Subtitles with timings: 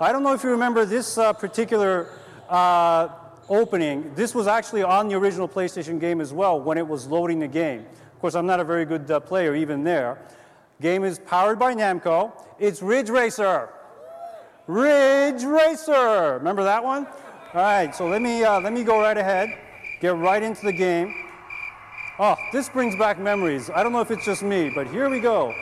[0.00, 2.08] I don't know if you remember this uh, particular
[2.48, 3.08] uh,
[3.48, 4.14] opening.
[4.14, 7.48] This was actually on the original PlayStation game as well when it was loading the
[7.48, 7.80] game.
[8.14, 10.18] Of course, I'm not a very good uh, player even there.
[10.80, 12.30] Game is powered by Namco.
[12.60, 13.70] It's Ridge Racer.
[14.68, 16.34] Ridge Racer.
[16.38, 17.04] Remember that one?
[17.54, 19.48] All right, so let me, uh, let me go right ahead,
[20.00, 21.12] get right into the game.
[22.20, 23.68] Oh, this brings back memories.
[23.68, 25.52] I don't know if it's just me, but here we go.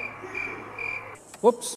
[1.41, 1.77] Whoops.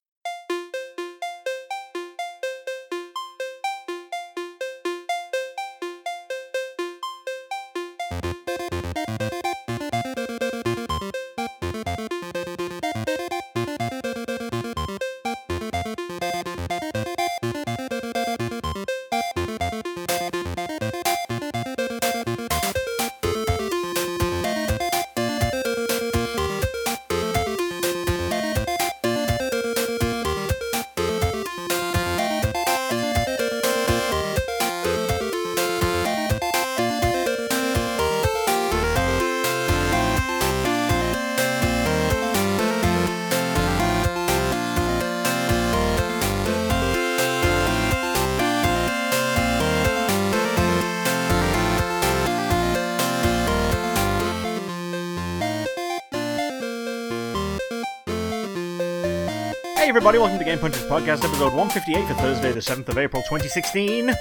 [60.10, 64.08] Everybody, welcome to Game Punchers Podcast, episode 158 for Thursday, the 7th of April 2016.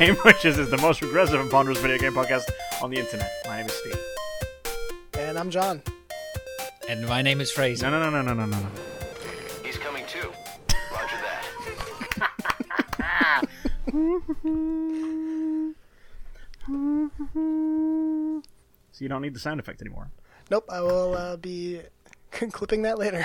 [0.00, 2.50] Game Punchers is the most regressive and ponderous video game podcast
[2.82, 3.30] on the internet.
[3.46, 3.96] My name is Steve.
[5.20, 5.84] And I'm John.
[6.88, 7.88] And my name is Fraser.
[7.88, 8.58] No, no, no, no, no, no, no.
[8.58, 8.68] No.
[9.62, 10.32] He's coming too.
[10.90, 11.44] Roger that.
[18.92, 20.10] So you don't need the sound effect anymore.
[20.50, 21.82] Nope, I will uh, be
[22.32, 23.24] clipping that later.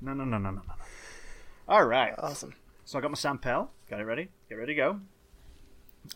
[0.00, 0.62] No, no, no, no, no, no.
[0.66, 0.74] no.
[1.68, 2.14] All right.
[2.18, 2.54] awesome.
[2.84, 3.68] So I got my Sampel.
[3.90, 4.28] Got it ready.
[4.48, 5.00] Get ready to go.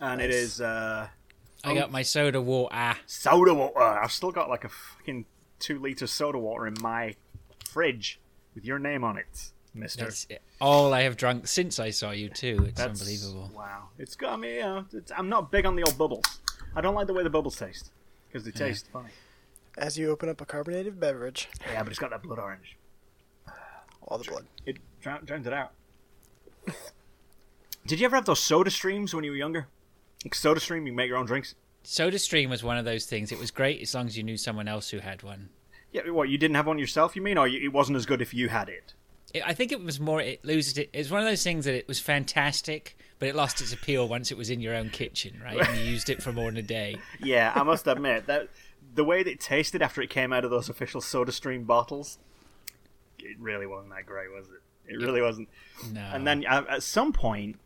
[0.00, 0.34] And it Nice.
[0.36, 1.08] is uh,
[1.64, 2.96] I got my soda water.
[3.06, 3.80] soda water.
[3.80, 5.26] I've still got like a fucking
[5.58, 7.14] two liter soda water in my
[7.68, 8.18] fridge
[8.54, 10.04] with your name on it, Mister.
[10.04, 10.26] That's
[10.60, 12.64] all I have drunk since I saw you too.
[12.68, 13.50] It's That's unbelievable.
[13.54, 14.54] Wow, it's got me.
[14.56, 16.24] You know, it's, I'm not big on the old bubbles.
[16.74, 17.90] I don't like the way the bubbles taste
[18.28, 19.10] because they taste funny.
[19.76, 22.76] As you open up a carbonated beverage, Yeah, but it's got that blood orange.
[24.12, 24.46] All the blood.
[24.66, 25.72] It drown, drowns it out.
[27.86, 29.66] Did you ever have those soda streams when you were younger?
[30.24, 31.54] Like soda stream, you make your own drinks.
[31.84, 33.32] Soda Stream was one of those things.
[33.32, 35.48] It was great as long as you knew someone else who had one.
[35.90, 37.16] Yeah, what you didn't have one yourself?
[37.16, 38.94] You mean, or you, it wasn't as good if you had it?
[39.34, 40.20] It, I think it was more.
[40.20, 40.90] It loses it.
[40.92, 44.30] It's one of those things that it was fantastic, but it lost its appeal once
[44.30, 45.58] it was in your own kitchen, right?
[45.58, 46.98] And you used it for more than a day.
[47.20, 48.48] Yeah, I must admit that
[48.94, 52.18] the way that it tasted after it came out of those official soda stream bottles,
[53.22, 54.92] it really wasn't that great, was it?
[54.92, 55.48] It really wasn't.
[55.92, 56.00] No.
[56.00, 57.56] and then uh, at some point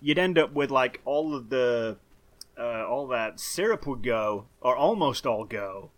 [0.00, 1.96] you'd end up with like all of the
[2.58, 5.90] uh, all that syrup would go or almost all go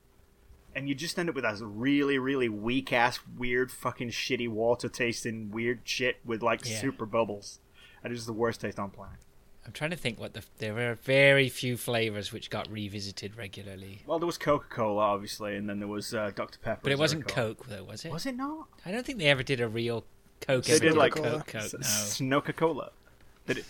[0.75, 4.89] and you just end up with that really really weak ass weird fucking shitty water
[4.89, 6.81] tasting weird shit with like Yeah.
[6.81, 7.61] super bubbles
[8.03, 9.19] and it's the worst taste on planet
[9.67, 10.43] I'm trying to think what the.
[10.59, 14.03] There were very few flavors which got revisited regularly.
[14.07, 17.27] well there was coca-cola obviously and then there was uh, dr pepper But it wasn't
[17.27, 17.59] Coke.
[17.59, 18.13] Coke, though, was it?
[18.13, 20.05] was it not I don't think they ever did a real
[20.41, 20.65] Coke.
[20.65, 21.39] they did like Coca-Cola.
[21.45, 21.47] Coke.
[21.49, 21.73] Coke.
[21.73, 21.79] No.
[21.81, 22.91] Snoca Cola.
[23.47, 23.65] Did it?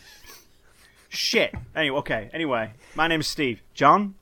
[1.09, 1.55] Shit.
[1.75, 2.31] Anyway, okay.
[2.33, 3.63] Anyway, my name is Steve.
[3.73, 4.15] John.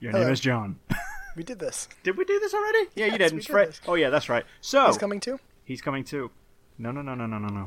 [0.00, 0.78] Your name is John.
[1.34, 1.88] We did this.
[2.02, 2.88] did we do this already?
[2.94, 3.32] Yeah, you did.
[3.32, 4.44] we did right- Oh yeah, that's right.
[4.60, 5.40] So He's coming too.
[5.64, 6.30] he's coming too.
[6.76, 7.64] No, no, no, no, no, no, no.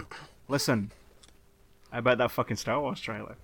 [0.47, 0.91] Listen.
[1.95, 3.38] I bet that fucking Star Wars trailer.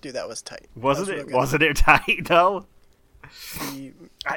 [0.00, 0.68] Dude, that was tight.
[0.74, 1.26] Wasn't was it?
[1.26, 1.36] real.
[1.36, 2.66] Wasn't it tight though?
[3.60, 3.92] The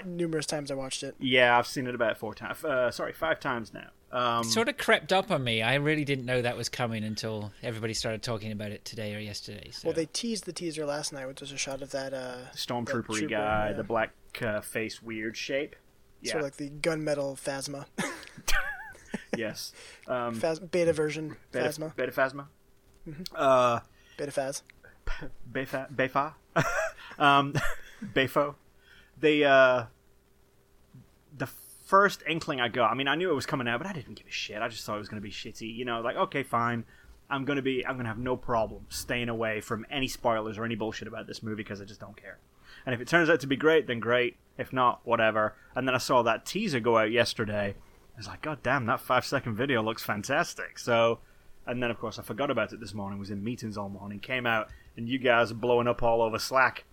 [0.05, 1.15] numerous times I watched it.
[1.19, 2.63] Yeah, I've seen it about four times.
[2.63, 3.89] Uh, sorry, five times now.
[4.11, 5.61] Um, sort of crept up on me.
[5.61, 9.19] I really didn't know that was coming until everybody started talking about it today or
[9.19, 9.71] yesterday.
[9.71, 9.87] So.
[9.87, 13.05] Well, they teased the teaser last night, which was a shot of that, uh, Stormtrooper
[13.05, 13.73] trooper, guy, yeah.
[13.73, 14.11] the black
[14.41, 15.75] uh, face, weird shape.
[16.21, 16.33] Yeah.
[16.33, 17.85] sort of like the gunmetal Phasma,
[19.37, 19.73] yes.
[20.07, 22.45] Um, Phas- beta version Beta, Phasma, Beta Phasma.
[23.33, 23.79] Uh,
[24.17, 24.63] beta Phas.
[25.51, 26.33] Befa, Befa,
[27.19, 27.53] um,
[28.13, 28.55] Befo.
[29.19, 29.85] They, uh,
[31.37, 31.47] the
[31.85, 34.15] first inkling I got, I mean, I knew it was coming out, but I didn't
[34.15, 34.61] give a shit.
[34.61, 35.73] I just thought it was going to be shitty.
[35.73, 36.85] You know, like, okay, fine.
[37.29, 40.57] I'm going to be, I'm going to have no problem staying away from any spoilers
[40.57, 42.37] or any bullshit about this movie because I just don't care.
[42.85, 44.37] And if it turns out to be great, then great.
[44.57, 45.55] If not, whatever.
[45.75, 47.75] And then I saw that teaser go out yesterday.
[48.15, 50.77] I was like, God damn, that five second video looks fantastic.
[50.77, 51.19] So,
[51.67, 53.19] and then of course I forgot about it this morning.
[53.19, 54.19] Was in meetings all morning.
[54.19, 56.83] Came out, and you guys are blowing up all over Slack.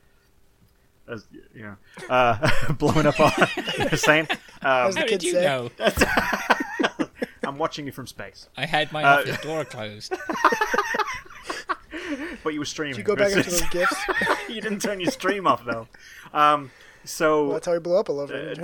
[1.09, 1.77] As you know,
[2.09, 3.31] uh, blowing up all
[3.97, 4.29] saying.
[4.63, 5.45] Um, As the How did you say.
[5.45, 5.71] know?
[7.45, 8.49] I'm watching you from space.
[8.57, 10.15] I had my Uh, office door closed.
[12.45, 12.97] But you were streaming.
[12.99, 13.97] You go back into those gifts.
[14.49, 15.89] you didn't turn your stream off though.
[16.33, 16.71] Um,
[17.05, 18.59] so Well, that's how he blew up a little bit.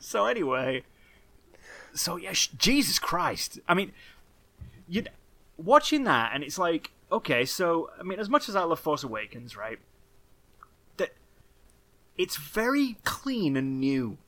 [0.00, 0.82] so anyway,
[1.94, 3.60] so yeah, sh- Jesus Christ.
[3.68, 3.92] I mean,
[4.88, 5.04] you
[5.56, 9.02] watching that, and it's like, okay, so I mean, as much as I love Force
[9.02, 9.78] Awakens, right?
[10.96, 11.10] That
[12.16, 14.18] it's very clean and new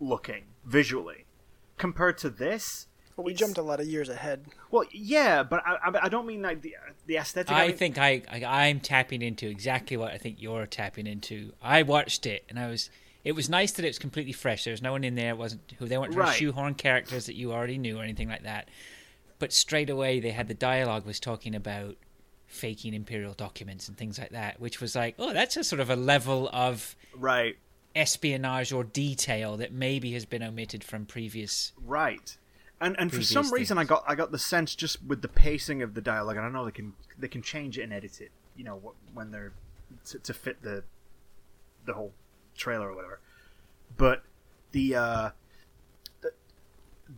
[0.00, 1.24] looking visually
[1.78, 2.86] compared to this.
[3.16, 4.46] Well, we jumped a lot of years ahead.
[4.70, 6.76] Well, yeah, but I, I, I don't mean like the
[7.06, 7.52] the aesthetic.
[7.52, 11.52] I mean- think I, I I'm tapping into exactly what I think you're tapping into.
[11.62, 12.90] I watched it and I was.
[13.24, 14.64] It was nice that it was completely fresh.
[14.64, 15.30] There was no one in there.
[15.30, 16.32] It wasn't who they weren't trying Right.
[16.32, 18.68] to shoehorn characters that you already knew or anything like that.
[19.38, 21.96] But straight away they had the dialogue was talking about
[22.46, 25.88] faking imperial documents and things like that, which was like, oh, that's a sort of
[25.88, 27.56] a level of right,
[27.94, 31.72] espionage or detail that maybe has been omitted from previous.
[31.84, 32.36] right.
[32.80, 35.82] And and for some reason, I got I got the sense just with the pacing
[35.82, 38.32] of the dialogue, and I know they can they can change it and edit it,
[38.56, 39.52] you know, when they're
[40.06, 40.82] to, to fit the
[41.84, 42.12] the whole
[42.56, 43.20] trailer or whatever.
[43.96, 44.22] But
[44.72, 45.30] the uh,
[46.20, 46.32] the,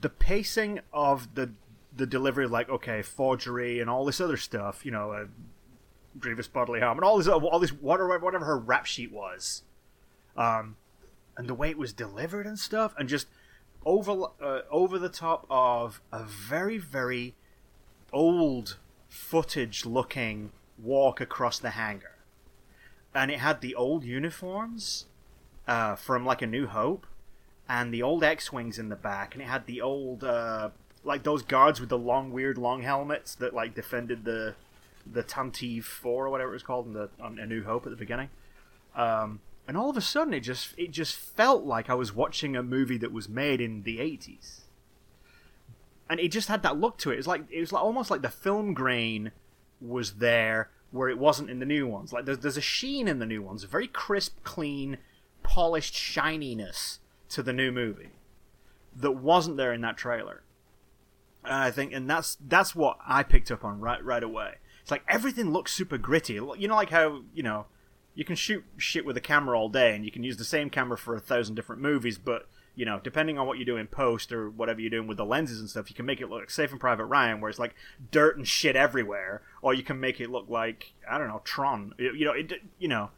[0.01, 1.53] the pacing of the
[1.97, 5.27] the delivery, like okay, forgery and all this other stuff, you know, uh,
[6.19, 9.63] grievous bodily harm and all this all this whatever whatever her rap sheet was,
[10.37, 10.77] um,
[11.37, 13.29] and the way it was delivered and stuff, and just
[13.85, 17.35] over uh, over the top of a very very
[18.13, 18.79] old
[19.09, 22.15] footage looking walk across the hangar
[23.15, 25.07] and it had the old uniforms
[25.67, 27.07] uh, from like a new hope
[27.69, 30.71] and the old x-wings in the back and it had the old uh,
[31.03, 34.55] like those guards with the long weird long helmets that like defended the
[35.11, 37.91] the Tantive 4 or whatever it was called in the on a new hope at
[37.91, 38.29] the beginning
[38.95, 42.57] um, and all of a sudden it just it just felt like I was watching
[42.57, 44.61] a movie that was made in the 80s
[46.09, 47.15] and it just had that look to it.
[47.15, 49.33] It was like it was like almost like the film grain
[49.81, 52.13] was there where it wasn't in the new ones.
[52.13, 54.99] Like there's there's a sheen in the new ones, very crisp, clean,
[55.45, 56.99] polished shininess
[57.29, 58.11] to the new movie
[58.97, 60.43] that wasn't there in that trailer.
[61.45, 64.57] And I think, and that's that's what I picked up on right right away.
[64.83, 66.35] It's like everything looks super gritty.
[66.35, 67.67] You know, like how you know
[68.15, 70.71] you can shoot shit with a camera all day, and you can use the same
[70.71, 73.87] camera for a thousand different movies, but you know, depending on what you do in
[73.87, 76.41] post or whatever you're doing with the lenses and stuff, you can make it look
[76.41, 77.75] like Saving Private Ryan, where it's like
[78.11, 81.95] dirt and shit everywhere, or you can make it look like I don't know Tron.
[81.99, 83.11] You you know, it, you know,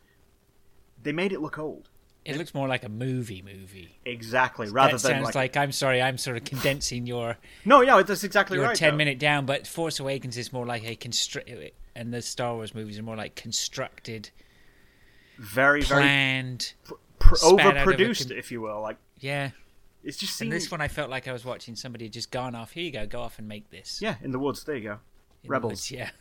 [1.02, 1.88] they made it look old.
[2.26, 3.98] It looks more like a movie movie.
[4.04, 7.80] Exactly, rather that than sounds like, like, I'm sorry, I'm sort of condensing your no,
[7.82, 8.76] yeah, that's exactly your right.
[8.76, 8.96] ten though.
[8.96, 9.46] minute down.
[9.46, 11.48] But Force Awakens is more like a construct,
[11.94, 14.30] and the Star Wars movies are more like constructed,
[15.38, 16.72] very very planned.
[17.18, 18.80] pr- out of a overproduced, com- if you will.
[18.80, 19.50] Like Yeah,
[20.02, 22.72] it's just and this one I felt like I was watching somebody just gone off.
[22.72, 24.00] Here you go, go off and make this.
[24.02, 24.64] yeah, in the woods.
[24.64, 24.98] There you go,
[25.44, 25.70] in rebels.
[25.72, 26.10] woods, yeah.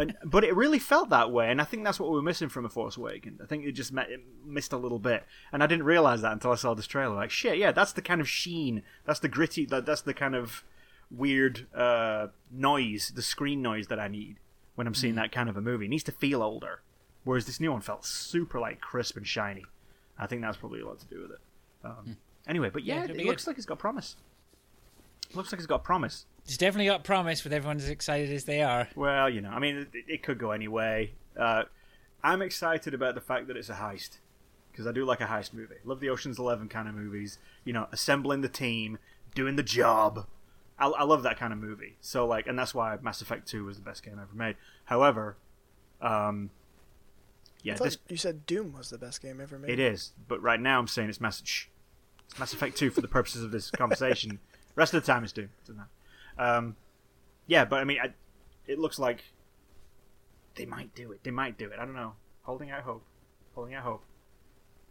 [0.00, 2.48] And, but it really felt that way, and I think that's what we were missing
[2.48, 3.40] from A Force Awakens.
[3.40, 6.32] I think it just met, it missed a little bit, and I didn't realize that
[6.32, 7.14] until I saw this trailer.
[7.14, 10.34] Like, shit, yeah, that's the kind of sheen, that's the gritty, that, that's the kind
[10.34, 10.64] of
[11.10, 14.36] weird uh, noise, the screen noise that I need
[14.74, 14.96] when I'm Mm.
[14.96, 15.86] seeing that kind of a movie.
[15.86, 16.80] It needs to feel older,
[17.24, 19.64] whereas this new one felt super like crisp and shiny.
[20.18, 21.40] I think that's probably a lot to do with it.
[21.84, 22.16] Um,
[22.46, 22.88] Anyway, but Hmm.
[22.88, 23.50] Yeah, yeah, it looks good.
[23.50, 24.16] like it's got promise.
[25.34, 26.26] Looks like it's got promise.
[26.44, 28.88] It's definitely got promise with everyone as excited as they are.
[28.96, 31.12] Well, you know, I mean, it, it could go any way.
[31.38, 31.64] Uh,
[32.22, 34.18] I'm excited about the fact that it's a heist
[34.72, 35.76] because I do like a heist movie.
[35.84, 37.38] Love the Ocean's Eleven kind of movies.
[37.64, 38.98] You know, assembling the team,
[39.34, 40.26] doing the job.
[40.78, 41.96] I, I love that kind of movie.
[42.00, 44.56] So like, and that's why Mass Effect Two was the best game ever made.
[44.86, 45.36] However,
[46.00, 46.50] um,
[47.62, 49.70] yeah, this you said Doom was the best game ever made.
[49.70, 50.12] it is.
[50.26, 51.42] But right now, I'm saying it's Mass.
[51.44, 51.66] Shh,
[52.28, 54.40] it's Mass Effect Two for the purposes of this conversation.
[54.74, 55.50] Rest of the time, is Doom.
[55.62, 55.88] Doesn't matter.
[56.38, 56.76] Um,
[57.46, 58.12] yeah, but I mean, I,
[58.66, 59.24] it looks like
[60.54, 61.24] they might do it.
[61.24, 61.78] They might do it.
[61.78, 62.14] I don't know.
[62.42, 63.04] Holding out hope.
[63.54, 64.04] Holding out hope.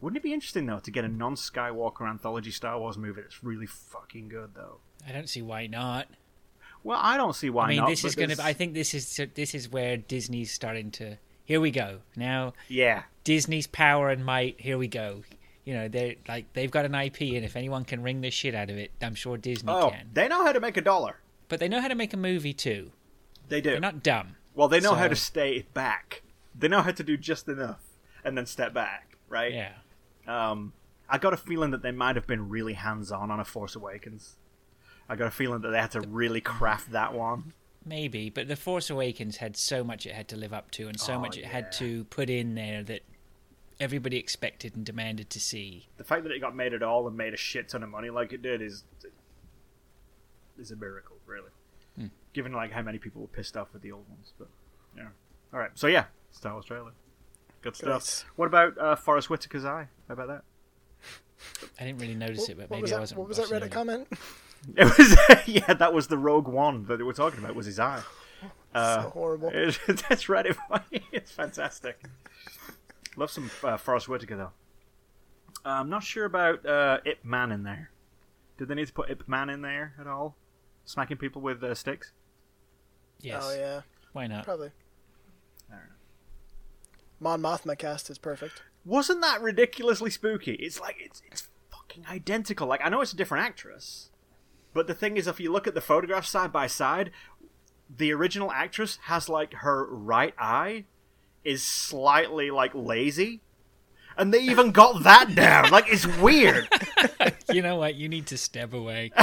[0.02, 3.66] Wouldn't it be interesting though to get a non-Skywalker anthology Star Wars movie that's really
[3.66, 4.78] fucking good though?
[5.08, 6.08] I don't see why not.
[6.84, 7.66] Well, I don't see why not.
[7.66, 7.90] I mean, not.
[7.90, 8.42] this is going to.
[8.44, 11.18] I think this is this is where Disney's starting to.
[11.44, 12.00] Here we go.
[12.16, 14.62] Now yeah, Disney's power and might.
[14.62, 15.24] Here we go.
[15.70, 18.56] You know, they're like they've got an IP, and if anyone can wring the shit
[18.56, 20.10] out of it, I'm sure Disney oh, can.
[20.12, 21.18] they know how to make a dollar.
[21.48, 22.92] But they know how to make a movie too.
[23.50, 23.70] They do.
[23.70, 24.36] They're not dumb.
[24.56, 26.24] Well, they know how to stay back.
[26.58, 27.84] They know how to do just enough
[28.26, 29.54] and then step back, right?
[29.54, 29.74] Yeah.
[30.28, 30.74] Um,
[31.08, 34.38] I got a feeling that they might have been really hands-on on a Force Awakens.
[35.08, 37.54] I got a feeling that they had to really craft that one.
[37.86, 41.00] Maybe, but The Force Awakens had so much it had to live up to, and
[41.00, 41.50] so Oh, much it yeah.
[41.50, 43.02] had to put in there that
[43.80, 45.88] everybody expected and demanded to see.
[45.98, 48.10] The fact that it got made at all and made a shit ton of money
[48.10, 48.84] like it did is
[50.60, 51.50] is a miracle, really.
[52.32, 54.48] Given like how many people were pissed off with the old ones, but
[54.96, 55.08] yeah.
[55.52, 56.92] All right, so yeah, Star Wars trailer,
[57.62, 58.02] good stuff.
[58.02, 58.26] Nice.
[58.36, 59.88] What about uh, Forest Whitaker's eye?
[60.08, 60.44] How about that?
[61.80, 63.20] I didn't really notice it, but maybe was I wasn't.
[63.20, 63.72] What was that Reddit it.
[63.72, 64.08] comment?
[64.76, 65.18] It was
[65.48, 67.56] yeah, that was the Rogue One that they were talking about.
[67.56, 68.02] Was his eye?
[68.74, 69.50] Uh, so horrible.
[69.52, 71.02] It, that's Reddit funny.
[71.12, 72.00] It's fantastic.
[73.16, 74.52] Love some uh, Forest Whitaker though.
[75.66, 77.92] Uh, I'm not sure about uh, Ip Man in there.
[78.58, 80.36] Did they need to put Ip Man in there at all?
[80.86, 82.12] Smacking people with uh, sticks?
[83.22, 83.44] Yes.
[83.46, 83.82] Oh yeah,
[84.14, 84.46] Why not?
[84.46, 84.72] probably.
[85.70, 85.96] I don't know.
[87.20, 88.62] Mon Mothma cast is perfect.
[88.86, 90.54] Wasn't that ridiculously spooky?
[90.54, 92.68] It's like it's it's fucking identical.
[92.68, 94.10] Like I know it's a different actress,
[94.74, 97.12] but the thing is, if you look at the photographs side by side,
[97.94, 100.86] the original actress has like her right eye
[101.44, 103.42] is slightly like lazy,
[104.18, 105.70] and they even got that down.
[105.72, 106.68] Like it's weird.
[107.52, 107.96] You know what?
[107.96, 109.12] You need to step away.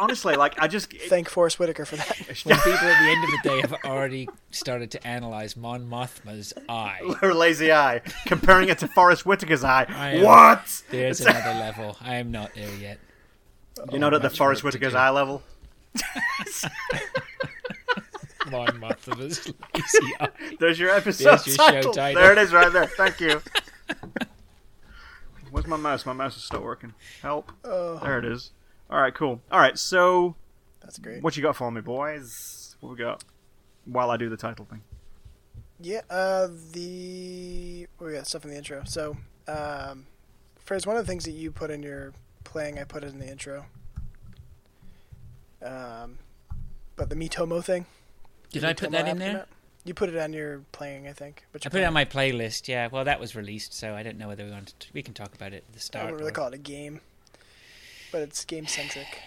[0.00, 2.18] Honestly, like I just Thank Forest Whitaker for that.
[2.44, 6.52] When people at the end of the day have already started to analyze Mon Mothma's
[6.68, 9.86] eye, her lazy eye, comparing it to Forest Whitaker's eye.
[9.88, 10.82] Am- What?
[10.90, 11.96] there's another level.
[12.00, 12.98] I am not there yet.
[13.90, 15.42] You're not oh, at the much Forest Whitaker's eye level.
[18.50, 20.28] Mon Mothma's lazy eye.
[20.58, 21.92] There's your episode There's your show title.
[21.92, 22.22] title.
[22.22, 22.86] There it is, right there.
[22.86, 23.40] Thank you.
[25.50, 26.04] Where's my mouse?
[26.04, 26.92] My mouse is still working.
[27.22, 27.52] Help.
[27.64, 28.50] Oh, There it is.
[28.90, 29.40] All right, cool.
[29.50, 30.36] All right, so
[30.82, 31.22] that's great.
[31.22, 32.76] what you got for me, boys?
[32.80, 33.24] What we got?
[33.84, 34.82] While I do the title thing.
[35.80, 38.82] Yeah, uh, the we got stuff in the intro.
[38.84, 39.16] So,
[39.48, 40.06] um,
[40.64, 42.12] Frizz, one of the things that you put in your
[42.44, 43.66] playing, I put it in the intro.
[45.62, 46.18] Um,
[46.96, 47.86] but the Miitomo thing.
[48.50, 49.40] Did I put that in there?
[49.40, 49.48] out.
[49.84, 51.44] You put it on your playing, I think.
[51.52, 52.66] But I put it on my playlist.
[52.66, 52.88] Yeah.
[52.90, 54.88] Well, that was released, so I don't know whether we want to.
[54.92, 56.06] We can talk about it at the start.
[56.06, 56.12] I start.
[56.14, 57.00] wouldn't really or- call it a game,
[58.12, 59.06] but it's game centric.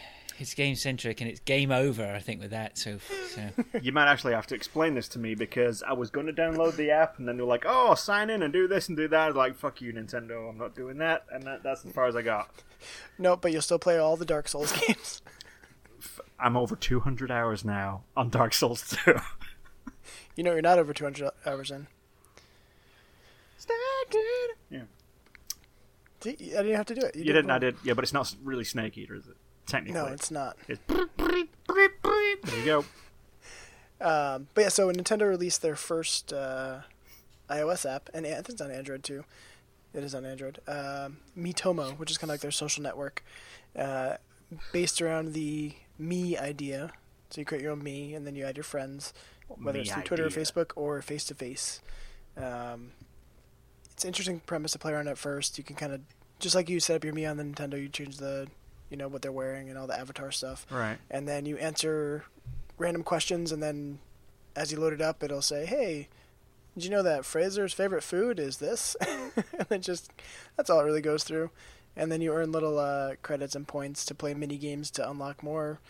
[0.41, 2.15] It's game centric and it's game over.
[2.15, 2.77] I think with that.
[2.77, 2.99] So,
[3.35, 3.49] so
[3.81, 6.77] You might actually have to explain this to me because I was going to download
[6.77, 9.19] the app and then they're like, "Oh, sign in and do this and do that."
[9.19, 10.49] I was like, "Fuck you, Nintendo!
[10.49, 12.49] I'm not doing that." And that, that's as far as I got.
[13.17, 15.21] No, but you'll still play all the Dark Souls games.
[16.41, 19.15] I'm over 200 hours now on Dark Souls 2.
[20.35, 21.87] You know, you're not over 200 hours in.
[24.69, 24.81] Yeah.
[26.21, 27.15] See, I didn't have to do it.
[27.15, 27.75] You did didn't, I did.
[27.83, 29.35] Yeah, but it's not really Snake Eater, is it?
[29.65, 29.99] Technically.
[29.99, 30.57] No, it's not.
[30.67, 32.85] It's there you go.
[34.01, 36.79] Um, but yeah, so Nintendo released their first uh,
[37.49, 39.25] iOS app, and I think it's on Android too.
[39.93, 40.59] It is on Android.
[40.67, 43.23] Um, Miitomo, which is kind of like their social network,
[43.77, 44.15] uh,
[44.71, 46.91] based around the Mii idea.
[47.29, 49.13] So you create your own Mii, and then you add your friends,
[49.47, 50.29] whether Me it's through Twitter or.
[50.29, 51.81] Facebook or face to face.
[52.35, 55.57] It's an interesting premise to play around at first.
[55.57, 56.01] You can kind of,
[56.39, 58.47] just like you set up your Mii on the Nintendo, you change the,
[58.89, 60.97] you know, what they're wearing and all the avatar stuff Right.
[61.11, 62.23] and then you answer
[62.77, 63.99] random questions, and then
[64.55, 66.07] as you load it up, it'll say, "Hey,
[66.75, 70.11] did you know that Fraser's favorite food is this?" and then just
[70.55, 71.51] that's all it really goes through,
[71.99, 75.43] and then you earn little uh, credits and points to play mini games to unlock
[75.43, 75.81] more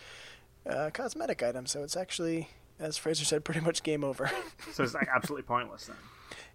[0.67, 1.71] uh, cosmetic items.
[1.71, 2.49] So it's actually,
[2.79, 4.29] as Fraser said, pretty much game over.
[4.73, 5.95] So it's like absolutely pointless then.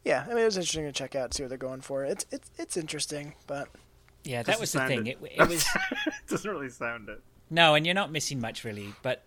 [0.05, 2.05] yeah, I mean it was interesting to check out, see what they're going for.
[2.05, 3.69] It's it's it's interesting, but
[4.25, 5.07] yeah, that was the thing.
[5.07, 5.19] it.
[5.23, 5.67] It, it was
[6.29, 7.21] doesn't really sound it.
[7.51, 9.25] no, and you're not missing much really, but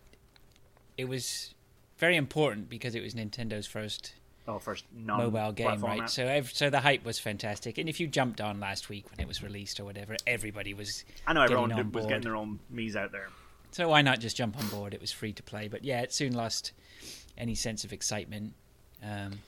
[0.98, 1.54] it was
[1.98, 4.14] very important because it was Nintendo's first
[4.48, 6.04] Oh, first non mobile game, right?
[6.04, 6.10] app.
[6.10, 7.78] So, ev- so the hype was fantastic.
[7.78, 11.04] And if you jumped on last week when it was released or whatever, everybody was.
[11.26, 13.28] I know everyone getting on did, was getting their own Mii's out there.
[13.72, 14.94] So why not just jump on board?
[14.94, 16.72] It was free to play, but yeah, it soon lost
[17.38, 18.54] any sense of excitement.
[19.04, 19.40] Um,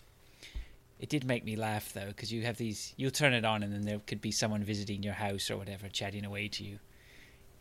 [1.00, 2.94] it did make me laugh though, because you have these.
[2.98, 5.88] You'll turn it on, and then there could be someone visiting your house or whatever,
[5.88, 6.80] chatting away to you.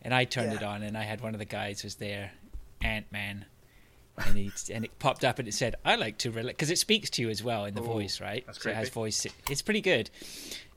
[0.01, 2.31] And I turned it on, and I had one of the guys was there,
[2.81, 3.45] Ant Man,
[4.27, 6.77] and he and it popped up and it said, "I like to relax," because it
[6.77, 8.43] speaks to you as well in the voice, right?
[8.45, 8.93] that's so it has creepy.
[8.93, 9.27] voice.
[9.49, 10.09] It's pretty good.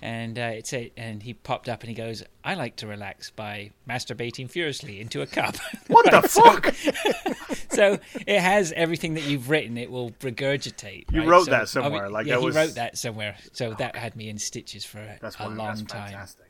[0.04, 3.30] And uh, it's a, and he popped up and he goes, "I like to relax
[3.30, 5.56] by masturbating furiously into a cup."
[5.87, 6.75] What the Right, so- fuck?
[7.70, 9.78] so it has everything that you've written.
[9.78, 11.04] It will regurgitate.
[11.12, 11.28] You right?
[11.28, 13.37] wrote So- that somewhere, I mean, like, yeah, that he was- wrote that somewhere.
[13.52, 16.06] So that had me in stitches for a, That's a long that's time.
[16.11, 16.46] fantastic.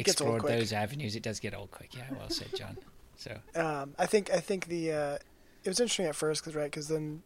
[0.00, 0.58] explored quick.
[0.58, 1.94] those avenues, it does get old quick.
[1.94, 2.76] Yeah, well said, John.
[3.16, 5.18] So Um, I think I think the uh,
[5.64, 7.22] it was interesting at first because right because then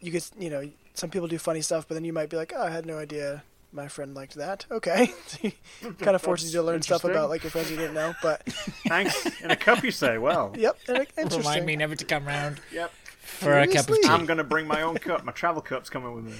[0.00, 2.52] you get you know some people do funny stuff but then you might be like
[2.54, 5.10] oh I had no idea my friend liked that okay
[5.98, 8.42] kind of forces you to learn stuff about like your friends you didn't know but
[8.88, 9.24] Thanks.
[9.40, 10.18] In a cup, you say.
[10.18, 12.60] Well, yep and it- interesting remind me never to come round.
[12.70, 12.92] yep.
[13.22, 14.08] for a cup of tea.
[14.08, 15.24] I'm gonna bring my own cup.
[15.24, 16.34] My travel cup's coming with me.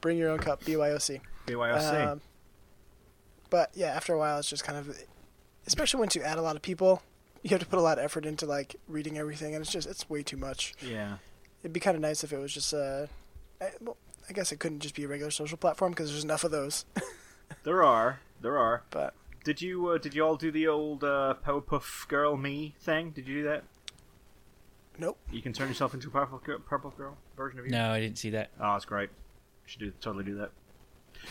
[0.00, 1.20] Bring your own cup, BYOC.
[1.46, 2.06] BYOC.
[2.06, 2.20] Um,
[3.50, 4.96] but yeah, after a while, it's just kind of,
[5.66, 7.02] especially once you add a lot of people,
[7.42, 9.88] you have to put a lot of effort into like reading everything, and it's just
[9.88, 10.74] it's way too much.
[10.80, 11.16] yeah.
[11.62, 13.06] It'd be kind of nice if it was just uh,
[13.60, 16.44] I, well, I guess it couldn't just be a regular social platform because there's enough
[16.44, 16.84] of those.
[17.64, 18.20] There are.
[18.40, 18.84] There are.
[18.90, 19.12] but
[19.44, 23.10] Did you uh, did you all do the old uh, Powerpuff Girl Mii thing?
[23.10, 23.64] Did you do that?
[24.98, 25.18] nope.
[25.30, 27.72] You can turn yourself into a purple girl, purple girl version of you.
[27.72, 28.50] No, I didn't see that.
[28.60, 29.08] Oh, that's great.
[29.10, 30.50] You should do totally do that.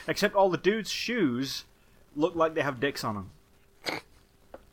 [0.08, 1.66] Except all the dudes' shoes
[2.16, 4.02] look like they have dicks on them.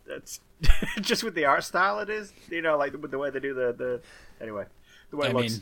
[0.06, 0.40] That's
[1.00, 2.32] just with the art style it is.
[2.50, 4.00] You know, like with the way they do the the.
[4.40, 4.64] Anyway,
[5.10, 5.60] the way I it looks.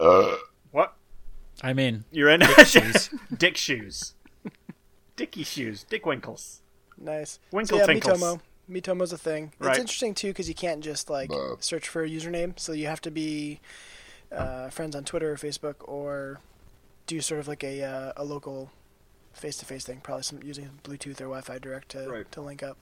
[0.00, 0.36] mean,
[0.70, 0.94] What?
[1.62, 2.04] I'm in.
[2.10, 3.10] You're in shoes.
[3.36, 4.14] Dick shoes.
[5.16, 5.84] Dicky shoes.
[5.84, 6.60] Dick winkles.
[6.98, 7.38] Nice.
[7.50, 8.20] Winkle so yeah, tinkles.
[8.20, 8.40] Miitomo.
[8.70, 9.52] Miitomo's a thing.
[9.58, 9.70] Right.
[9.70, 13.00] It's interesting too because you can't just like search for a username, so you have
[13.02, 13.60] to be
[14.32, 16.40] uh, friends on Twitter or Facebook, or
[17.06, 18.70] do sort of like a uh, a local
[19.36, 22.32] face-to-face thing, probably some using Bluetooth or Wi-Fi direct to Right.
[22.32, 22.78] to link up.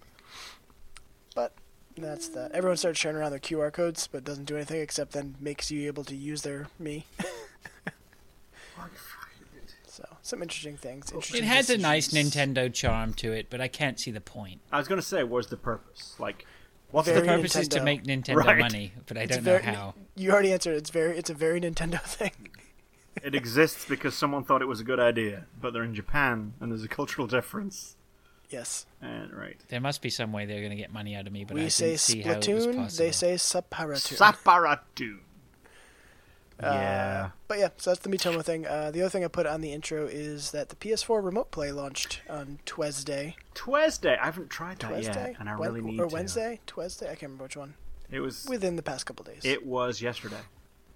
[1.35, 1.53] But
[1.97, 2.53] that's that.
[2.53, 5.87] Everyone starts sharing around their QR codes, but doesn't do anything except then makes you
[5.87, 7.05] able to use their Mii.
[9.87, 11.11] so some interesting things.
[11.13, 12.09] Interesting It Interesting has a nice.
[12.09, 14.61] Nintendo charm to it, but I can't see the point.
[14.73, 16.15] I was gonna say, what's the purpose?
[16.19, 16.47] Like,
[16.91, 18.59] what's Very The the purpose is to make Nintendo Right.
[18.59, 19.95] money, but I It's don't know how.
[20.17, 20.77] You already answered.
[20.77, 21.17] It's very.
[21.17, 22.33] It's a very Nintendo thing.
[23.23, 26.71] It exists because someone thought it was a good idea, but they're in Japan and
[26.73, 27.97] there's a cultural difference.
[28.51, 28.87] Yes.
[29.01, 31.45] And right, There must be some way they're going to get money out of me,
[31.45, 32.77] but I we say didn't see how it was Splatoon.
[32.77, 33.05] possible.
[33.07, 34.19] They say Saparatoon.
[34.19, 35.19] Saparatu.
[36.63, 38.65] Uh, yeah, But yeah, so that's the Miitomo thing.
[38.65, 41.73] Uh, the other thing I put on the intro is that the PS4 Remote Play
[41.73, 43.35] launched on Tuesday.
[43.55, 44.17] Tuesday.
[44.21, 45.31] I haven't tried that Tuesday?
[45.33, 46.15] yet, and I Wen- really need Or to.
[46.15, 46.61] Wednesday?
[46.67, 47.07] Tuesday?
[47.07, 47.75] I can't remember which one.
[48.09, 48.47] It was.
[48.49, 49.41] Within the past couple days.
[49.45, 50.39] It was yesterday,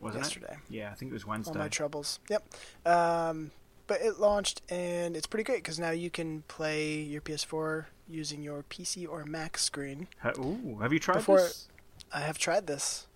[0.01, 0.53] wasn't Yesterday.
[0.53, 0.59] it?
[0.75, 1.53] Yeah, I think it was Wednesday.
[1.53, 2.21] All my troubles.
[2.29, 2.45] Yep.
[2.87, 3.51] Um,
[3.87, 8.43] but it launched, and it's pretty great because now you can play your PS4 using
[8.43, 10.09] your PC or Mac screen.
[10.23, 11.69] Ha- Ooh, have you tried Before- this?
[12.13, 13.07] I have tried this,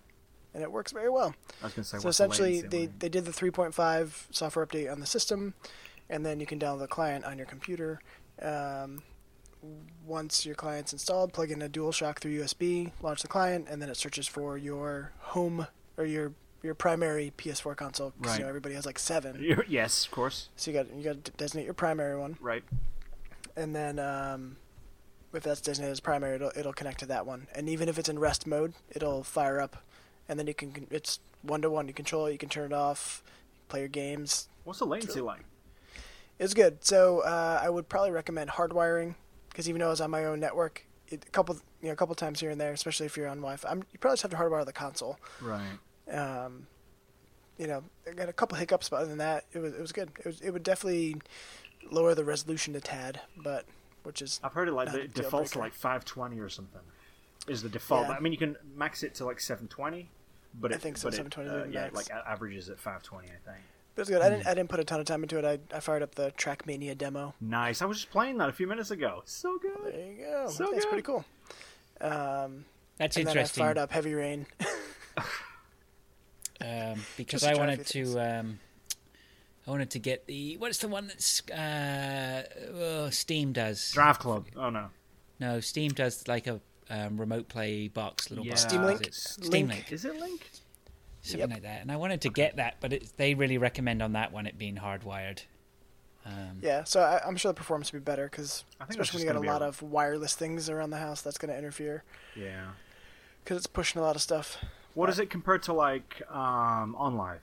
[0.53, 1.35] and it works very well.
[1.61, 1.97] I was gonna say.
[1.99, 5.53] So what's the essentially, latency they, they did the 3.5 software update on the system,
[6.09, 8.01] and then you can download the client on your computer.
[8.41, 9.03] Um,
[10.05, 13.89] once your client's installed, plug in a DualShock through USB, launch the client, and then
[13.89, 15.67] it searches for your home
[15.97, 18.13] or your your primary PS4 console.
[18.17, 18.37] Because Right.
[18.39, 20.49] you know everybody has like seven, yes, of course.
[20.55, 22.63] so you got you got to designate your primary one, Right.
[23.55, 24.55] and then um,
[25.33, 27.47] if that's designated as primary, it'll it'll connect to that one.
[27.53, 29.77] And even if it's in rest mode, it'll fire up,
[30.29, 31.87] and then you can it's one to one.
[31.87, 33.21] You control it, you can turn it off,
[33.67, 34.47] play your games.
[34.63, 35.41] What's the latency like?
[36.39, 36.83] It's good.
[36.83, 39.15] So uh, I would probably recommend hardwiring
[39.49, 42.15] because even though it's on my own network, it, a couple you know a couple
[42.15, 44.37] times here and there, especially if you're on Wi-Fi, I'm, you probably just have to
[44.37, 45.19] hardwire the console.
[45.41, 45.77] Right.
[46.11, 46.67] Um,
[47.57, 49.91] you know, I got a couple hiccups, but other than that, it was it was
[49.91, 50.11] good.
[50.19, 51.15] It was it would definitely
[51.91, 53.65] lower the resolution a tad, but
[54.03, 56.81] which is I've heard it like Not the a defaults to like 520 or something.
[57.47, 58.07] Is the default?
[58.07, 58.15] Yeah.
[58.15, 60.09] I mean, you can max it to like 720,
[60.59, 61.95] but I it, think so, but it, 720 uh, yeah, max.
[61.95, 63.63] like averages at 520, I think.
[63.95, 64.21] But it's good.
[64.21, 65.45] I didn't I didn't put a ton of time into it.
[65.45, 67.35] I I fired up the Trackmania demo.
[67.39, 67.81] Nice.
[67.81, 69.21] I was just playing that a few minutes ago.
[69.25, 69.93] So good.
[69.93, 70.49] There you go.
[70.49, 70.89] So That's good.
[70.89, 71.25] pretty cool.
[72.01, 72.65] Um,
[72.97, 74.47] That's and then I fired up Heavy Rain.
[76.63, 78.19] um, because I wanted to.
[78.19, 78.59] Um,
[79.67, 82.43] I wanted to get the what's the one that's uh,
[82.75, 83.91] oh, Steam does.
[83.91, 84.47] Drive Club.
[84.55, 84.87] Oh no.
[85.39, 88.51] No, Steam does like a um, remote play box, little Yeah.
[88.51, 88.61] box.
[88.61, 89.07] Steam Link?
[89.11, 89.69] Steam Link.
[89.69, 90.49] Link, Is it Link?
[91.21, 91.49] something Yep.
[91.49, 91.81] like that.
[91.81, 94.57] And I wanted to get that, but it, they really recommend on that one it
[94.57, 95.43] being hardwired.
[96.25, 99.09] Um, Yeah, so I, I'm sure the performance would be better because I think that's
[99.09, 101.51] especially when you got a lot a- of wireless things around the house, that's going
[101.51, 102.03] to interfere
[102.35, 102.71] Yeah.
[103.43, 104.57] because it's pushing a lot of stuff.
[104.93, 107.39] What is it compared to like um, OnLive?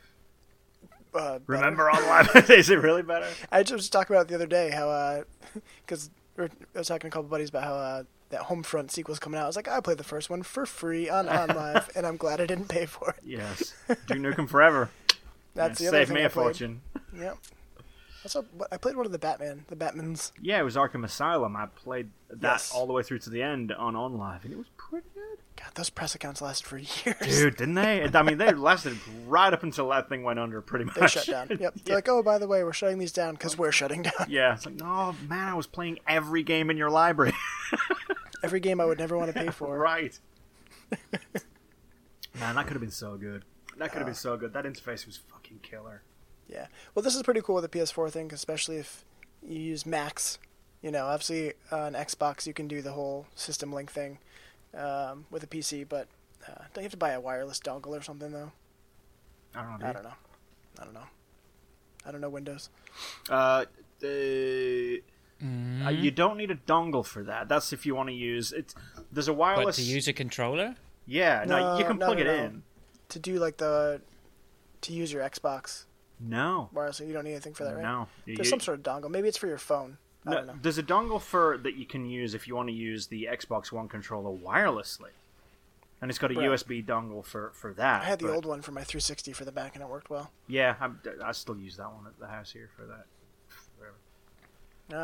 [1.14, 1.38] Uh.
[1.46, 2.50] Remember OnLive?
[2.56, 3.26] is it really better?
[3.50, 5.24] I just was talking about it the other day how
[5.86, 9.38] because I was talking to a couple buddies about how uh, that Homefront sequel's coming
[9.38, 9.44] out.
[9.44, 12.40] I was like, I played the first one for free on OnLive, and I'm glad
[12.40, 13.16] I didn't pay for it.
[13.24, 13.74] Yes.
[14.06, 14.90] Duke Nukem Forever.
[15.54, 16.44] That's Yeah, the other Save thing me I a played.
[16.44, 16.80] fortune.
[17.18, 17.38] Yep.
[18.24, 20.32] Also, I played one of the Batman, the Batmans.
[20.42, 21.56] Yeah, it was Arkham Asylum.
[21.56, 22.72] I played that Yes.
[22.74, 25.38] all the way through to the end on OnLive, and it was pretty good.
[25.56, 27.16] God, those press accounts lasted for years.
[27.22, 28.08] Dude, didn't they?
[28.12, 30.96] I mean, they lasted right up until that thing went under, pretty much.
[30.96, 31.48] they shut down.
[31.60, 31.74] Yep.
[31.84, 34.26] They're like, oh, by the way, we're shutting these down because we're shutting down.
[34.28, 37.32] yeah, it's like, no, man, I was playing every game in your library.
[38.42, 39.76] Every game I would never want to pay for.
[39.78, 40.18] right.
[42.38, 43.44] man, that could have been so good.
[43.76, 44.54] That could have been so good.
[44.54, 46.02] That interface was fucking killer.
[46.50, 46.66] Yeah.
[46.94, 49.04] Well, this is pretty cool with the PS4 thing, especially if
[49.46, 50.38] you use Macs.
[50.82, 54.18] You know, obviously on Xbox you can do the whole system link thing
[54.74, 56.08] um, with a PC, but
[56.48, 58.50] Uh, don't you have to buy a wireless dongle or something though?
[59.54, 59.86] I don't know.
[59.88, 60.14] I don't know.
[60.80, 61.08] I don't know.
[62.06, 62.70] I don't know Windows.
[63.28, 63.66] Uh,
[63.98, 65.02] the,
[65.84, 67.48] uh, you don't need a dongle for that.
[67.48, 68.74] That's if you want to use it.
[69.12, 69.56] There's a wireless.
[69.56, 69.76] But wireless.
[69.76, 70.76] to use a controller?
[71.06, 72.44] yeah, no, you No, can no, plug no, it no.
[72.44, 72.62] in.
[73.10, 74.00] To do like the
[74.80, 75.84] to use your Xbox
[76.20, 77.82] No, wirelessly, you don't need anything for that, right?
[77.82, 78.06] no.
[78.26, 79.10] You- There's some sort of dongle.
[79.10, 79.96] Maybe it's for your phone.
[80.26, 80.54] I no, don't know.
[80.60, 83.72] There's a dongle for that you can use if you want to use the Xbox
[83.72, 85.10] One controller wirelessly,
[86.02, 86.44] and it's got a Right.
[86.50, 88.02] USB dongle for for that.
[88.02, 90.10] I had the but- old one for my 360 for the back, and it worked
[90.10, 90.30] well.
[90.46, 93.06] Yeah, I'm, I still use that one at the house here for that.
[93.78, 93.96] Whatever.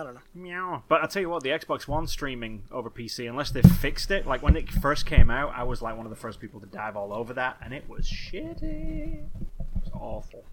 [0.01, 0.21] I don't know.
[0.35, 0.83] Meow.
[0.89, 4.27] But I'll tell you what, the Xbox One streaming over PC, unless they fixed it,
[4.27, 6.67] like when it first came out, I was like one of the first people to
[6.67, 9.15] dive all over that, and it was shitty.
[9.25, 9.31] It
[9.81, 10.45] was awful.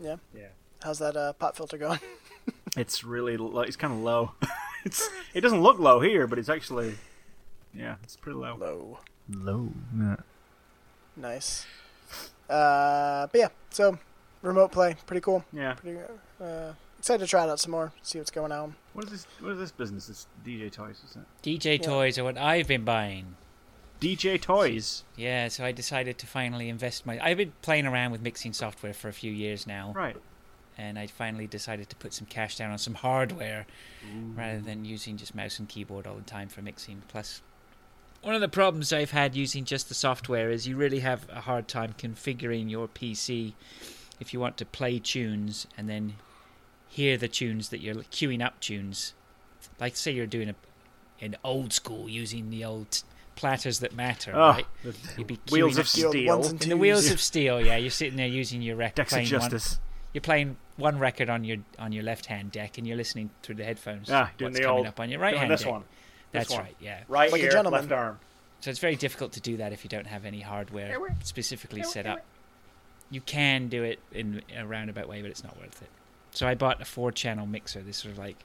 [0.00, 0.16] Yeah.
[0.34, 0.48] Yeah.
[0.82, 1.98] How's that uh, pop filter going?
[2.76, 4.32] It's really, lo- it's kind of low.
[4.84, 6.94] it's, it doesn't look low here, but it's actually,
[7.74, 8.54] yeah, it's pretty low.
[8.56, 8.98] Low.
[9.28, 9.68] Low.
[9.98, 10.16] Yeah.
[11.16, 11.66] Nice.
[12.48, 13.98] Uh, but yeah, so
[14.42, 15.44] remote play, pretty cool.
[15.52, 15.74] Yeah.
[15.74, 15.98] Pretty
[16.40, 18.76] uh, excited to try it out some more, see what's going on.
[18.92, 19.26] What is this?
[19.40, 20.08] What is this business?
[20.08, 21.42] It's DJ Toys, isn't it?
[21.60, 21.86] DJ Yeah.
[21.86, 23.34] toys are what I've been buying.
[24.00, 25.04] DJ Toys.
[25.16, 27.18] Yeah, so I decided to finally invest my.
[27.22, 30.16] I've been playing around with mixing software for a few years now, Right.
[30.78, 33.66] and I finally decided to put some cash down on some hardware
[34.34, 37.02] rather than using just mouse and keyboard all the time for mixing.
[37.08, 37.42] Plus,
[38.22, 41.42] one of the problems I've had using just the software is you really have a
[41.42, 43.52] hard time configuring your PC
[44.18, 46.14] if you want to play tunes and then
[46.88, 49.12] hear the tunes that you're queuing up tunes.
[49.78, 50.54] Like, say you're doing a
[51.22, 53.02] an old school using the old
[53.36, 54.66] platters that matter, Oh, right?
[54.84, 56.50] the You'd be wheels of up- The old steel.
[56.52, 56.74] in the twos.
[56.74, 57.76] wheels of steel, yeah.
[57.76, 59.80] You're sitting there using your record, Decks of playing one, Justice.
[60.12, 63.56] you're playing one record on your on your left hand deck, and you're listening through
[63.56, 64.10] the headphones.
[64.10, 64.86] Ah, doing what's the coming old.
[64.86, 65.70] up on your right hand this deck.
[65.72, 65.82] one.
[66.32, 66.60] This That's one.
[66.60, 67.00] right, yeah.
[67.08, 67.80] Right Like a here, gentleman.
[67.80, 68.18] left arm.
[68.60, 72.06] So it's very difficult to do that if you don't have any hardware specifically set
[72.06, 72.24] up.
[73.10, 75.88] You can do it in a roundabout way, but it's not worth it.
[76.32, 77.80] So I bought a four-channel mixer.
[77.82, 78.36] This sort of like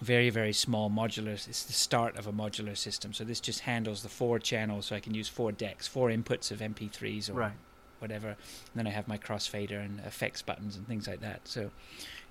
[0.00, 1.32] very very small modular.
[1.48, 3.12] It's the start of a modular system.
[3.12, 6.50] So this just handles the four channels, so I can use four decks, four inputs
[6.50, 7.52] of MP3s or Right.
[7.98, 8.28] whatever.
[8.28, 8.36] And
[8.74, 11.46] then I have my crossfader and effects buttons and things like that.
[11.48, 11.70] So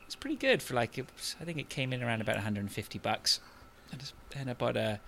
[0.06, 3.00] it's pretty good for like it was, I think it came in around about 150
[3.00, 3.40] bucks.
[3.94, 5.00] I just, and I bought a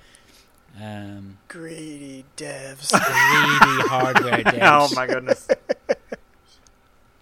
[0.82, 2.92] um, Greedy devs.
[2.92, 4.58] 3D hardware deck.
[4.62, 5.48] Oh my goodness.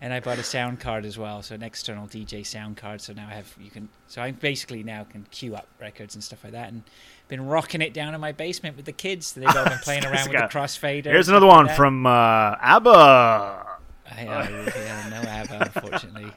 [0.03, 3.01] And I bought a sound card as well, so an external DJ sound card.
[3.01, 3.87] So now I have you can.
[4.07, 6.81] So I basically now can queue up records and stuff like that, and
[7.27, 9.33] been rocking it down in my basement with the kids.
[9.33, 11.05] They've all been playing around with the crossfader.
[11.05, 13.67] Here's another one like from uh, ABBA.
[14.13, 16.31] I, really have no ABBA, unfortunately.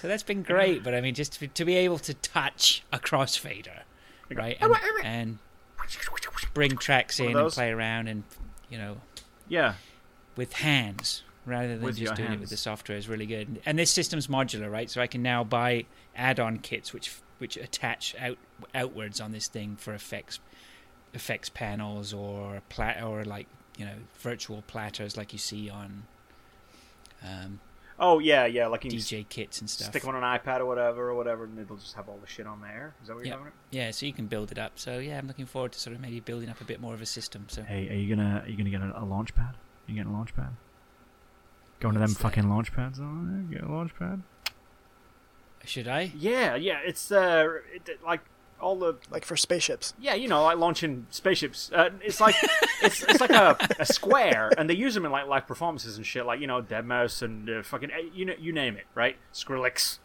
[0.00, 2.98] So that's been great, but I mean, just to, to be able to touch a
[2.98, 3.80] crossfader,
[4.32, 5.38] right, and, and
[6.54, 8.24] bring tracks in and play around, and
[8.68, 8.98] you know,
[9.48, 9.74] Yeah.
[10.36, 13.60] with hands rather than With just your doing it with the software is really good.
[13.66, 14.88] And this system's modular, right?
[14.90, 18.36] So I can now buy add-on kits which which attach out
[18.74, 20.40] outwards on this thing for effects
[21.14, 26.02] effects panels or plat or like you know virtual platters like you see on
[27.24, 27.60] um,
[28.00, 28.68] Oh yeah, yeah.
[28.68, 29.88] Like you can DJ kits and stuff.
[29.88, 32.28] stick them on an iPad or whatever, or whatever, and it'll just have all the
[32.28, 32.94] shit on there.
[33.02, 33.38] Is that what you're Yeah.
[33.38, 34.78] talking Yeah, so you can build it up.
[34.78, 37.02] So yeah, I'm looking forward to sort of maybe building up a bit more of
[37.02, 37.46] a system.
[37.48, 39.54] So Hey, are you gonna are you gonna get a, a launch pad?
[39.56, 40.50] Are You getting a launch pad?
[41.80, 42.22] Going to them What's that?
[42.22, 42.98] fucking launch pads?
[43.00, 43.04] Oh,
[43.50, 44.22] yeah, get a launch pad.
[45.64, 46.12] should I?
[46.16, 46.78] Yeah, yeah.
[46.84, 48.20] It's uh, it, like
[48.60, 49.94] all the like for spaceships.
[50.00, 51.70] yeah, you know, like launching spaceships.
[51.72, 52.34] Uh, it's like
[52.82, 56.04] it's, it's like a, a square, and they use them in like live performances and
[56.06, 59.16] shit, like you know, Deadmau5 and uh, fucking uh, you know, you name it, right?
[59.32, 59.98] Skrillex.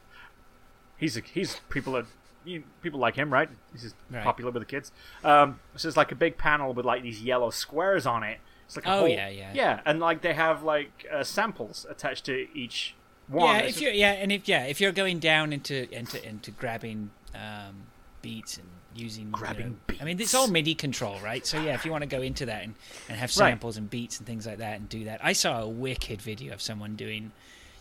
[0.97, 2.05] He's a, he's people are
[2.45, 3.49] you, people like him, right?
[3.71, 4.23] He's just Right.
[4.23, 4.91] popular with the kids.
[5.23, 8.39] Um, so it's like a big panel with like these yellow squares on it.
[8.65, 9.51] It's like Oh, whole- yeah, yeah.
[9.53, 12.95] yeah, and like they have like uh, samples attached to each
[13.27, 13.55] one.
[13.55, 17.11] Yeah, if you're yeah, and if yeah, if you're going down into into into grabbing
[17.35, 17.83] um,
[18.21, 20.35] beats and using you Grabbing know- I mean, it's beats.
[20.35, 21.45] all MIDI control, right?
[21.47, 22.75] So yeah, if you want to go into that and,
[23.09, 23.49] and have Right.
[23.49, 26.53] samples and beats and things like that and do that, I saw a wicked video
[26.53, 27.31] of someone doing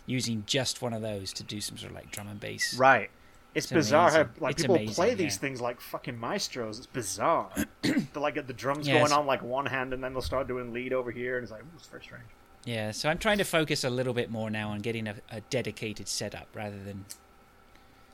[0.07, 2.75] using just one of those to do some sort of like drum and bass.
[2.77, 3.09] Right.
[3.55, 6.77] It's, It's bizarre how like It's people amazing, play these things like fucking maestros.
[6.79, 7.51] It's bizarre.
[7.83, 8.97] They're like get the drums Yes.
[8.99, 11.51] going on like one hand, and then they'll start doing lead over here, and it's
[11.51, 12.23] like ooh, it's very strange.
[12.65, 15.41] Yeah, so I'm trying to focus a little bit more now on getting a, a
[15.41, 17.05] dedicated setup rather than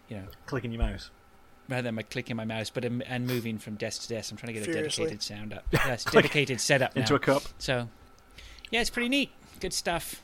[0.10, 1.12] you know Clicking your mouse.
[1.70, 4.32] rather than my clicking my mouse, but um, and moving from desk to desk.
[4.32, 5.64] I'm trying to get a dedicated sound up.
[5.72, 7.44] Yes, dedicated setup Into a cup.
[7.60, 7.88] So,
[8.72, 9.30] yeah, it's pretty neat.
[9.62, 10.22] Good stuff.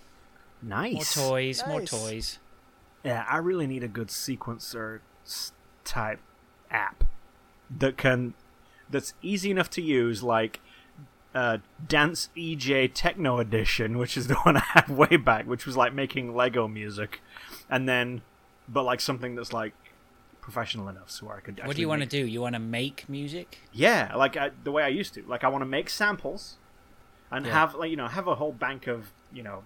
[0.61, 1.15] Nice.
[1.17, 1.59] More Nice.
[1.59, 2.39] toys, more toys.
[3.05, 4.99] Yeah, I really need a good sequencer
[5.83, 6.19] type
[6.71, 7.03] app
[7.77, 8.33] that can
[8.89, 10.23] that's easy enough to use.
[10.23, 10.59] Like
[11.33, 15.77] uh, Dance eJay Techno Edition, which is the one I had way back, which was
[15.77, 17.21] like making Lego music,
[17.69, 18.21] and then,
[18.67, 19.73] but like something that's like
[20.41, 21.61] professional enough so I could.
[21.65, 22.25] What do you want to do?
[22.25, 23.59] You want to make music?
[23.71, 25.23] Yeah, like I, the way I used to.
[25.27, 26.57] Like I want to make samples,
[27.31, 27.51] and Yeah.
[27.53, 29.63] have like you know have a whole bank of you know.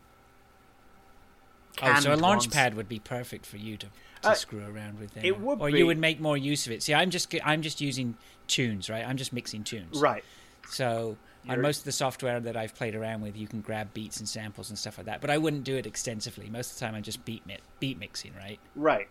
[1.82, 2.54] Oh, so a launch ones.
[2.54, 3.88] pad would be perfect for you to,
[4.24, 5.14] to Uh, screw around with.
[5.14, 5.26] Then.
[5.26, 5.80] it would or be.
[5.80, 6.84] you would make more use of it.
[6.84, 9.06] See, I'm just I'm just using tunes, right?
[9.08, 10.00] I'm just mixing tunes.
[10.00, 10.24] Right.
[10.70, 13.94] So on You're- most of the software that I've played around with, you can grab
[13.94, 15.22] beats and samples and stuff like that.
[15.22, 16.50] But I wouldn't do it extensively.
[16.50, 18.60] Most of the time, I'm just beat mi- beat mixing, right?
[18.76, 19.08] Right.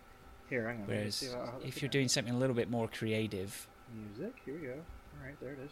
[0.49, 0.87] Here, hang on.
[0.87, 4.53] Whereas see how- how- if you're doing something a little bit more creative, music, here
[4.55, 4.73] we go.
[4.73, 5.71] All right, there it is.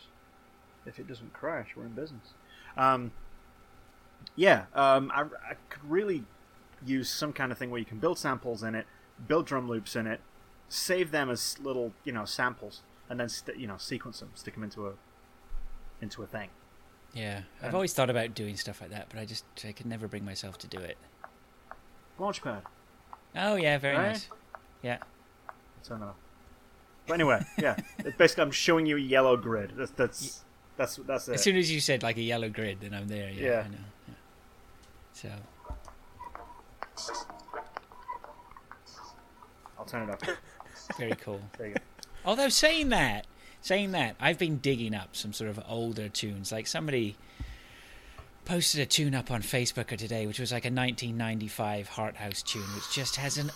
[0.85, 2.33] If it doesn't crash, we're in business.
[2.75, 3.11] Um,
[4.35, 6.23] yeah, um, I, I could really
[6.85, 8.85] use some kind of thing where you can build samples in it,
[9.27, 10.21] build drum loops in it,
[10.69, 14.53] save them as little, you know, samples, and then st- you know sequence them, stick
[14.53, 14.93] them into a
[16.01, 16.49] into a thing.
[17.13, 19.85] yeah, I've And- always thought about doing stuff like that, but I just I could
[19.87, 20.97] never bring myself to do it.
[22.19, 22.61] Launchpad.
[23.35, 24.07] Oh yeah, very Right?
[24.09, 24.29] nice.
[24.81, 24.97] Yeah,
[25.83, 26.15] Turn it off.
[27.07, 27.77] But anyway, yeah.
[27.99, 29.73] It- Basically, I'm showing you a yellow grid.
[29.75, 30.43] That's that's
[30.75, 33.29] that's that's as soon as you said like a yellow grid, then I'm there.
[33.31, 33.59] Yeah, Yeah.
[33.65, 33.77] I know.
[34.07, 34.13] Yeah.
[35.13, 35.29] So
[39.77, 40.37] I'll turn it off.
[40.97, 41.41] very cool.
[41.57, 41.81] There you go.
[42.25, 43.25] Although saying that,
[43.61, 46.51] saying that, I've been digging up some sort of older tunes.
[46.51, 47.15] Like somebody
[48.45, 52.63] posted a tune up on Facebook today, which was like a 1995 Hard House tune,
[52.75, 53.51] which just has an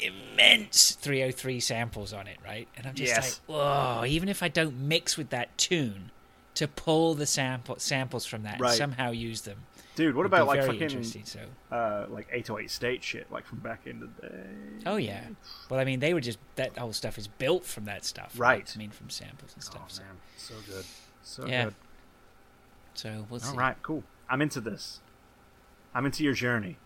[0.00, 2.68] immense 303 samples on it, right?
[2.76, 3.40] And I'm just Yes.
[3.48, 4.04] like, whoa!
[4.06, 6.10] Even if I don't mix with that tune,
[6.54, 8.70] to pull the sample samples from that Right.
[8.70, 9.64] and somehow use them.
[9.94, 11.24] Dude, what about like fucking interesting?
[11.26, 14.44] So, uh, like 808 state shit, like from back in the day?
[14.86, 15.24] oh yeah.
[15.68, 18.70] Well, I mean, they were just that whole stuff is built from that stuff, Right.
[18.74, 19.90] I mean, from samples and Oh stuff.
[19.90, 20.02] so.
[20.02, 20.84] man, so good,
[21.22, 21.64] so Yeah.
[21.64, 21.74] good.
[22.94, 23.50] So we'll see.
[23.50, 24.02] All right, cool.
[24.30, 25.00] I'm into this.
[25.94, 26.78] I'm into your journey.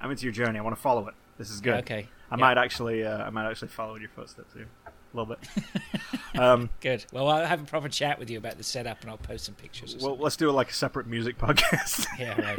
[0.00, 0.58] I'm into your journey.
[0.58, 1.14] I want to follow it.
[1.38, 1.80] This is good.
[1.80, 2.06] Okay.
[2.30, 2.40] I Yeah.
[2.40, 4.68] might actually, uh, I might actually follow in your footsteps here,
[5.12, 6.40] a little bit.
[6.40, 7.04] um, Good.
[7.12, 9.54] Well, I'll have a proper chat with you about the setup, and I'll post some
[9.54, 9.94] pictures.
[9.94, 10.20] Well, something.
[10.22, 12.06] let's do like a separate music podcast.
[12.18, 12.58] yeah, right.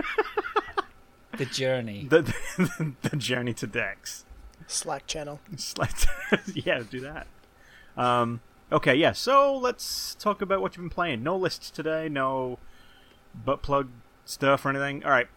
[1.38, 2.08] the journey.
[2.10, 2.22] the,
[2.58, 4.26] the, the journey to Dex.
[4.68, 5.40] Slack channel.
[5.58, 5.94] Slack.
[6.32, 7.28] like, yeah, do that.
[7.98, 9.12] Um, okay, yeah.
[9.12, 11.24] So let's talk about what you've been playing.
[11.24, 12.10] No lists today.
[12.10, 12.60] No
[13.34, 13.90] butt plug
[14.26, 15.04] stuff or anything.
[15.04, 15.28] All right.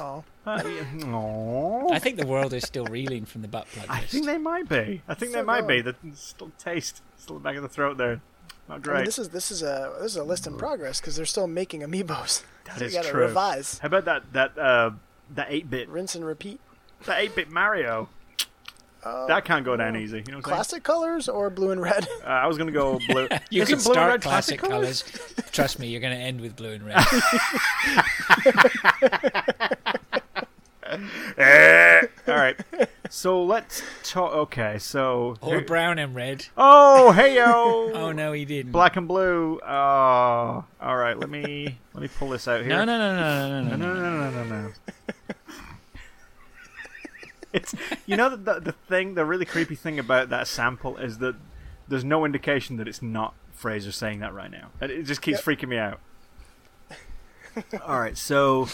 [0.00, 0.84] Oh, yeah.
[1.06, 1.92] Aw.
[1.92, 4.12] I think the world is still reeling from the butt plug I list.
[4.12, 5.02] think they might be.
[5.08, 5.82] I think they Still might be.
[5.82, 5.94] going.
[6.10, 8.20] The still taste, still back of the throat there.
[8.68, 11.16] Not I mean, this is this is a this is a list in progress because
[11.16, 12.42] they're still making amiibos.
[12.64, 13.20] That so is gotta true.
[13.20, 14.90] revise, How about that that uh
[15.34, 16.60] that eight bit rinse and repeat.
[17.04, 18.08] that eight bit Mario?
[19.04, 20.18] Uh, That can't go down easy.
[20.18, 20.54] You know what I'm saying?
[20.56, 22.08] Classic colors or blue and red?
[22.24, 23.28] Uh, I was gonna go blue.
[23.50, 25.04] You Isn't can blue and start red classic colors.
[25.52, 27.04] Trust me, you're going to end with blue and red.
[31.38, 32.02] Eh.
[32.28, 32.56] All right.
[33.08, 34.32] So let's talk.
[34.34, 34.78] Okay.
[34.78, 35.36] So.
[35.40, 36.46] or brown and red.
[36.56, 37.90] Oh, hey yo.
[37.94, 38.70] Oh no, he didn't.
[38.72, 39.60] Black and blue.
[39.66, 40.64] Oh.
[40.80, 41.18] All right.
[41.18, 42.68] Let me let me pull this out here.
[42.68, 43.94] No, no, no, no, no, no, No, no.
[43.94, 44.72] no, no, no, no, no.
[47.54, 47.74] It's
[48.06, 51.36] you know the, the the thing, the really creepy thing about that sample is that
[51.88, 54.70] there's no indication that it's not Fraser saying that right now.
[54.80, 56.00] And It just keeps freaking me out.
[57.86, 58.66] All right, so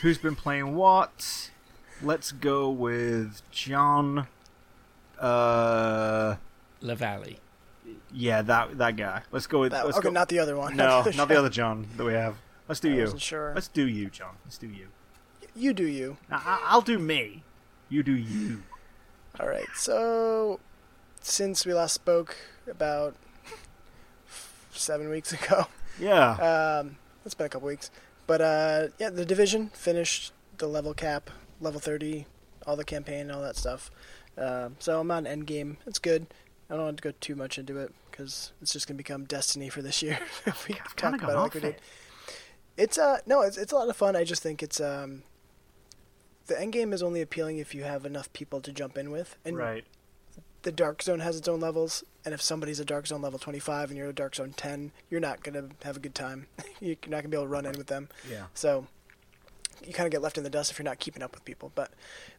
[0.00, 1.50] who's been playing what?
[2.00, 4.26] Let's go with John.
[5.18, 6.36] Uh,
[6.82, 7.36] Lavalley.
[8.12, 9.22] Yeah, that that guy.
[9.32, 9.72] Let's go with.
[9.72, 10.12] That, let's okay, go.
[10.12, 10.76] not the other one.
[10.76, 12.36] no, other not the other John that we have.
[12.68, 13.00] Let's do I you.
[13.02, 13.52] wasn't sure.
[13.54, 14.36] Let's do you, John.
[14.44, 14.88] Let's do you.
[15.54, 16.16] You do you.
[16.30, 17.42] I- I- I'll do me.
[17.92, 18.62] You do you.
[19.38, 19.68] All right.
[19.76, 20.60] So,
[21.20, 22.34] since we last spoke
[22.66, 23.14] about
[24.72, 25.66] seven weeks ago,
[25.98, 26.80] Yeah.
[26.80, 27.90] um, it's been a couple weeks.
[28.26, 31.28] But uh, yeah, the division finished the level cap,
[31.60, 32.26] level thirty,
[32.66, 33.90] all the campaign, all that stuff.
[34.38, 35.76] Um, so I'm on end game.
[35.86, 36.26] It's good.
[36.70, 39.68] I don't want to go too much into it because it's just gonna become Destiny
[39.68, 40.18] for this year.
[40.68, 41.70] we talk about it like off we did.
[41.74, 41.80] it.
[42.78, 44.16] It's uh no, it's it's a lot of fun.
[44.16, 45.24] I just think it's um
[46.52, 49.36] the end game is only appealing if you have enough people to jump in with,
[49.44, 49.84] and right.
[50.62, 52.04] the dark zone has its own levels.
[52.24, 55.20] And if somebody's a dark zone level 25 and you're a dark zone 10, you're
[55.20, 56.46] not gonna have a good time.
[56.80, 58.08] you're not gonna be able to run in with them.
[58.30, 58.44] Yeah.
[58.54, 58.86] So
[59.84, 61.72] you kind of get left in the dust if you're not keeping up with people.
[61.74, 61.90] But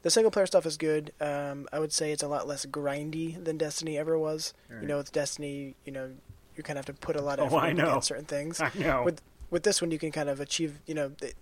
[0.04, 1.12] the single player stuff is good.
[1.20, 4.54] Um, I would say it's a lot less grindy than Destiny ever was.
[4.82, 6.12] You know, with Destiny, you know,
[6.56, 7.94] you kind of have to put a lot of Oh, effort I into know.
[7.96, 8.62] get certain things.
[8.62, 9.04] I know.
[9.04, 10.80] With with this one, you can kind of achieve.
[10.86, 11.34] You know, the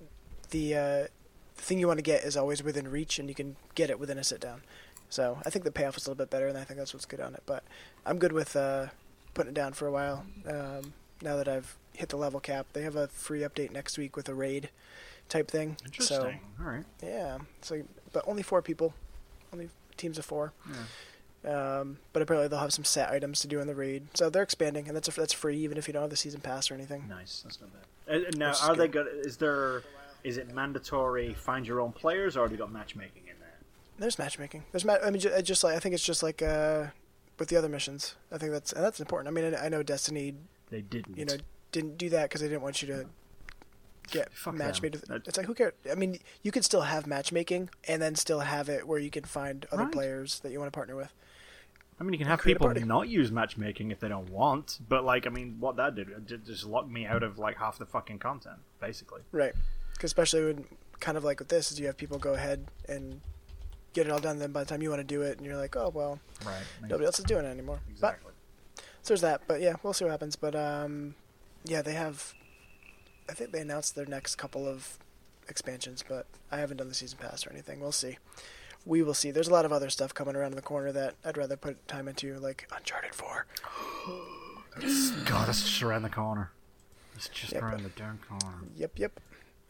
[0.49, 1.07] the, uh,
[1.61, 3.99] the thing you want to get is always within reach, and you can get it
[3.99, 4.61] within a sit down.
[5.09, 7.05] So I think the payoff is a little bit better, and I think that's what's
[7.05, 7.43] good on it.
[7.45, 7.63] But
[8.05, 8.87] I'm good with uh,
[9.33, 10.25] putting it down for a while.
[10.47, 12.67] Um, now that I've hit the level cap.
[12.73, 14.69] They have a free update next week with a raid
[15.29, 15.77] type thing.
[15.85, 16.39] Interesting.
[16.59, 16.83] All right.
[16.99, 18.93] So yeah, so but only four people,
[19.53, 20.53] only teams of four.
[21.43, 24.43] Um, but apparently they'll have some set items to do in the raid, so they're
[24.43, 26.75] expanding, and that's a, that's free even if you don't have the season pass or
[26.75, 27.07] anything.
[27.09, 27.41] Nice.
[27.43, 28.25] That's not bad.
[28.25, 29.05] Uh, now, are they good.
[29.05, 29.25] good?
[29.25, 29.83] Is there?
[30.23, 33.57] Is it mandatory find your own players, or have you got matchmaking in there?
[33.97, 34.63] There's matchmaking.
[34.71, 36.87] There's ma- I mean, ju- just like I think it's just like uh,
[37.39, 38.15] with the other missions.
[38.31, 39.27] I think that's and that's important.
[39.27, 40.35] I mean, I, I know Destiny,
[40.69, 41.17] They didn't.
[41.17, 41.35] you know,
[41.71, 43.05] didn't do that because they didn't want you to
[44.11, 44.91] get Fuck match them.
[45.25, 45.73] It's like who cares?
[45.89, 49.23] I mean, you could still have matchmaking and then still have it where you can
[49.23, 49.91] find other Right.
[49.91, 51.13] players that you want to partner with.
[51.99, 55.27] I mean, you can have people not use matchmaking if they don't want, but like,
[55.27, 58.17] I mean, what that did, did just locked me out of like half the fucking
[58.17, 59.21] content, basically.
[59.31, 59.53] Right.
[60.03, 60.65] Especially when
[60.99, 63.21] kind of like with this is you have people go ahead and
[63.93, 64.39] get it all done.
[64.39, 66.63] Then by the time you want to do it, and you're like, oh well, Right.
[66.83, 67.79] nobody else is doing it anymore.
[67.99, 68.19] But
[69.03, 70.35] So there's that, but yeah, we'll see what happens.
[70.35, 71.15] But um,
[71.65, 72.33] yeah, they have.
[73.29, 74.97] I think they announced their next couple of
[75.47, 77.79] expansions, but I haven't done the season pass or anything.
[77.79, 78.17] We'll see.
[78.85, 79.29] We will see.
[79.31, 82.07] There's a lot of other stuff coming around the corner that I'd rather put time
[82.07, 83.45] into, like Uncharted Four.
[85.25, 86.51] God, that's just around the corner.
[87.15, 87.61] It's just Yep.
[87.63, 88.57] around the darn corner.
[88.75, 89.19] Yep, yep.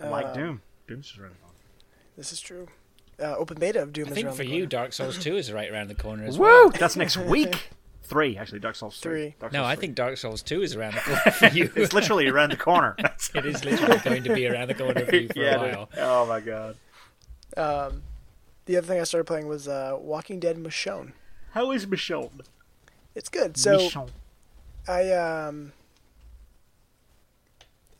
[0.09, 0.61] Like Um, Doom.
[0.87, 1.55] Doom's just around the corner.
[2.17, 2.67] This is true.
[3.19, 4.65] Uh, open beta of Doom I is think around for the you.
[4.65, 6.65] Dark Souls 2 is right around the corner as well.
[6.65, 6.71] Woo!
[6.71, 7.69] That's next week.
[8.03, 8.59] Three, actually.
[8.59, 9.11] Dark Souls three.
[9.29, 9.35] Three.
[9.39, 9.81] Dark No, Souls I 3.
[9.81, 11.71] think Dark Souls 2 is around the corner for you.
[11.75, 12.95] it's literally around the corner.
[13.35, 15.75] It is literally going to be around the corner for you for yeah, a dude.
[15.77, 15.89] while.
[15.97, 16.75] Oh my god.
[17.55, 18.01] Um,
[18.65, 21.13] the other thing I started playing was uh, Walking Dead Michonne.
[21.51, 22.41] How is Michonne?
[23.15, 23.55] It's good.
[23.57, 24.09] So Michonne.
[24.87, 25.73] I um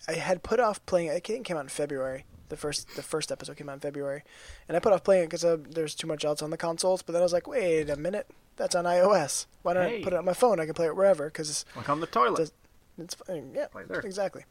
[0.08, 1.30] I had put off playing it.
[1.30, 2.26] It came out in February.
[2.50, 4.24] The first the first episode came out in February,
[4.68, 7.02] and I put off playing it because uh, there's too much else on the consoles.
[7.02, 9.46] But then I was like, wait a minute, that's on iOS.
[9.62, 10.02] Why don't Hey.
[10.02, 10.60] I put it on my phone?
[10.60, 12.38] I can play it wherever because Like on the toilet.
[12.38, 12.52] Does-
[12.98, 13.54] it's fine.
[13.56, 13.68] Yeah,
[14.04, 14.44] exactly.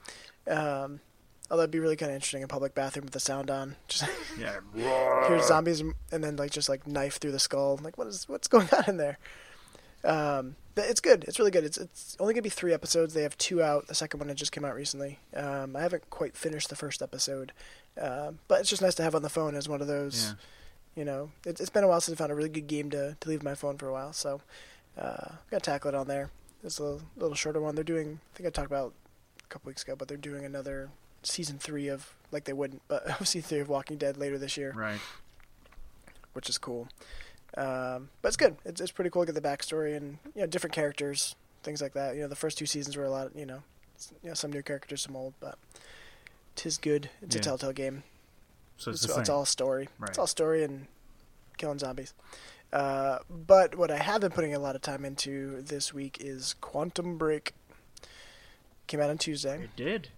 [0.48, 1.00] Um,
[1.50, 3.76] although it'd be really kind of interesting in a public bathroom with the sound on.
[3.86, 4.04] Just
[4.38, 4.60] yeah.
[5.28, 7.78] hear zombies and then like just like knife through the skull.
[7.82, 9.18] Like what is what's going on in there?
[10.04, 10.56] Um,
[10.88, 11.24] it's good.
[11.28, 11.64] It's really good.
[11.64, 13.14] It's it's only gonna be three episodes.
[13.14, 13.86] They have two out.
[13.88, 15.18] The second one had just came out recently.
[15.34, 17.52] Um, I haven't quite finished the first episode,
[18.00, 20.28] um, but it's just nice to have on the phone as one of those.
[20.28, 20.34] Yeah.
[20.96, 23.16] You know, it, it's been a while since I found a really good game to,
[23.20, 24.40] to leave my phone for a while, so
[24.98, 26.30] uh, I'm gonna tackle it on there.
[26.64, 27.74] It's a little, little shorter one.
[27.74, 28.20] They're doing.
[28.34, 28.92] I think I talked about
[29.44, 30.90] a couple weeks ago, but they're doing another
[31.22, 34.72] season three of like they wouldn't, but season three of Walking Dead later this year
[34.76, 35.00] Right.
[36.32, 36.88] which is cool.
[37.56, 38.56] Um, but it's good.
[38.64, 41.94] It's, it's pretty cool to get the backstory and you know different characters, things like
[41.94, 42.14] that.
[42.14, 43.34] You know, the first two seasons were a lot.
[43.34, 43.62] You know,
[44.22, 45.58] you know some new characters, some old, but
[46.56, 47.10] tis good.
[47.22, 47.40] It's Yeah.
[47.40, 48.02] a Telltale game.
[48.76, 49.88] So it's, It's, the it's all story.
[49.98, 50.08] Right.
[50.10, 50.86] It's all story and
[51.58, 52.14] killing zombies.
[52.72, 56.54] Uh, but what I have been putting a lot of time into this week is
[56.60, 57.52] Quantum Break.
[58.86, 59.64] Came out on Tuesday.
[59.64, 60.08] It did.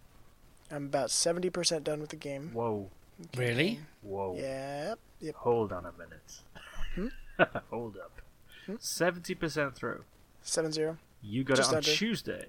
[0.70, 2.50] I'm about seventy percent done with the game.
[2.52, 2.88] Whoa.
[3.36, 3.80] Really?
[4.02, 4.36] Whoa.
[4.38, 4.98] Yep.
[5.20, 5.34] Yep.
[5.36, 6.40] Hold on a minute.
[6.94, 7.08] Hmm?
[7.70, 8.20] Hold up.
[8.80, 10.04] Seventy percent through.
[10.42, 10.98] Seven zero.
[11.22, 11.90] You got Just it on under.
[11.90, 12.46] Tuesday.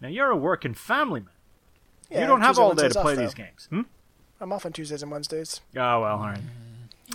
[0.00, 1.30] Now you're a working family man.
[2.10, 3.42] Yeah, you don't have Tuesday, all day Wednesdays to play off, these though.
[3.44, 3.68] games.
[3.70, 3.80] Hmm?
[4.40, 5.60] I'm off on Tuesdays and Wednesdays.
[5.76, 6.38] Oh well, all right.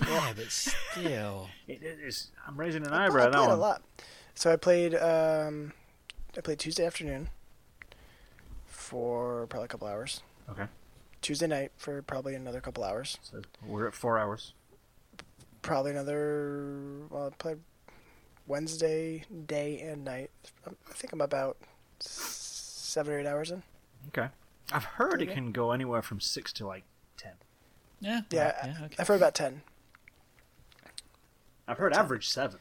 [0.08, 1.48] Yeah, but still.
[1.68, 2.32] It is.
[2.48, 3.24] I'm raising an I eyebrow.
[3.24, 3.60] I at that played a one.
[3.60, 3.82] lot.
[4.36, 4.96] So I played.
[4.96, 5.74] Um,
[6.38, 7.30] I played Tuesday afternoon
[8.66, 10.22] for probably a couple hours.
[10.50, 10.66] Okay.
[11.22, 13.18] Tuesday night for probably another couple hours.
[13.22, 14.54] So we're at four hours.
[15.64, 17.08] Probably another.
[17.10, 17.58] Well, I played
[18.46, 20.30] Wednesday day and night.
[20.68, 21.58] Um, I think I'm about
[22.00, 23.64] seven or eight hours in.
[24.10, 24.28] Okay.
[24.72, 26.84] I've heard it can go anywhere from six to like
[27.18, 27.34] ten.
[28.00, 28.22] Yeah.
[28.30, 28.96] Yeah, Yeah, okay.
[29.00, 29.62] I've heard about ten.
[31.68, 32.60] I've heard average seven.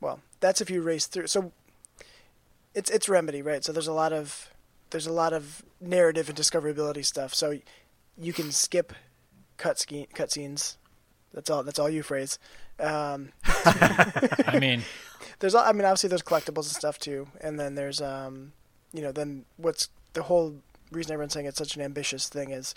[0.00, 1.26] Well, that's if you race through.
[1.26, 1.52] So
[2.74, 3.64] it's it's Remedy, right?
[3.64, 4.50] So there's a lot of
[4.90, 7.34] there's a lot of narrative and discoverability stuff.
[7.34, 7.58] So
[8.18, 8.92] you can skip
[9.56, 10.76] cut ski, cutscenes.
[11.32, 11.62] That's all.
[11.62, 12.38] That's all you phrase.
[12.78, 14.82] Um, I mean,
[15.38, 18.52] there's I mean obviously there's collectibles and stuff too, and then there's um
[18.92, 20.56] you know then what's the whole
[20.90, 22.74] reason everyone's saying it's such an ambitious thing is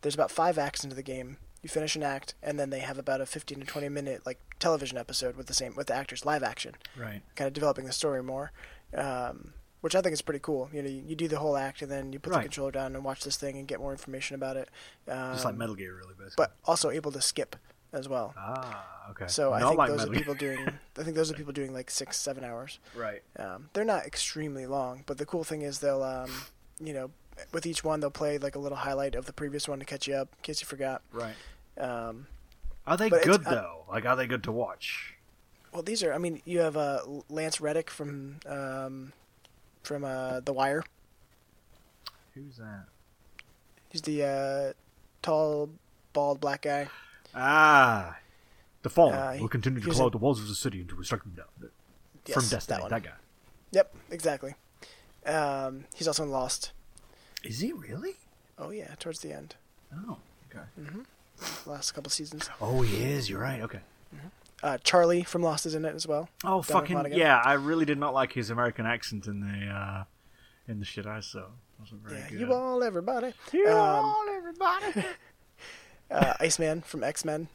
[0.00, 1.36] there's about five acts into the game.
[1.62, 4.40] You finish an act, and then they have about a 15 to 20 minute like
[4.58, 7.22] television episode with the same with the actors live action Right.
[7.36, 8.50] kind of developing the story more,
[8.96, 10.68] um, which I think is pretty cool.
[10.72, 12.38] You know, you, you do the whole act and then you put Right.
[12.40, 14.68] the controller down and watch this thing and get more information about it.
[15.06, 16.34] Um, Just like Metal Gear, really, basically.
[16.36, 17.54] but also able to skip
[17.92, 18.34] as well.
[18.36, 19.26] ah, okay.
[19.28, 20.68] So I think like those Metal are people doing.
[20.98, 22.78] I think those are people doing like six, seven hours.
[22.94, 23.22] Right.
[23.38, 26.30] Um, they're not extremely long, but the cool thing is they'll, um,
[26.80, 27.10] you know,
[27.52, 30.06] with each one they'll play like a little highlight of the previous one to catch
[30.06, 31.02] you up in case you forgot.
[31.12, 31.34] Right.
[31.78, 32.26] Um,
[32.86, 33.84] Are they good though?
[33.90, 35.14] Like, are they good to watch?
[35.72, 36.12] Well, these are.
[36.12, 39.12] I mean, you have uh, Lance Reddick from um,
[39.82, 40.84] from uh, The Wire.
[42.34, 42.84] Who's that?
[43.90, 44.72] He's the uh,
[45.22, 45.70] tall,
[46.12, 46.88] bald black guy.
[47.34, 48.18] Ah,
[48.82, 51.04] the Fallen Uh, will continue to claw a- the walls of the city until we
[51.04, 51.70] strike them down.
[52.26, 53.12] Yes, From Destiny, that that, guy.
[53.72, 54.54] Yep, exactly.
[55.26, 56.72] Um, he's also in Lost.
[57.44, 58.16] Is he really?
[58.58, 59.56] Oh yeah, towards the end,
[59.94, 60.18] Oh,
[60.50, 60.64] okay.
[60.80, 61.70] Mm-hmm.
[61.70, 62.48] Last couple seasons.
[62.60, 63.28] Oh, he is.
[63.28, 63.60] You're right.
[63.62, 63.80] Okay.
[64.62, 66.28] Uh, Charlie from Lost is in it as well.
[66.44, 67.18] Oh, Dominic fucking Monaghan.
[67.18, 67.38] yeah!
[67.44, 70.04] I really did not like his American accent in the uh,
[70.68, 71.40] in the shit I saw.
[71.40, 71.46] It
[71.80, 72.40] wasn't very Yeah, good.
[72.40, 73.32] you all, everybody.
[73.52, 75.04] You Um, all, everybody.
[76.12, 77.48] Uh, Iceman from X Men.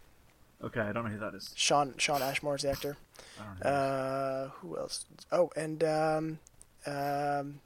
[0.63, 1.53] okay, I don't know who that is.
[1.55, 2.97] Shawn Shawn Ashmore is the actor.
[3.39, 3.69] I don't know.
[3.69, 3.69] who.
[3.69, 5.05] Uh, who else?
[5.31, 6.39] Oh, and um,
[6.85, 7.59] um,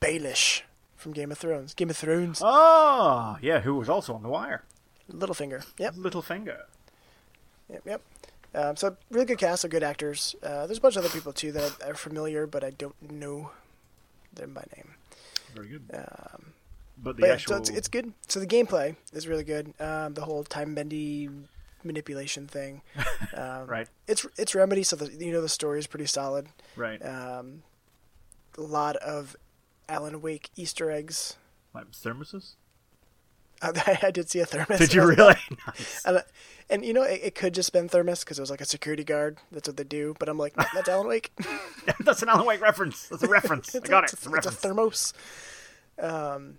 [0.00, 0.62] Baelish
[0.96, 1.74] from Game of Thrones.
[1.74, 2.40] Game of Thrones.
[2.42, 4.62] Oh, yeah, who was also on The Wire.
[5.12, 5.64] Littlefinger.
[5.78, 6.62] Yep, Littlefinger.
[7.70, 8.00] yep, yep.
[8.54, 10.34] Um, so really good cast of good actors.
[10.42, 13.50] Uh, there's a bunch of other people too that are familiar, but I don't know
[14.32, 14.94] them by name.
[15.54, 15.82] Very good.
[15.92, 16.52] Um,
[16.96, 17.54] but the but yeah, actual...
[17.54, 18.12] so it's, it's good.
[18.28, 19.74] So the gameplay is really good.
[19.80, 21.28] Um, the whole time bendy
[21.84, 22.82] manipulation thing.
[23.34, 26.48] Um, Right, It's it's Remedy, so the you know the story is pretty solid.
[26.76, 27.04] right.
[27.04, 27.62] Um,
[28.56, 29.36] a lot of
[29.88, 31.36] Alan Wake Easter eggs.
[31.74, 32.54] like thermoses?
[33.62, 34.78] I, I did see a thermos.
[34.78, 35.34] Did you really?
[35.66, 36.04] Nice.
[36.04, 36.22] And,
[36.68, 39.04] and you know, it, it could just been thermos because it was like a security
[39.04, 39.38] guard.
[39.50, 40.14] That's what they do.
[40.18, 41.32] But I'm like, "No, that's Alan Wake.
[42.04, 43.08] That's an Alan Wake reference.
[43.08, 43.74] That's a reference.
[43.74, 44.12] I got it.
[44.12, 45.14] It's, a, it's a thermos.
[46.00, 46.58] Um,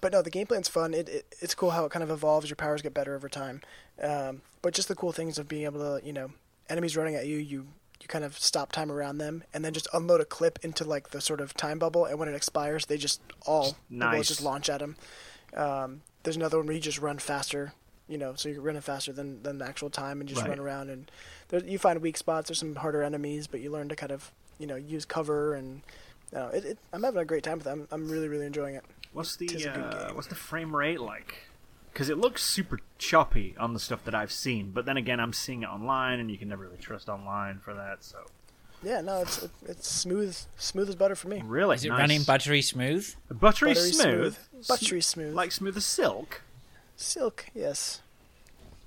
[0.00, 0.94] but no, the game plan's fun.
[0.94, 2.48] It, it it's cool how it kind of evolves.
[2.48, 3.60] Your powers get better over time.
[4.02, 6.30] Um, but just the cool things of being able to, you know,
[6.68, 7.66] enemies running at you, you
[8.00, 11.10] you kind of stop time around them, and then just unload a clip into like
[11.10, 14.70] the sort of time bubble, and when it expires, they just all the just launch
[14.70, 14.96] at them.
[15.54, 17.74] Um, there's another one where you just run faster.
[18.08, 20.50] You know, so you're running faster than, than the actual time, and just Right.
[20.50, 21.08] run around, and
[21.48, 22.48] there, you find weak spots.
[22.48, 25.82] There's some harder enemies, but you learn to kind of, you know, use cover, and
[26.34, 27.70] uh, it, it, I'm having a great time with it.
[27.70, 28.84] I'm, I'm really, really enjoying it.
[29.12, 31.34] What's the Tis a good uh, what's the frame rate like?
[31.92, 35.32] Because it looks super choppy on the stuff that I've seen, but then again, I'm
[35.32, 38.04] seeing it online, and you can never really trust online for that.
[38.04, 38.18] So
[38.82, 41.42] Yeah, no, it's it, it's smooth, smooth as butter for me.
[41.44, 41.98] really, Is it nice.
[41.98, 43.12] running buttery smooth?
[43.28, 44.68] buttery, Buttery smooth, smooth.
[44.68, 45.34] Buttery smooth.
[45.34, 46.42] like smooth as silk.
[46.96, 48.02] Silk, yes,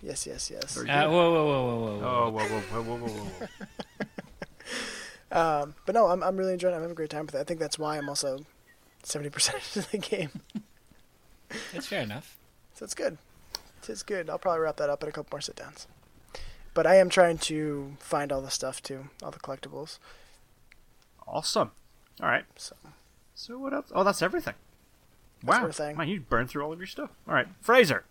[0.02, 0.78] yes, yes, yes.
[0.78, 2.26] Uh, whoa, whoa, whoa, whoa, whoa, whoa.
[2.26, 3.48] Oh, whoa, whoa, whoa, whoa, whoa, whoa.
[5.32, 6.74] Um, but no, I'm I'm really enjoying.
[6.74, 6.78] it.
[6.78, 7.40] I'm having a great time with it.
[7.40, 8.46] I think that's why I'm also
[9.04, 10.30] seventy percent of the game.
[11.72, 12.38] That's fair enough.
[12.76, 13.18] So it's good.
[13.88, 14.30] It's good.
[14.30, 15.88] I'll probably wrap that up in a couple more sit downs.
[16.74, 20.00] But I am trying to find all the stuff too, all the collectibles.
[21.28, 21.72] awesome.
[22.22, 22.46] All right.
[22.56, 22.76] So
[23.36, 23.92] So what else?
[23.94, 24.56] Oh, that's everything.
[25.44, 25.98] That's wow, everything.
[25.98, 27.10] man, you burned through all of your stuff.
[27.28, 28.06] All right, Fraser.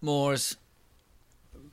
[0.00, 0.56] Moors.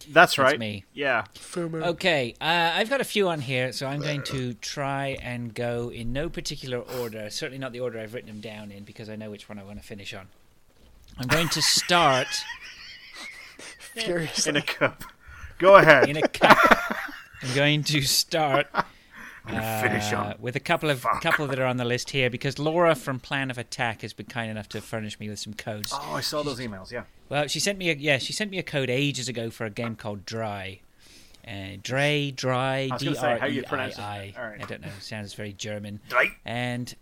[0.09, 0.59] That's right.
[0.59, 0.85] me.
[0.93, 1.25] Yeah.
[1.35, 1.83] Fumu.
[1.83, 5.91] Okay, uh, I've got a few on here, so I'm going to try and go
[5.91, 7.29] in no particular order.
[7.29, 9.63] Certainly not the order I've written them down in, because I know which one I
[9.63, 10.27] want to finish on.
[11.17, 12.27] I'm going to start
[13.95, 14.51] Furiously.
[14.51, 15.03] In a cup.
[15.57, 16.07] Go ahead.
[16.09, 16.57] in a cup.
[17.41, 18.67] I'm going to start
[19.49, 20.35] Finish uh, on.
[20.39, 21.21] with a couple of Fuck.
[21.21, 24.27] couple that are on the list here because Laura from Plan of Attack has been
[24.27, 25.91] kind enough to furnish me with some codes.
[25.93, 26.91] Oh, I saw those emails.
[26.91, 27.03] Yeah.
[27.29, 29.69] Well, she sent me a yeah, she sent me a code ages ago for a
[29.69, 30.79] game called Dry.
[31.47, 34.01] Uh, Dre, Dry, D R E pronounce it.
[34.01, 34.57] I I.
[34.61, 34.89] I don't know.
[34.99, 35.99] Sounds very German.
[36.11, 36.31] Right.
[36.45, 36.93] And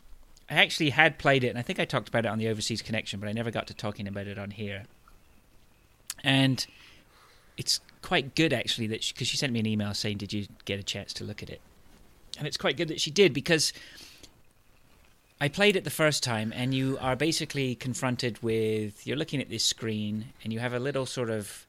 [0.49, 2.81] I actually had played it, and I think I talked about it on the Overseas
[2.81, 4.83] Connection, but I never got to talking about it on here.
[6.23, 6.65] And
[7.57, 10.79] it's quite good actually that because she, sent me an email saying, "Did you get
[10.79, 11.59] a chance to look at it?"
[12.37, 13.73] And it's quite good that she did because
[15.39, 19.49] I played it the first time, and you are basically confronted with you're looking at
[19.49, 21.67] this screen, and you have a little sort of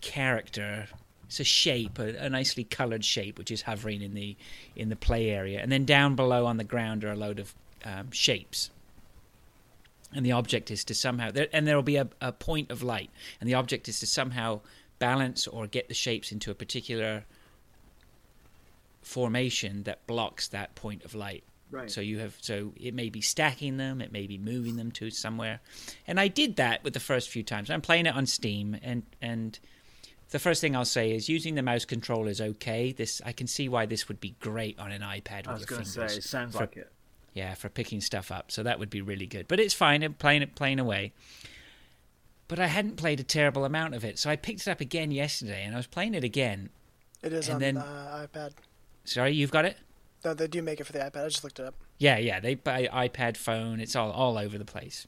[0.00, 0.88] character.
[1.26, 4.36] It's a shape, a, a nicely coloured shape, which is hovering in the
[4.74, 7.54] in the play area, and then down below on the ground are a load of
[7.84, 8.70] um, shapes.
[10.12, 12.82] And the object is to somehow, there, and there will be a, a point of
[12.82, 14.60] light, and the object is to somehow
[14.98, 17.24] balance or get the shapes into a particular
[19.10, 21.42] formation that blocks that point of light.
[21.72, 21.90] Right.
[21.90, 25.10] So you have so it may be stacking them, it may be moving them to
[25.10, 25.60] somewhere,
[26.06, 27.70] and I did that with the first few times.
[27.70, 29.58] I'm playing it on Steam, and and
[30.30, 32.92] the first thing I'll say is using the mouse control is okay.
[32.92, 35.60] This I can see why this would be great on an iPad with I was
[35.62, 36.12] your going to fingers.
[36.12, 36.90] say, it sounds for- like it.
[37.34, 38.50] Yeah, for picking stuff up.
[38.50, 39.46] So that would be really good.
[39.46, 40.02] But it's fine.
[40.02, 41.12] I'm playing it playing away.
[42.48, 45.12] But I hadn't played a terrible amount of it, so I picked it up again
[45.12, 46.70] yesterday, and I was playing it again.
[47.22, 48.52] It is and on then- uh, iPad.
[49.04, 49.76] Sorry, you've got it.
[50.24, 51.24] No, they do make it for the iPad.
[51.24, 51.74] I just looked it up.
[51.98, 52.40] Yeah, yeah.
[52.40, 53.80] They buy iPad, phone.
[53.80, 55.06] It's all all over the place.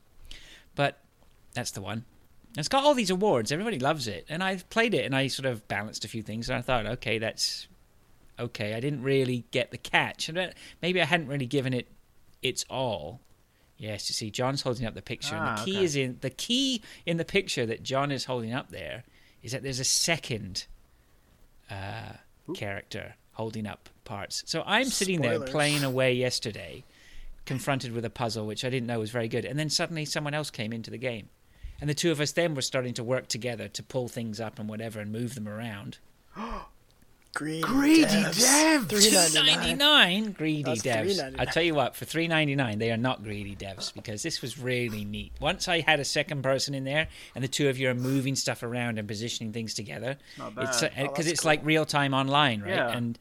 [0.75, 0.99] But
[1.55, 2.05] that's the one.
[2.57, 3.53] It's got all these awards.
[3.53, 6.49] Everybody loves it, and I played it, and I sort of balanced a few things,
[6.49, 7.67] and I thought, okay, that's
[8.39, 8.75] okay.
[8.75, 11.89] I didn't really get the catch, and maybe I hadn't really given it
[12.43, 13.21] its all
[13.83, 15.85] Yes, you see, John's holding up the picture, and Ah, the key okay.
[15.85, 19.03] is in the key in the picture that John is holding up there
[19.43, 20.67] is that there's a second
[21.69, 22.13] uh,
[22.55, 24.43] character holding up parts.
[24.47, 26.85] So I'm sitting there playing away yesterday,
[27.45, 30.35] confronted with a puzzle which I didn't know was very good, and then suddenly someone
[30.35, 31.29] else came into the game,
[31.81, 34.59] and the two of us then were starting to work together to pull things up
[34.59, 35.99] and whatever and move them around.
[37.35, 38.45] Greedy, Greedy devs.
[38.45, 38.89] devs.
[38.89, 39.79] Three ninety ninety nine.
[40.23, 41.35] nine greedy That's devs.
[41.39, 44.43] I tell you what, for three ninety nine, they are not greedy devs because this
[44.43, 45.33] was really neat.
[45.41, 48.37] Once I had a second person in there, and the two of you are moving
[48.37, 50.93] stuff around and positioning things together, not it's bad.
[50.99, 52.75] Oh, because that's it's like real time online, right?
[52.75, 52.91] Yeah.
[52.91, 53.19] And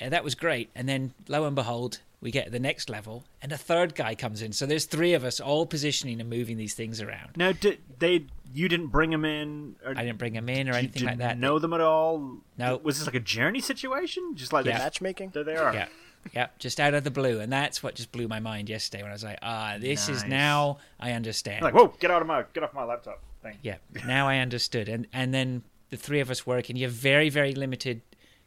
[0.00, 0.70] uh, that was great.
[0.74, 4.14] And then lo and behold, we get to the next level, and a third guy
[4.14, 4.52] comes in.
[4.52, 7.36] So there's three of us all positioning and moving these things around.
[7.36, 8.26] Now, did they?
[8.54, 11.28] You didn't bring them in, or I didn't bring them in or anything like didn't
[11.28, 11.38] that.
[11.38, 12.38] Know them at all?
[12.56, 12.76] No.
[12.82, 14.34] Was this like a journey situation?
[14.36, 14.78] Just like Yeah.
[14.78, 15.30] they, Matchmaking.
[15.34, 15.74] there they are.
[15.74, 15.88] Yeah.
[16.32, 19.10] Yeah, just out of the blue, and that's what just blew my mind yesterday when
[19.10, 22.44] I was like, "Ah, this is now I understand." Like, whoa, get out of my,
[22.54, 23.56] get off my laptop thing.
[23.60, 24.88] Yeah, now I understood.
[24.88, 28.02] And and then the three of us work, and you have very very limited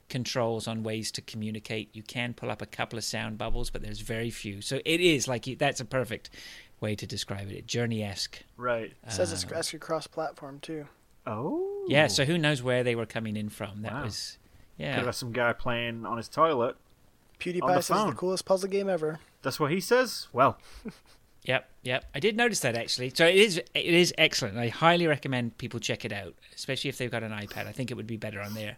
[0.10, 1.89] controls on ways to communicate.
[1.95, 4.62] You can pull up a couple of sound bubbles, but there's very few.
[4.62, 6.30] So it is like you- that's a perfect
[6.80, 7.66] way to describe it.
[7.68, 8.43] Journey esque.
[8.58, 8.93] Right.
[9.06, 10.88] It says it's uh, actually cross platform too.
[11.26, 11.86] Oh.
[11.88, 12.08] Yeah.
[12.08, 13.82] So who knows where they were coming in from?
[13.82, 14.03] That Wow.
[14.03, 14.38] was
[14.78, 15.03] Could yeah.
[15.03, 16.76] have some guy playing on his toilet.
[16.76, 18.10] On PewDiePie the says phone.
[18.12, 19.20] the coolest puzzle game ever.
[19.41, 20.28] That's what he says.
[20.34, 20.58] Well,
[21.43, 22.06] Yep, yep.
[22.16, 23.12] I did notice that actually.
[23.14, 24.58] So it is it is excellent.
[24.58, 27.68] I highly recommend people check it out, especially if they've got an iPad.
[27.68, 28.78] I think it would be better on there.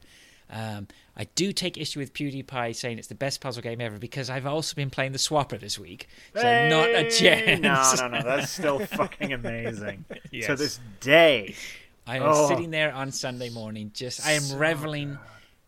[0.50, 4.30] Um, I do take issue with PewDiePie saying it's the best puzzle game ever because
[4.30, 7.10] I've also been playing the Swapper this week, so not a Hey!
[7.10, 7.62] chance.
[8.00, 8.24] No, no, no.
[8.38, 10.06] That's still fucking amazing.
[10.44, 11.56] To this day.
[12.06, 12.48] I am Oh.
[12.48, 15.18] sitting there on Sunday morning, just I am reveling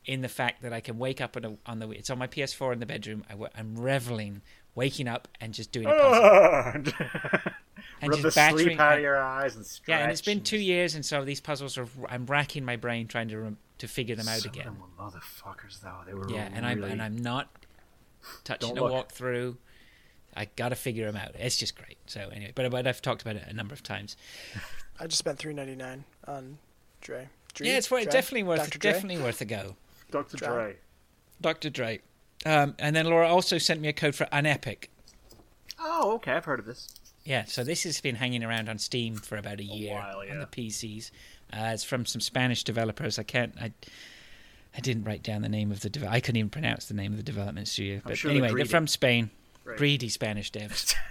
[0.06, 2.28] in the fact that I can wake up on, a, on the it's on my
[2.28, 3.26] PS4 in the bedroom.
[3.30, 4.42] I, am reveling,
[4.76, 6.94] waking up and just doing a puzzle.
[8.02, 9.90] and Rub just the sleep out of your eyes and stretch.
[9.90, 11.88] Yeah, and it's been two years, and so these puzzles are.
[12.08, 14.68] I'm racking my brain trying to to figure them out Some again.
[14.68, 15.96] of them were motherfuckers, though.
[16.06, 17.50] They were Yeah, and I'm and I'm not
[18.44, 19.10] touching Don't a look.
[19.10, 19.58] walkthrough.
[20.36, 21.32] I got to figure them out.
[21.36, 21.98] It's just great.
[22.06, 24.16] So anyway, but, but I've talked about it a number of times.
[25.00, 26.60] I just spent three ninety nine on
[27.02, 27.30] Dre.
[27.56, 27.68] Dre?
[27.68, 28.12] Yeah, it's wor- Dre?
[28.12, 28.78] definitely worth Dr.
[28.78, 28.92] Dre?
[28.92, 29.76] definitely worth a go.
[30.12, 30.38] Dr.
[30.38, 30.48] Dre.
[30.48, 30.76] Dre.
[31.42, 31.70] Dr.
[31.70, 32.00] Dre.
[32.46, 34.86] Um, and then Laura also sent me a code for Unepic.
[35.80, 36.34] Oh, okay.
[36.34, 36.88] I've heard of this.
[37.26, 40.40] Yeah, so this has been hanging around on Steam for about a year while, on
[40.40, 41.12] the PCs.
[41.54, 43.18] Uh, it's from some Spanish developers.
[43.20, 43.56] I can't.
[43.60, 43.72] I,
[44.76, 45.90] I didn't write down the name of the.
[45.90, 48.02] De- I couldn't even pronounce the name of the development studio.
[48.04, 49.30] But sure they're anyway, they're from Spain.
[49.66, 49.78] Right.
[49.78, 50.96] Greedy Spanish devs.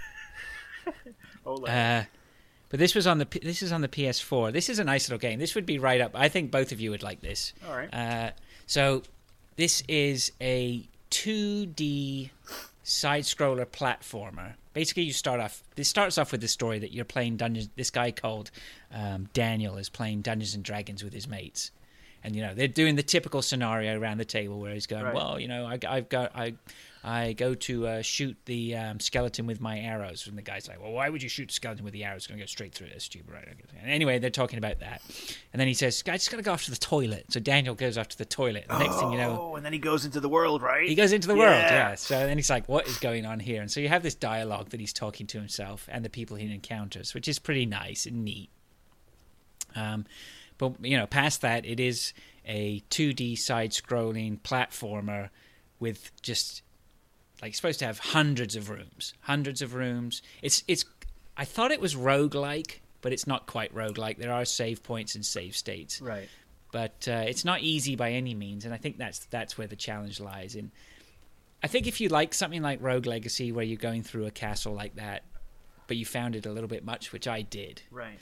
[1.47, 2.05] Oh, Uh,
[2.69, 4.53] but this was on the P- this is on the PS4.
[4.53, 5.39] This is a nice little game.
[5.39, 6.13] This would be right up.
[6.15, 7.53] I think both of you would like this.
[7.67, 7.93] All right.
[7.93, 8.31] Uh,
[8.67, 9.03] so
[9.57, 12.31] this is a 2D
[12.83, 14.55] side scroller platformer.
[14.79, 15.65] Basically, you start off.
[15.75, 17.69] This starts off with the story that you're playing Dungeons.
[17.75, 18.53] This guy called
[18.95, 21.73] um, Daniel is playing Dungeons and Dragons with his mates,
[22.23, 25.15] and you know they're doing the typical scenario around the table where he's going, Right.
[25.15, 26.55] "Well, you know, I, I've got I."
[27.09, 30.79] I go to uh, shoot the um, skeleton with my arrows, and the guy's like,
[30.83, 32.19] "Well, why would you shoot the skeleton with the arrows?
[32.19, 33.49] It's going to go straight through this stupid, right?"
[33.81, 35.01] And anyway, they're talking about that,
[35.53, 37.75] and then he says, "I just got to go off to the toilet." So Daniel
[37.75, 38.67] goes off to the toilet.
[38.69, 40.87] The next thing you know, Oh, and then he goes into the world, right?
[40.87, 41.91] he goes into the world, Yeah.
[41.91, 41.95] yeah.
[41.95, 44.69] So then he's like, "What is going on here?" And so you have this dialogue
[44.71, 48.23] that he's talking to himself and the people he encounters, which is pretty nice and
[48.25, 48.51] neat.
[49.75, 50.05] Um,
[50.59, 52.13] but you know, past that, it is
[52.45, 55.31] a 2D side-scrolling platformer
[55.81, 56.63] with just
[57.43, 60.23] like it's supposed to have hundreds of rooms, hundreds of rooms.
[60.43, 60.85] It's it's.
[61.37, 64.17] I thought it was roguelike, but it's not quite roguelike.
[64.19, 66.29] There are save points and save states Right.
[66.73, 69.77] but uh, it's not easy by any means and i think that's that's where the
[69.77, 70.71] challenge lies in
[71.63, 74.75] i think if you like something like rogue legacy where you're going through a castle
[74.75, 75.23] like that
[75.87, 78.19] but you found it a little bit much which i did Right.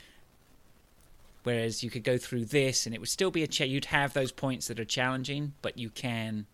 [1.43, 4.13] whereas you could go through this and it would still be a cha- you'd have
[4.13, 6.47] those points that are challenging but you can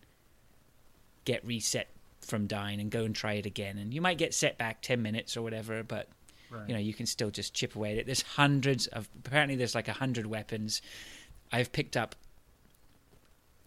[1.25, 1.87] get reset
[2.33, 4.99] from dying and go and try it again and you might get set back 10
[5.03, 6.07] minutes or whatever but
[6.49, 6.67] Right.
[6.67, 9.75] you know you can still just chip away at it there's hundreds of apparently there's
[9.75, 10.81] like a hundred weapons
[11.51, 12.15] i've picked up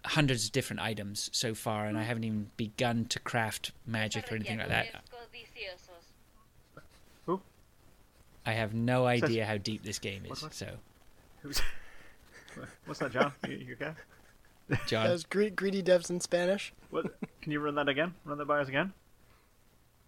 [0.05, 4.35] hundreds of different items so far and i haven't even begun to craft magic or
[4.35, 4.87] anything like that
[7.27, 7.41] Who?
[8.45, 10.67] i have no idea how deep this game is so
[12.87, 13.33] What's that, John?
[13.49, 13.93] You, you okay?
[14.87, 16.73] John As gre- greedy devs in Spanish.
[16.91, 17.07] What?
[17.43, 18.15] Can you run that again?
[18.25, 18.93] Run that by us again?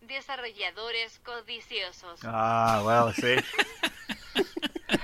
[0.07, 2.25] Desarrolladores codiciosos.
[2.25, 3.39] Ah, well, see.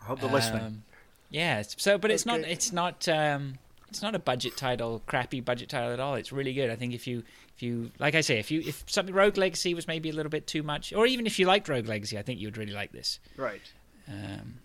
[0.00, 0.62] I hope they're listening.
[0.62, 0.82] Um,
[1.28, 2.52] yeah, so but it's not great.
[2.52, 3.54] it's not um
[3.88, 6.14] it's not a budget title, crappy budget title at all.
[6.14, 6.70] It's really good.
[6.70, 7.22] I think if you
[7.56, 10.30] if you like I say, if you if something Rogue Legacy was maybe a little
[10.30, 12.72] bit too much, or even if you liked Rogue Legacy, I think you would really
[12.72, 13.20] like this.
[13.36, 13.62] Right.
[14.08, 14.58] Um,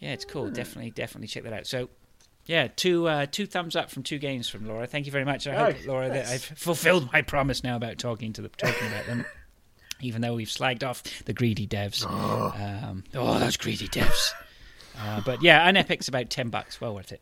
[0.00, 0.50] yeah, it's cool.
[0.50, 1.66] Definitely, definitely check that out.
[1.66, 1.88] So,
[2.46, 4.86] yeah, two uh, two thumbs up from two games from Laura.
[4.86, 5.46] Thank you very much.
[5.46, 5.86] I hope, Nice.
[5.86, 9.24] Laura, that I've fulfilled my promise now about talking to the talking about them.
[10.00, 12.04] Even though we've slagged off the greedy devs.
[12.84, 14.32] Um, oh, those greedy devs.
[15.00, 16.80] Uh, but yeah, Unepic's about ten bucks.
[16.80, 17.20] Well worth it.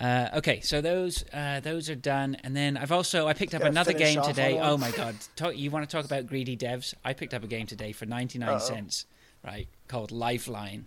[0.00, 3.62] Uh, okay, so those uh, those are done, and then I've also I picked up
[3.62, 4.58] another game today.
[4.60, 5.14] Oh my god!
[5.36, 6.94] Talk, you want to talk about greedy devs?
[7.04, 9.06] I picked up a game today for ninety nine cents,
[9.44, 9.68] right?
[9.86, 10.86] Called Lifeline.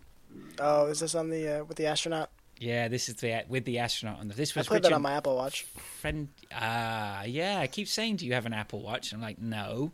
[0.60, 2.30] Oh, is this on the uh, with the astronaut?
[2.60, 4.34] Yeah, this is the with the astronaut on the.
[4.34, 5.64] This I was played Richard that on my Apple Watch.
[5.64, 6.30] friend.
[6.52, 7.60] Ah, yeah.
[7.60, 9.92] I keep saying, "Do you have an Apple Watch?" And I'm like, "No,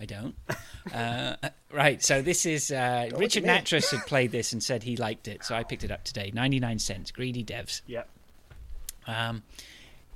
[0.00, 0.34] I don't."
[0.94, 1.36] uh,
[1.72, 2.02] right.
[2.02, 3.64] So this is uh, Richard at.
[3.64, 6.30] Natras had played this and said he liked it, so I picked it up today.
[6.34, 7.10] Ninety nine cents.
[7.10, 7.82] Greedy devs.
[7.86, 8.08] Yep.
[9.06, 9.42] Um,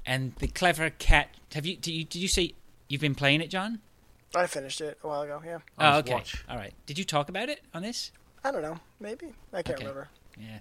[0.06, 1.28] and the clever cat.
[1.54, 1.76] Have you?
[1.76, 2.04] Did you?
[2.04, 2.54] Did you say
[2.88, 3.80] you've been playing it, John?
[4.34, 5.42] I finished it a while ago.
[5.44, 5.58] Yeah.
[5.78, 6.12] Oh, okay.
[6.12, 6.44] watch.
[6.48, 6.72] All right.
[6.86, 8.10] Did you talk about it on this?
[8.46, 8.78] I don't know.
[9.00, 9.84] Maybe I can't Okay.
[9.86, 10.08] remember.
[10.38, 10.58] Yeah.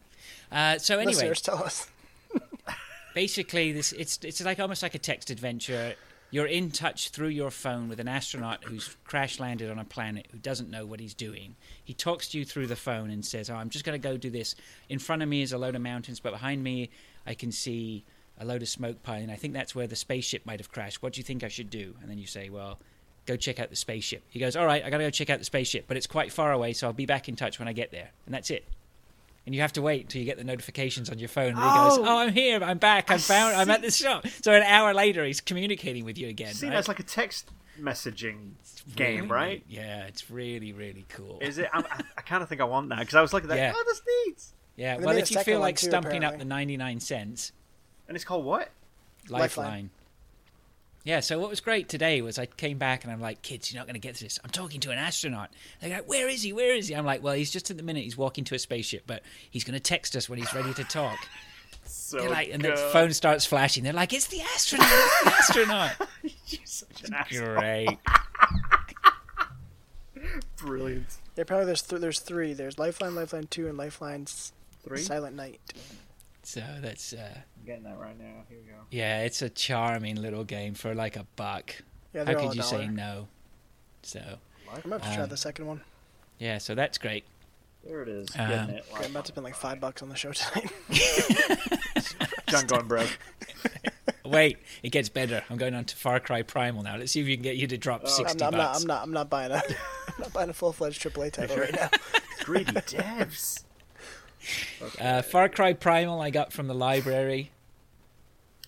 [0.51, 1.87] Uh, so anyway, Listeners, tell us.
[3.13, 5.93] basically this it's it's like almost like a text adventure
[6.31, 10.27] you're in touch through your phone with an astronaut who's crash landed on a planet
[10.33, 11.55] who doesn't know what he's doing
[11.85, 14.17] he talks to you through the phone and says oh i'm just going to go
[14.17, 14.53] do this
[14.89, 16.89] in front of me is a load of mountains but behind me
[17.25, 18.03] i can see
[18.37, 21.01] a load of smoke pile, and i think that's where the spaceship might have crashed
[21.01, 22.79] what do you think i should do and then you say well
[23.25, 25.45] go check out the spaceship he goes all right i gotta go check out the
[25.45, 27.91] spaceship but it's quite far away so i'll be back in touch when i get
[27.91, 28.65] there and that's it
[29.45, 31.49] and you have to wait until you get the notifications on your phone.
[31.49, 32.03] And he goes, Oh.
[32.03, 32.63] "Oh, I'm here.
[32.63, 33.11] I'm back.
[33.11, 33.55] I'm found.
[33.55, 36.53] I'm at the shop." So an hour later, he's communicating with you again.
[36.55, 36.73] See, right?
[36.73, 38.53] that's like a text messaging
[38.95, 39.63] game, right?
[39.69, 41.37] Yeah, it's really, really cool.
[41.41, 41.69] Is it?
[41.73, 43.61] I'm, I, I kind of think I want that because I was looking at that.
[43.61, 43.73] Yeah.
[43.75, 44.43] Oh, that's neat.
[44.77, 44.97] yeah.
[44.97, 47.51] Well, if you feel like too, stumping up the 99 cents,
[48.07, 48.69] And it's called what?
[49.29, 49.39] Lifeline.
[49.67, 49.89] Lifeline.
[51.05, 53.79] Yeah, so what was great today was I came back and I'm like, kids, you're
[53.79, 54.39] not going to get this.
[54.43, 55.51] I'm talking to an astronaut.
[55.79, 56.51] They're like, where is he?
[56.51, 56.95] Where is he?
[56.95, 59.63] I'm like, well, he's just at the minute, he's walking to a spaceship, but he's
[59.63, 61.19] going to text us when he's ready to talk.
[61.85, 62.91] So They're like, and the good.
[62.91, 63.83] phone starts flashing.
[63.83, 64.87] They're like, it's the astronaut.
[64.91, 65.91] It's the astronaut.
[66.47, 67.53] You're such an asshole.
[67.53, 67.97] Great.
[70.57, 71.05] Brilliant.
[71.35, 72.53] Yeah, probably there's th- there's three.
[72.53, 74.53] There's Lifeline, Lifeline Two, and Lifeline S-
[74.83, 74.99] Three.
[75.01, 75.59] Silent Night.
[76.45, 78.43] So that's, uh, I'm getting that right now.
[78.47, 78.77] Here we go.
[78.91, 81.73] yeah, it's a charming little game for like a buck.
[82.13, 83.27] Yeah, How could a you say no?
[84.03, 84.21] So,
[84.71, 85.81] I'm about to try Um, the second one.
[86.37, 87.23] yeah, so that's great.
[87.83, 88.27] There it is.
[88.37, 88.85] Um, Getting it.
[88.93, 90.71] Okay, I'm about to spend like five bucks on the show tonight.
[92.47, 93.17] John going broke.
[94.23, 95.43] Wait, it gets better.
[95.49, 96.95] I'm going on to Far Cry Primal now.
[96.97, 98.71] Let's see if we can get you to drop I'm 60 not, I'm not.
[98.71, 98.81] bucks.
[98.83, 99.03] I'm not.
[99.03, 99.55] I'm not buying a.
[100.07, 101.89] I'm not buying a full fledged AAA title right now.
[102.43, 103.63] Greedy devs.
[104.99, 107.51] Uh, Far Cry Primal I got from the library.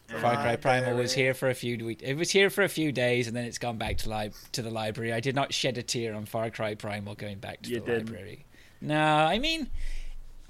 [0.07, 2.01] Far Cry Primal was here for a few weeks.
[2.01, 4.61] It was here for a few days, and then it's gone back to li- to
[4.61, 5.11] the library.
[5.11, 7.85] I did not shed a tear on Far Cry Primal going back to You the
[7.85, 8.05] didn't.
[8.07, 8.45] library.
[8.79, 9.67] No, I mean,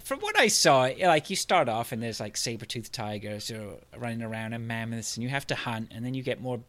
[0.04, 4.22] from what I saw, like you start off and there's like saber-toothed tigers or running
[4.22, 6.60] around and mammoths, and you have to hunt, and then you get more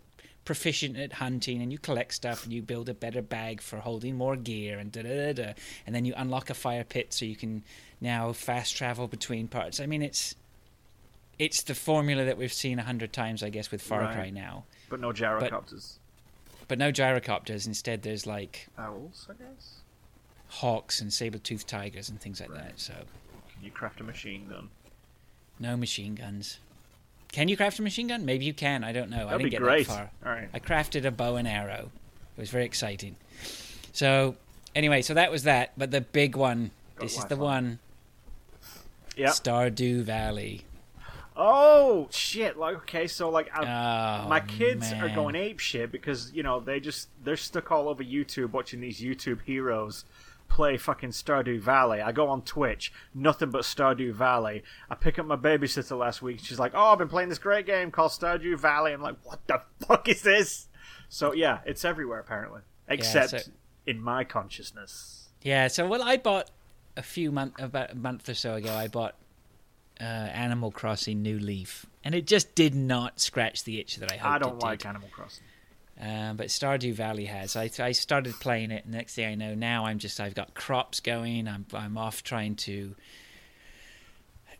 [0.44, 4.16] proficient at hunting, and you collect stuff, and you build a better bag for holding
[4.16, 5.52] more gear, and da da da, da.
[5.86, 7.62] and then you unlock a fire pit so you can
[8.00, 9.78] now fast travel between parts.
[9.80, 10.34] I mean, it's
[11.38, 14.14] it's the formula that we've seen a hundred times, I guess, with Far Right.
[14.14, 14.64] Cry now.
[14.88, 15.98] But no gyrocopters.
[16.66, 17.66] But no gyrocopters.
[17.66, 19.76] Instead, there's like Owls, I guess.
[20.48, 22.80] hawks and saber-toothed tigers and things like that.
[22.80, 24.70] So Can you craft a machine gun?
[25.60, 26.58] no machine guns.
[27.32, 28.24] Can you craft a machine gun?
[28.24, 28.82] Maybe you can.
[28.84, 29.18] I don't know.
[29.18, 29.86] I That'd didn't be get great.
[29.86, 30.10] that far.
[30.24, 30.48] All right.
[30.52, 31.90] I crafted a bow and arrow.
[32.36, 33.16] It was very exciting.
[33.92, 34.36] So
[34.74, 35.72] anyway, so that was that.
[35.76, 37.78] But the big one, Got this is the one,
[39.16, 39.28] Yeah.
[39.28, 40.62] Stardew Valley.
[41.40, 42.56] Oh shit!
[42.58, 46.58] Like okay, so like I, Oh, my kids are going ape shit because you know
[46.58, 50.04] they just they're stuck all over YouTube watching these YouTube heroes
[50.48, 52.00] play fucking Stardew Valley.
[52.00, 54.62] I go on Twitch, nothing but Stardew Valley.
[54.90, 56.40] I pick up my babysitter last week.
[56.42, 59.46] She's like, "Oh, I've been playing this great game called Stardew Valley." I'm like, "What
[59.46, 60.68] the fuck is this?"
[61.08, 63.38] So yeah, it's everywhere apparently, except so-
[63.86, 65.28] in my consciousness.
[65.42, 66.50] Yeah, so well, I bought
[66.96, 68.74] a few month about a month or so ago.
[68.74, 69.14] I bought
[70.00, 74.16] uh, Animal Crossing New Leaf, and it just did not scratch the itch that I
[74.16, 74.66] hoped I don't did.
[74.66, 75.44] like Animal Crossing.
[76.00, 77.56] Um, but Stardew Valley has.
[77.56, 78.86] I, I started playing it.
[78.86, 81.48] Next thing I know, now I'm just I've got crops going.
[81.48, 82.94] I'm I'm off trying to.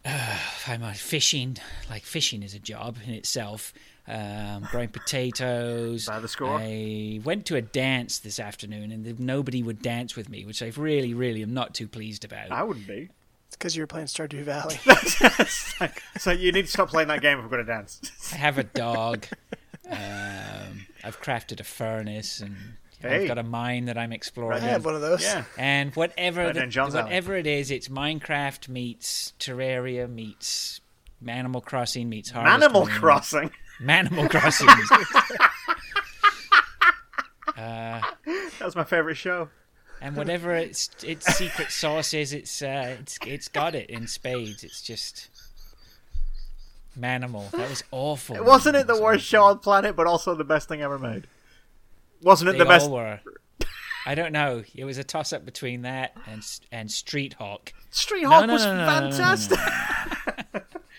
[0.04, 1.56] Uh, I'm uh, fishing.
[1.88, 3.72] Like fishing is a job in itself.
[4.08, 6.06] Um, growing potatoes.
[6.06, 6.58] By the score?
[6.58, 10.72] I went to a dance this afternoon, and nobody would dance with me, which I
[10.76, 12.50] really, really am not too pleased about.
[12.50, 13.10] I wouldn't be.
[13.48, 14.76] It's because you were playing Stardew Valley.
[16.18, 18.00] so you need to stop playing that game if we're going to dance.
[18.32, 19.26] I have a dog.
[19.90, 22.56] um, I've crafted a furnace, and
[23.00, 23.22] Hey.
[23.22, 24.54] I've got a mine that I'm exploring.
[24.54, 24.72] I exploring.
[24.72, 25.22] have one of those.
[25.22, 25.44] Yeah.
[25.56, 30.80] And whatever Right the, in John's whatever it is, it's Minecraft meets Terraria meets
[31.24, 32.94] Animal Crossing meets Harvest Animal Moon.
[32.96, 33.50] Crossing.
[33.80, 34.68] Manimal Crossing.
[37.56, 39.48] uh, That was my favorite show.
[40.00, 44.64] and whatever its its secret sauce is, it's uh, it's it's got it in spades.
[44.64, 45.28] It's just
[46.98, 47.50] Manimal.
[47.52, 48.42] That was awful.
[48.44, 51.26] Wasn't it the was worst show on planet, but also the best thing ever made?
[52.22, 52.86] Wasn't it They the best?
[52.88, 53.20] all were.
[54.06, 54.64] I don't know.
[54.74, 56.42] It was a toss up between that and
[56.72, 57.72] and Street Hawk.
[57.90, 59.58] Street Hawk no, was no, no, no, no, no, no, fantastic.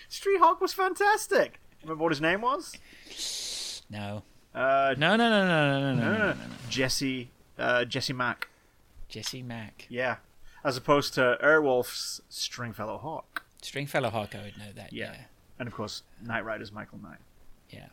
[0.08, 1.58] Street Hawk was fantastic.
[1.82, 2.72] Remember what his name was?
[3.90, 4.22] No,
[4.54, 6.36] Uh, no, no, no, no, no, no, no, no, no.
[6.68, 7.30] Jesse.
[7.58, 8.48] Uh, Jesse Mach.
[9.08, 10.16] Jesse Mach, Yeah.
[10.62, 13.44] As opposed to Airwolf's Stringfellow Hawke.
[13.62, 14.34] Stringfellow Hawke.
[14.34, 14.92] I would know that.
[14.92, 15.12] Yeah.
[15.12, 15.20] Yeah,
[15.60, 17.18] And of course, Knight Rider's Michael Knight.
[17.70, 17.86] yeah.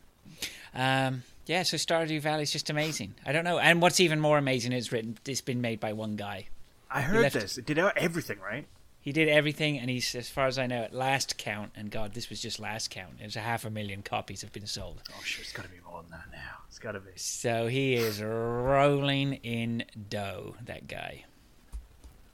[0.74, 1.64] Um, yeah.
[1.64, 3.14] So Stardew Valley is just amazing.
[3.26, 3.60] I don't know.
[3.60, 5.18] And what's even more amazing is written.
[5.28, 6.48] It's been made by one guy.
[6.90, 7.58] I heard left- this.
[7.58, 8.66] It did everything, right?
[9.02, 12.14] He did everything, and he's, as far as I know, at last count, and God,
[12.14, 13.14] this was just last count.
[13.22, 15.02] It was a half a million copies have been sold.
[15.10, 15.44] Oh, sure.
[15.44, 16.58] It's got to be more than that now.
[16.68, 17.12] It's got to be.
[17.16, 21.24] So he is rolling in dough, that guy.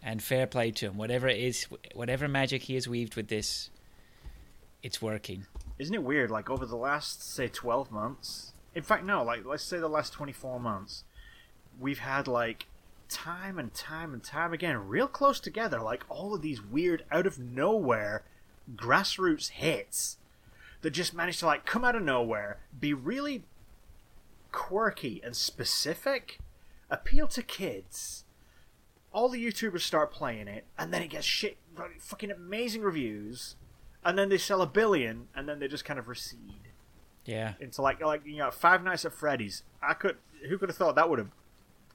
[0.01, 0.97] And fair play to him.
[0.97, 3.69] Whatever it is, whatever magic he has weaved with this,
[4.83, 5.47] it's working.
[5.79, 6.29] Isn't it weird?
[6.29, 8.53] Like over the last say twelve months.
[8.75, 9.23] In fact, no.
[9.23, 11.05] Like let's say the last twenty-four months,
[11.79, 12.67] we've had like
[13.09, 15.79] time and time and time again, real close together.
[15.79, 18.23] Like all of these weird, out of nowhere,
[18.75, 20.17] grassroots hits
[20.81, 23.43] that just managed to like come out of nowhere, be really
[24.51, 26.39] quirky and specific,
[26.89, 28.25] appeal to kids.
[29.11, 31.57] All the YouTubers start playing it, and then it gets shit,
[31.99, 33.55] fucking amazing reviews,
[34.05, 36.69] and then they sell a billion, and then they just kind of recede
[37.25, 37.53] Yeah.
[37.59, 39.63] into like like you know Five Nights at Freddy's.
[39.81, 41.29] I could, who could have thought that would have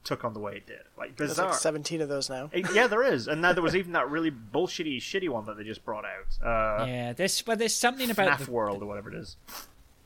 [0.04, 0.80] took on the way it did?
[0.96, 1.50] Like There's bizarre.
[1.50, 2.50] like 17 of those now.
[2.72, 5.64] Yeah, there is, and now there was even that really bullshitty, shitty one that they
[5.64, 6.38] just brought out.
[6.80, 7.12] Uh, Yeah.
[7.12, 9.36] There's but there's something about FNAF the, World or whatever it is.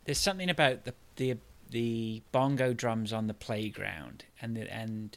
[0.04, 1.36] there's something about the the
[1.70, 5.16] the bongo drums on the playground and the, and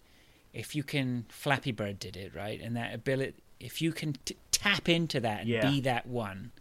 [0.53, 4.37] if you can Flappy Bird did it right and that ability if you can t-
[4.51, 5.69] tap into that and Yeah.
[5.69, 6.51] be that one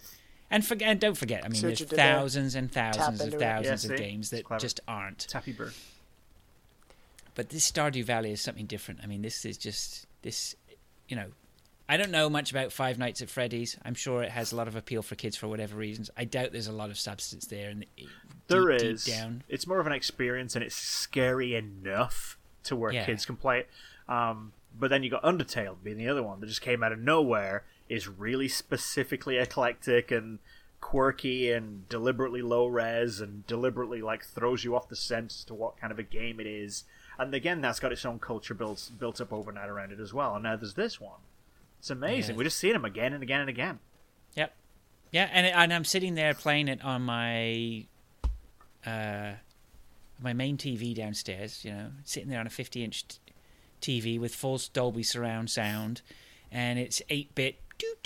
[0.50, 2.14] and forget and don't forget I mean what there's you did there?
[2.16, 5.72] thousands and thousands and thousands Yeah, of games that just aren't Tappy Bird.
[7.34, 9.00] but this Stardew Valley is something different.
[9.02, 10.54] I mean, this is just this,
[11.08, 11.26] you know,
[11.88, 13.76] I don't know much about Five Nights at Freddy's.
[13.84, 16.10] I'm sure it has a lot of appeal for kids for whatever reasons.
[16.16, 17.68] I doubt there's a lot of substance there.
[17.70, 18.08] And deep,
[18.46, 19.04] There deep is.
[19.04, 23.04] down, It's more of an experience, and it's scary enough to where Yeah.
[23.04, 23.70] kids can play it.
[24.08, 26.98] Um, but then you got Undertale being the other one that just came out of
[27.00, 27.64] nowhere.
[27.88, 30.38] Is really specifically eclectic and
[30.80, 35.54] quirky and deliberately low res and deliberately like throws you off the scent as to
[35.54, 36.84] what kind of a game it is.
[37.18, 40.34] And again, that's got its own culture built built up overnight around it as well.
[40.34, 41.20] And now there's this one.
[41.78, 42.34] It's amazing.
[42.34, 42.38] Yeah.
[42.38, 43.78] We're just seeing them again and again and again.
[44.34, 44.54] Yep.
[45.12, 47.86] Yeah, and and I'm sitting there playing it on my
[48.84, 49.32] uh
[50.20, 53.18] my main TV downstairs, you know, sitting there on a 50-inch t-
[53.80, 56.02] TV with full Dolby surround sound
[56.54, 57.02] and it's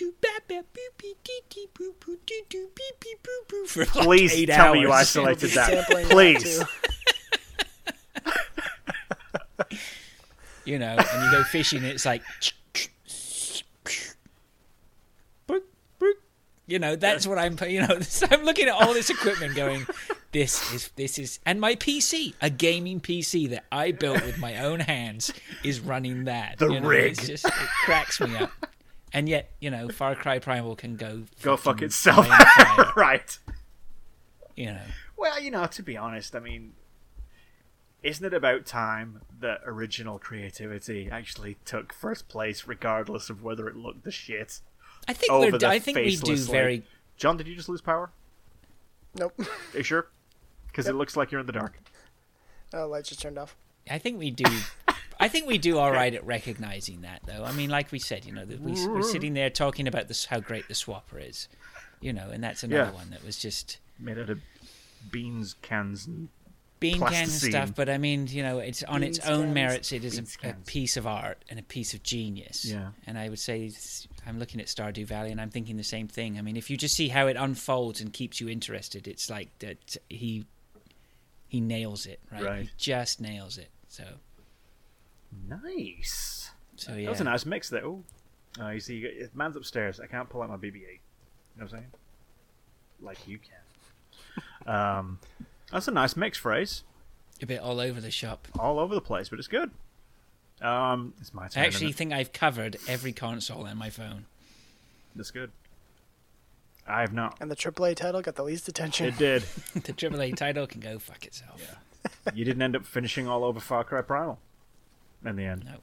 [0.01, 0.67] 8-bit
[3.69, 5.87] for like Please eight tell me you isolated that.
[6.11, 6.63] Please.
[10.65, 12.23] you know, and you go fishing, it's like,
[16.69, 19.87] you know, that's what I'm, you know, so I'm looking at all this equipment, going,
[20.33, 24.63] this is this is, and my PC, a gaming PC that I built with my
[24.63, 25.33] own hands,
[25.65, 26.59] is running that.
[26.59, 27.19] The you know, rig.
[27.19, 27.53] Just, it
[27.85, 28.51] cracks me up.
[29.13, 32.27] And yet, you know, Far Cry Primal can go Go fuck fucking itself.
[32.27, 33.39] fly on fire, right.
[34.57, 34.81] you know.
[35.17, 36.75] Well, you know, to be honest, I mean,
[38.03, 43.77] isn't it about time that original creativity actually took first place, regardless of whether it
[43.77, 44.61] looked the shit?
[45.09, 46.83] I think over we're, the I think we do like- very
[47.17, 48.11] John, did you just lose power?
[49.19, 49.33] Nope.
[49.41, 50.09] Are you sure?
[50.69, 51.81] Because it looks like you're in the dark.
[52.73, 53.57] Oh, lights just turned off.
[53.91, 54.45] I think we do.
[55.21, 57.45] I think we do all right at recognizing that, though.
[57.45, 60.27] I mean, like we said, you know, that we, we're sitting there talking about this,
[60.27, 61.49] how great the swapper is,
[62.01, 62.97] you know, and that's another Yeah.
[62.97, 64.41] one that was just Made out of
[65.11, 66.29] beans cans and
[66.79, 67.75] bean cans and stuff.
[67.75, 69.55] But I mean, you know, it's on its own cans.
[69.55, 69.93] merits.
[69.93, 72.65] It is Beans a, a piece of art and a piece of genius.
[72.65, 72.91] Yeah.
[73.09, 73.73] And I would say
[74.25, 76.39] I'm looking at Stardew Valley and I'm thinking the same thing.
[76.39, 79.51] I mean, if you just see how it unfolds and keeps you interested, it's like
[79.59, 80.45] that he
[81.49, 82.63] he nails it, right?
[82.67, 83.71] He just nails it.
[83.89, 84.05] So
[85.49, 86.51] nice.
[86.77, 87.85] so That was a nice mix there.
[87.85, 88.05] Ooh.
[88.61, 90.01] Uh, you see, you got- man's upstairs.
[90.01, 90.75] I can't pull out my BB-8.
[90.75, 90.99] You know
[91.57, 91.87] what I'm saying?
[93.01, 94.67] Like you can.
[94.75, 95.19] um,
[95.71, 96.83] that's a nice mix phrase.
[97.41, 98.49] A bit all over the shop.
[98.59, 99.71] All over the place, but it's good.
[100.61, 101.63] Um, it's my turn.
[101.63, 104.27] I actually think I've covered every console on my phone.
[105.15, 105.53] That's good.
[106.87, 107.37] I have not.
[107.41, 109.07] And the AAA title got the least attention.
[109.07, 109.43] It did.
[109.75, 111.77] the AAA title can go fuck itself.
[112.35, 114.41] you didn't end up finishing all over Far Cry Primal
[115.25, 115.65] in the end.
[115.65, 115.79] No.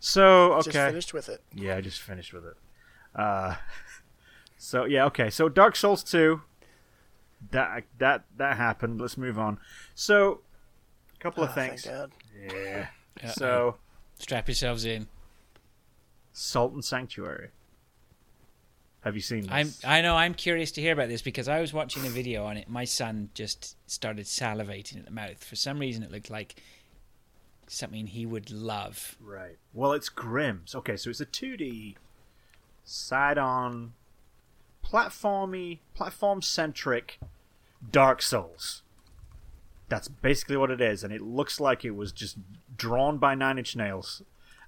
[0.00, 1.42] So Just okay, finished with it.
[1.54, 2.56] yeah, I just finished with it.
[3.14, 3.54] Uh,
[4.58, 5.30] so yeah, okay.
[5.30, 6.42] So Dark Souls two.
[7.50, 9.00] That that that happened.
[9.00, 9.58] Let's move on.
[9.94, 10.40] So,
[11.14, 11.86] a couple Oh, of thank things.
[11.86, 12.10] God.
[12.42, 12.86] Yeah.
[13.22, 13.30] Uh-oh.
[13.32, 13.76] So,
[14.18, 15.08] Strap yourselves in.
[16.32, 17.50] Salt and Sanctuary.
[19.02, 19.50] Have you seen this?
[19.84, 22.44] I'm I know I'm curious to hear about this because I was watching a video
[22.46, 22.68] on it.
[22.68, 25.44] My son just started salivating at the mouth.
[25.44, 26.54] For some reason it looked like
[27.70, 29.16] something he would love.
[29.20, 29.56] Right.
[29.72, 30.74] Well, it's Grimm's.
[30.74, 31.96] Okay, so it's a 2D
[32.84, 33.94] side-on
[34.84, 37.18] platformy, platform-centric
[37.90, 38.82] Dark Souls.
[39.88, 42.38] That's basically what it is, and it looks like it was just
[42.76, 44.22] drawn by Nine Inch Nails,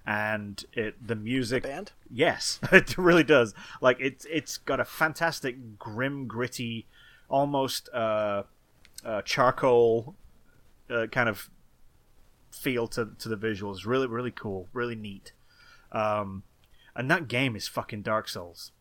[0.06, 1.62] and it the music.
[1.62, 1.92] Band?
[2.10, 3.54] Yes, it really does.
[3.80, 6.86] Like it's it's got a fantastic grim, gritty,
[7.28, 8.42] almost uh,
[9.04, 10.14] uh, charcoal
[10.90, 11.50] uh, kind of
[12.56, 13.86] feel to to the visuals.
[13.86, 14.68] Really, really cool.
[14.72, 15.32] Really neat.
[15.92, 16.42] Um,
[16.94, 18.72] and that game is fucking Dark Souls.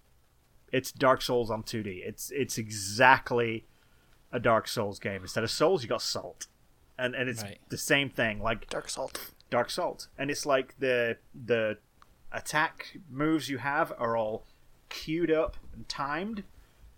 [0.72, 2.02] It's Dark Souls on 2D.
[2.06, 3.66] It's it's exactly
[4.32, 5.22] a Dark Souls game.
[5.22, 6.48] Instead of Souls, you got Salt,
[6.98, 7.60] and and it's Right.
[7.70, 8.40] the same thing.
[8.42, 9.32] Like Dark Salt.
[9.50, 11.78] Dark Salt, and it's like the the
[12.32, 14.46] attack moves you have are all
[14.90, 16.44] queued up and timed.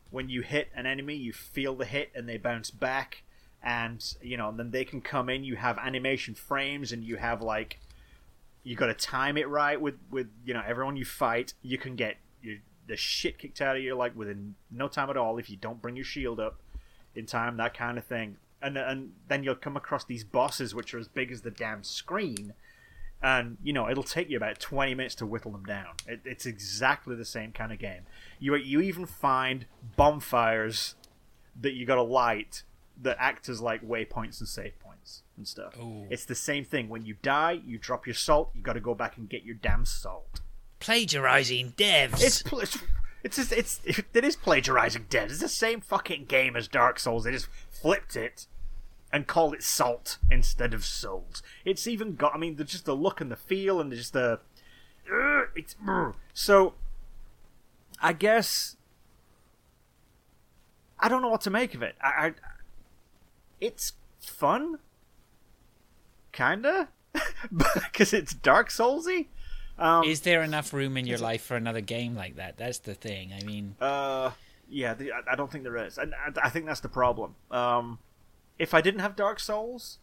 [0.09, 3.23] When you hit an enemy, you feel the hit and they bounce back,
[3.63, 5.43] and you know, and then they can come in.
[5.43, 7.79] You have animation frames, and you have like
[8.63, 11.53] you got to time it right with with you know everyone you fight.
[11.61, 15.17] You can get your, the shit kicked out of you like within no time at
[15.17, 16.61] all if you don't bring your shield up
[17.15, 18.37] in time, that kind of thing.
[18.61, 21.83] And and then you'll come across these bosses which are as big as the damn
[21.83, 22.53] screen,
[23.21, 25.95] and you know it'll take you about twenty minutes to whittle them down.
[26.07, 28.01] It, it's exactly the same kind of game.
[28.39, 30.95] You you even find bonfires
[31.59, 32.63] that you got to light
[33.01, 35.77] that act as like waypoints and save points and stuff.
[35.79, 36.07] Ooh.
[36.09, 36.89] It's the same thing.
[36.89, 38.51] When you die, you drop your salt.
[38.55, 40.41] You got to go back and get your damn salt.
[40.79, 42.21] Plagiarizing devs.
[42.21, 42.77] It's pl- it's
[43.23, 43.81] it's just, it's
[44.13, 45.31] it is plagiarizing devs.
[45.31, 47.23] It's the same fucking game as Dark Souls.
[47.23, 48.47] They just flipped it
[49.11, 51.41] and called it Salt instead of Souls.
[51.65, 52.35] It's even got.
[52.35, 54.39] I mean, the, just the look and the feel and just the.
[55.11, 56.11] Uh, it's uh.
[56.33, 56.73] so.
[58.01, 58.75] I guess.
[60.99, 61.95] I don't know what to make of it.
[62.01, 62.33] I, I
[63.59, 64.79] it's fun,
[66.31, 66.89] kinda,
[67.51, 69.27] because it's Dark Soulsy.
[69.79, 72.57] Um, Is there enough room in your life for another game like that?
[72.57, 73.31] That's the thing.
[73.31, 74.31] I mean, Uh,
[74.69, 77.35] yeah, the, I, I don't think there is, and I, I think that's the problem.
[77.51, 77.99] Um,
[78.57, 79.99] if I didn't have Dark Souls,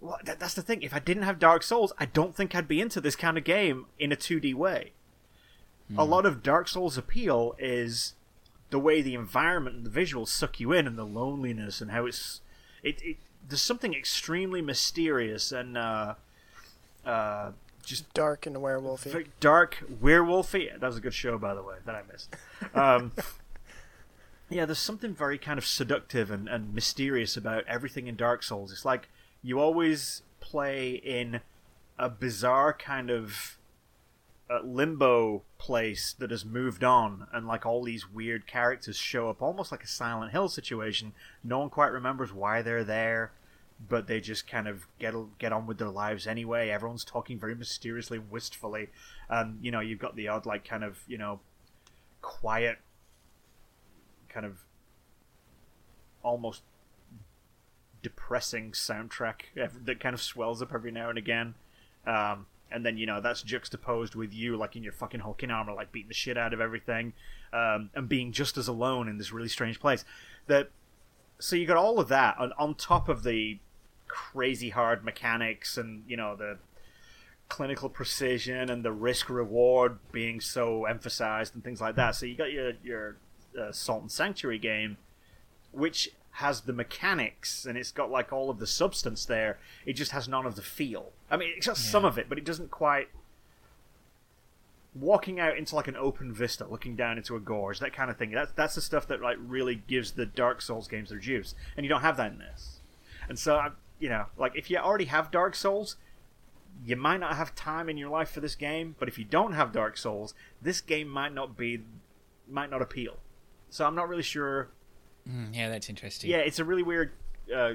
[0.00, 0.82] well, that, that's the thing.
[0.82, 3.44] If I didn't have Dark Souls, I don't think I'd be into this kind of
[3.44, 4.92] game in a 2D way.
[5.96, 8.12] A lot of Dark Souls' appeal is
[8.70, 12.06] the way the environment and the visuals suck you in, and the loneliness, and how
[12.06, 12.40] it's
[12.82, 13.00] it.
[13.02, 13.16] it
[13.48, 16.14] there's something extremely mysterious and uh,
[17.06, 17.52] uh,
[17.82, 19.26] just Dark and werewolfy.
[19.40, 20.78] dark, werewolfy.
[20.78, 22.36] That was a good show, by the way, that I missed.
[22.74, 23.12] Um,
[24.50, 28.72] yeah, there's something very kind of seductive and, and mysterious about everything in Dark Souls.
[28.72, 29.08] It's like
[29.42, 31.40] you always play in
[31.98, 33.57] a bizarre kind of
[34.64, 39.70] limbo place that has moved on, and like all these weird characters show up, almost
[39.70, 41.12] like a Silent Hill situation.
[41.44, 43.32] No one quite remembers why they're there,
[43.88, 46.70] but they just kind of get get on with their lives anyway.
[46.70, 48.88] Everyone's talking very mysteriously, wistfully,
[49.28, 51.40] and you know you've got the odd like kind of you know
[52.22, 52.78] quiet,
[54.28, 54.64] kind of
[56.22, 56.62] almost
[58.02, 59.40] depressing soundtrack
[59.84, 61.54] that kind of swells up every now and again.
[62.06, 65.72] Um, and then you know that's juxtaposed with you like in your fucking hulking armor,
[65.72, 67.12] like beating the shit out of everything,
[67.52, 70.04] um, and being just as alone in this really strange place.
[70.46, 70.70] That
[71.38, 73.58] so you got all of that on, on top of the
[74.08, 76.58] crazy hard mechanics and you know the
[77.48, 82.14] clinical precision and the risk reward being so emphasized and things like that.
[82.14, 83.16] So you got your your
[83.58, 84.98] uh, Salt and Sanctuary game,
[85.72, 89.58] which has the mechanics and it's got like all of the substance there.
[89.86, 91.12] It just has none of the feel.
[91.30, 93.08] I mean, it's got some of it, but it doesn't quite.
[94.94, 98.16] Walking out into like an open vista, looking down into a gorge, that kind of
[98.16, 98.30] thing.
[98.32, 101.84] That's that's the stuff that like really gives the Dark Souls games their juice, and
[101.84, 102.80] you don't have that in this.
[103.28, 103.70] And so, I-
[104.00, 105.96] you know, like if you already have Dark Souls,
[106.84, 109.52] you might not have time in your life for this game, but if you don't
[109.52, 111.82] have Dark Souls, this game might not be
[112.48, 113.18] might not appeal.
[113.70, 114.68] So I'm not really sure.
[115.28, 116.30] Mm, yeah, that's interesting.
[116.30, 117.12] Yeah, it's a really weird
[117.54, 117.74] uh,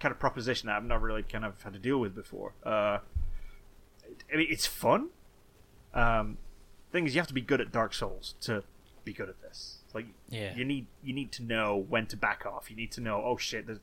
[0.00, 2.52] kind of proposition that I've not really kind of had to deal with before.
[2.64, 2.98] Uh,
[4.32, 5.08] I mean, it's fun.
[5.94, 6.38] Um,
[6.92, 8.62] thing is, you have to be good at Dark Souls to
[9.04, 9.78] be good at this.
[9.94, 10.54] Like, Yeah.
[10.54, 12.70] you need you need to know when to back off.
[12.70, 13.78] You need to know, oh shit, this,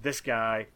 [0.00, 0.66] this guy,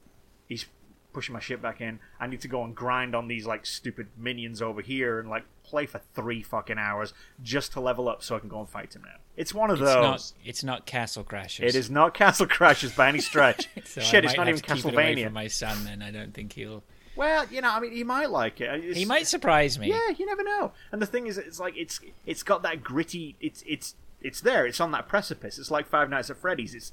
[0.48, 0.66] he's
[1.12, 2.00] pushing my shit back in.
[2.18, 5.44] I need to go and grind on these like stupid minions over here and like
[5.64, 8.94] play for three fucking hours just to level up so I can go and fight
[8.94, 9.16] him now.
[9.36, 10.02] It's one of It's those.
[10.02, 10.32] not.
[10.44, 11.64] It's not Castle Crashers.
[11.64, 13.68] It is not Castle Crashers by any stretch.
[13.84, 15.24] So Shit, it's not even to keep it away Castlevania.
[15.24, 16.82] from my son, then I don't think he'll.
[17.16, 18.70] Well, you know, I mean, he might like it.
[18.74, 19.88] It's- He might surprise me.
[19.88, 20.72] Yeah, you never know.
[20.92, 23.36] And the thing is, it's like it's it's got that gritty.
[23.40, 24.66] It's it's it's there.
[24.66, 25.58] It's on that precipice.
[25.58, 26.74] It's like Five Nights at Freddy's.
[26.74, 26.92] It's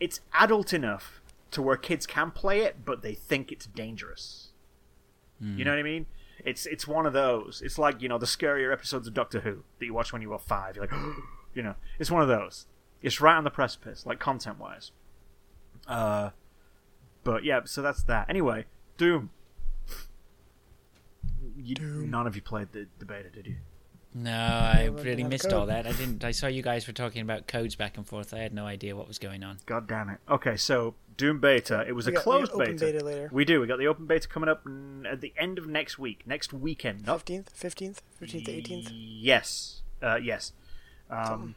[0.00, 1.20] it's adult enough
[1.52, 4.48] to where kids can play it, but they think it's dangerous.
[5.40, 5.62] You hmm.
[5.62, 6.06] know what I mean?
[6.46, 7.60] It's it's one of those.
[7.62, 10.30] It's like you know the scarier episodes of Doctor Who that you watch when you
[10.30, 10.76] were five.
[10.76, 10.94] You're like,
[11.54, 12.66] you know, it's one of those.
[13.02, 14.92] It's right on the precipice, like content wise.
[15.88, 16.30] Uh,
[17.24, 18.30] but yeah, so that's that.
[18.30, 18.66] Anyway,
[18.96, 19.30] Doom.
[21.58, 23.56] You, None of you played the, the beta, did you?
[24.14, 25.86] No, I really missed all that.
[25.86, 26.24] I didn't.
[26.24, 28.32] I saw you guys were talking about codes back and forth.
[28.32, 29.58] I had no idea what was going on.
[29.66, 30.18] God damn it.
[30.28, 31.84] Okay, so Doom beta.
[31.88, 32.72] It was We a closed beta.
[32.74, 33.30] beta later.
[33.32, 33.60] We do.
[33.60, 34.66] We got the open beta coming up
[35.10, 37.06] at the end of next week, next weekend.
[37.06, 38.90] Fifteenth, fifteenth, fifteenth eighteenth.
[38.90, 39.82] Yes.
[40.02, 40.52] Uh, yes.
[41.08, 41.54] Um,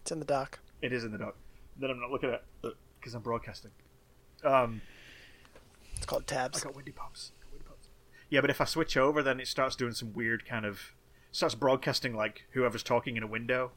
[0.00, 0.60] It's in the dock.
[0.80, 1.36] it is in the doc.
[1.78, 3.70] Then I'm not looking at it because I'm broadcasting.
[4.44, 4.80] Um,
[5.96, 6.62] It's called I tabs.
[6.64, 7.32] got windy pops.
[7.38, 7.88] I got windy pops.
[8.30, 10.94] Yeah, but if I switch over, then it starts doing some weird kind of
[11.32, 13.72] starts broadcasting like whoever's talking in a window.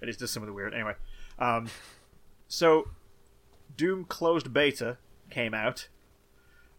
[0.00, 0.74] And It is just some of the weird.
[0.74, 0.94] Anyway,
[1.38, 1.68] um,
[2.48, 2.88] so
[3.76, 4.98] Doom closed beta
[5.30, 5.88] came out,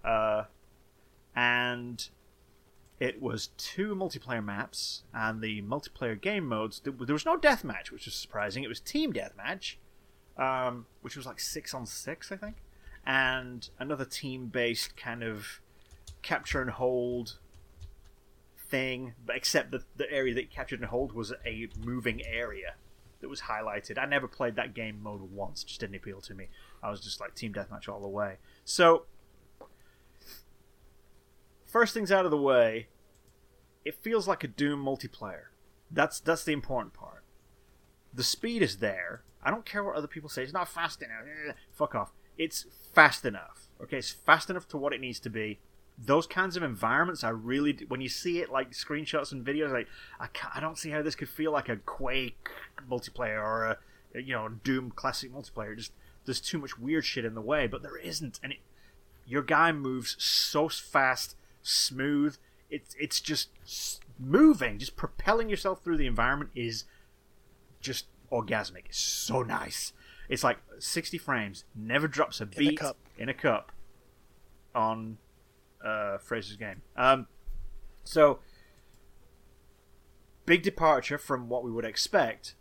[0.03, 0.45] uh,
[1.35, 2.09] and
[2.99, 6.81] it was two multiplayer maps, and the multiplayer game modes.
[6.83, 8.63] There was no deathmatch, which was surprising.
[8.63, 9.75] It was team deathmatch,
[10.37, 12.57] um, which was like six on six, I think,
[13.05, 15.61] and another team-based kind of
[16.21, 17.37] capture and hold
[18.57, 22.75] thing, except that the area that you captured and hold was a moving area
[23.22, 23.97] that was highlighted.
[23.97, 26.47] I never played that game mode once; just didn't appeal to me.
[26.82, 28.38] I was just like team deathmatch all the way.
[28.63, 29.05] So,
[31.65, 32.88] first things out of the way,
[33.86, 35.45] it feels like a Doom multiplayer.
[35.89, 37.24] That's that's the important part.
[38.13, 39.24] The speed is there.
[39.43, 40.43] I don't care what other people say.
[40.43, 41.55] It's not fast enough.
[41.72, 42.11] Fuck off.
[42.38, 43.68] It's fast enough.
[43.82, 45.59] Okay, it's fast enough to what it needs to be.
[45.97, 49.71] Those kinds of environments, I really do, when you see it like screenshots and videos,
[49.71, 49.87] like
[50.19, 52.49] I can't, I don't see how this could feel like a Quake
[52.89, 53.77] multiplayer or a
[54.21, 55.75] you know Doom classic multiplayer.
[55.75, 55.91] Just
[56.25, 58.59] there's too much weird shit in the way, but there isn't, and it,
[59.25, 62.37] your guy moves so fast, smooth.
[62.69, 63.49] It's it's just
[64.19, 66.83] moving, just propelling yourself through the environment is
[67.81, 68.85] just orgasmic.
[68.87, 69.93] It's so nice.
[70.29, 72.97] It's like 60 frames, never drops a beat cup.
[73.17, 73.71] in a cup
[74.75, 75.17] on
[75.84, 76.82] uh, Fraser's game.
[76.95, 77.28] Um,
[78.03, 78.39] so
[80.45, 82.55] big departure from what we would expect.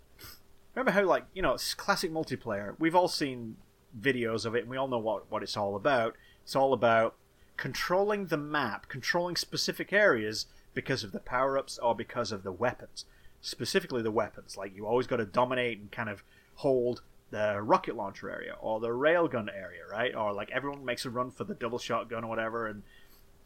[0.75, 2.75] Remember how, like, you know, it's classic multiplayer.
[2.79, 3.57] We've all seen
[3.99, 6.14] videos of it, and we all know what, what it's all about.
[6.43, 7.14] It's all about
[7.57, 12.53] controlling the map, controlling specific areas because of the power ups or because of the
[12.53, 13.07] weapons.
[13.41, 14.57] Specifically, the weapons.
[14.59, 16.23] Like, you always got to dominate and kind of
[16.57, 17.01] hold
[17.31, 20.14] the rocket launcher area or the railgun area, right?
[20.14, 22.83] Or, like, everyone makes a run for the double shotgun or whatever, and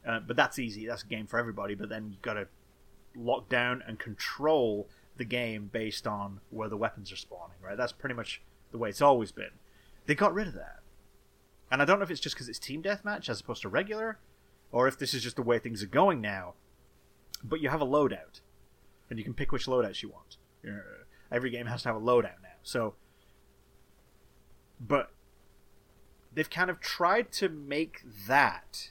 [0.07, 0.87] uh, but that's easy.
[0.87, 1.75] That's a game for everybody.
[1.75, 2.49] But then you've got to
[3.15, 7.77] lock down and control the game based on where the weapons are spawning, right?
[7.77, 8.41] That's pretty much
[8.73, 9.51] the way it's always been.
[10.07, 10.81] They got rid of that.
[11.71, 14.19] And I don't know if it's just because it's team deathmatch as opposed to regular,
[14.73, 16.55] or if this is just the way things are going now.
[17.45, 18.41] But you have a loadout,
[19.09, 20.37] and you can pick which loadouts you want.
[20.67, 22.59] Uh, Every game has to have a loadout now.
[22.63, 22.95] So,
[24.81, 25.13] but
[26.35, 28.91] they've kind of tried to make that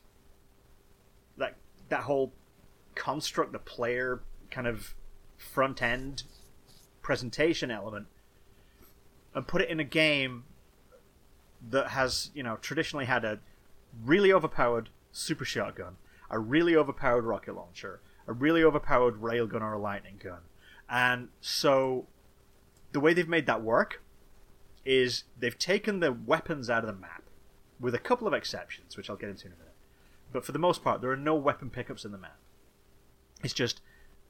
[1.89, 2.33] that whole
[2.95, 4.21] construct, the player
[4.51, 4.95] kind of
[5.37, 6.23] front end
[7.01, 8.07] presentation element,
[9.33, 10.43] and put it in a game
[11.69, 13.39] that has, you know, traditionally had a
[14.03, 15.97] really overpowered super shotgun,
[16.29, 20.39] a really overpowered rocket launcher, a really overpowered railgun or a lightning gun.
[20.89, 22.07] And so
[22.91, 24.01] the way they've made that work
[24.85, 27.23] is they've taken the weapons out of the map,
[27.79, 29.68] with a couple of exceptions, which I'll get into in a minute.
[30.31, 32.37] But for the most part, there are no weapon pickups in the map.
[33.43, 33.81] It's just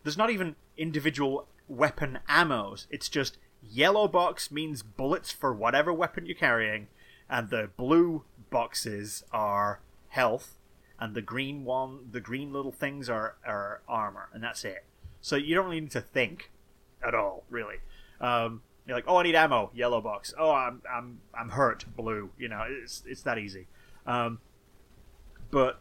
[0.04, 2.88] there's not even individual weapon ammos.
[2.90, 6.88] It's just yellow box means bullets for whatever weapon you're carrying,
[7.30, 10.58] and the blue boxes are health,
[11.00, 14.86] and the green one, the green little things are are armor, and that's it.
[15.22, 16.52] So you don't really need to think
[17.06, 17.78] at all, really.
[18.22, 20.34] Um, you're like, oh, I need ammo, yellow box.
[20.38, 22.32] Oh, I'm I'm I'm hurt, blue.
[22.38, 23.68] You know, it's it's that easy.
[24.06, 24.40] Um,
[25.52, 25.80] but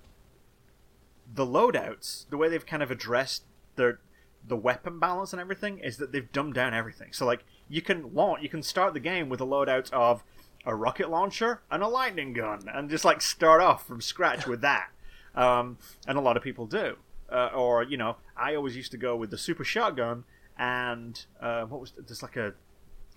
[1.32, 3.44] the loadouts, the way they've kind of addressed
[3.76, 4.00] their
[4.46, 7.12] the weapon balance and everything, is that they've dumbed down everything.
[7.12, 10.22] So like, you can launch, you can start the game with a loadout of
[10.64, 14.60] a rocket launcher and a lightning gun, and just like start off from scratch with
[14.62, 14.88] that.
[15.34, 16.96] Um, and a lot of people do.
[17.30, 20.24] Uh, or you know, I always used to go with the super shotgun
[20.58, 22.54] and uh, what was there's like a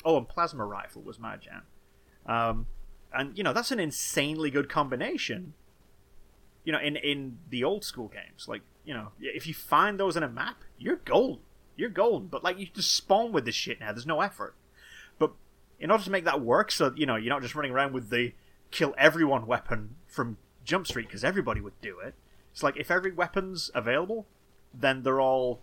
[0.05, 1.63] oh, and plasma rifle was my jam.
[2.25, 2.67] Um,
[3.13, 5.53] and you know that's an insanely good combination.
[6.63, 10.15] You know, in in the old school games, like you know, if you find those
[10.15, 11.39] in a map, you're gold.
[11.75, 12.29] You're gold.
[12.29, 13.91] But like you just spawn with this shit now.
[13.91, 14.55] There's no effort.
[15.17, 15.31] But
[15.79, 18.09] in order to make that work, so you know you're not just running around with
[18.09, 18.33] the
[18.69, 22.15] kill everyone weapon from Jump Street because everybody would do it.
[22.51, 24.27] It's like if every weapon's available,
[24.73, 25.61] then they're all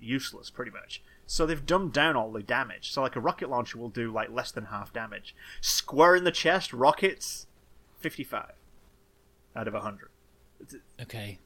[0.00, 1.02] useless pretty much.
[1.26, 2.92] So they've dumbed down all the damage.
[2.92, 5.34] So like a rocket launcher will do like less than half damage.
[5.60, 7.46] Square in the chest rockets,
[7.98, 8.54] fifty five
[9.54, 10.09] out of hundred.
[11.00, 11.38] Okay.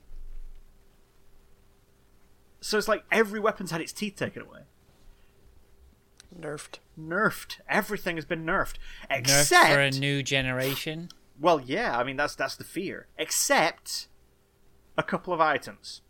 [2.60, 4.60] So it's like every weapon's had its teeth taken away.
[6.38, 6.78] Nerfed.
[6.98, 7.60] Nerfed.
[7.68, 8.74] Everything has been nerfed.
[9.10, 11.10] Nerfed Except for a new generation.
[11.38, 13.06] Well, yeah, I mean that's that's the fear.
[13.18, 14.08] Except
[14.96, 16.00] a couple of items.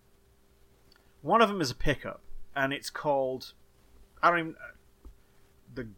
[1.22, 2.20] One of them is a pickup,
[2.54, 3.52] and it's called
[4.22, 4.54] I don't even
[5.74, 5.88] the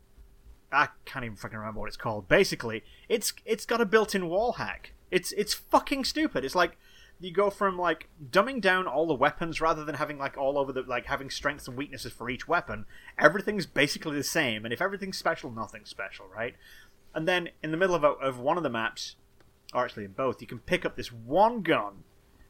[0.73, 2.29] I can't even fucking remember what it's called.
[2.29, 4.93] Basically, it's it's got a built-in wall hack.
[5.11, 6.45] It's it's fucking stupid.
[6.45, 6.77] It's like
[7.19, 10.73] you go from like dumbing down all the weapons rather than having like all over
[10.73, 12.85] the like having strengths and weaknesses for each weapon.
[13.19, 16.55] Everything's basically the same, and if everything's special, nothing's special, right?
[17.15, 19.17] And then in the middle of, a, of one of the maps,
[19.73, 22.05] or actually in both, you can pick up this one gun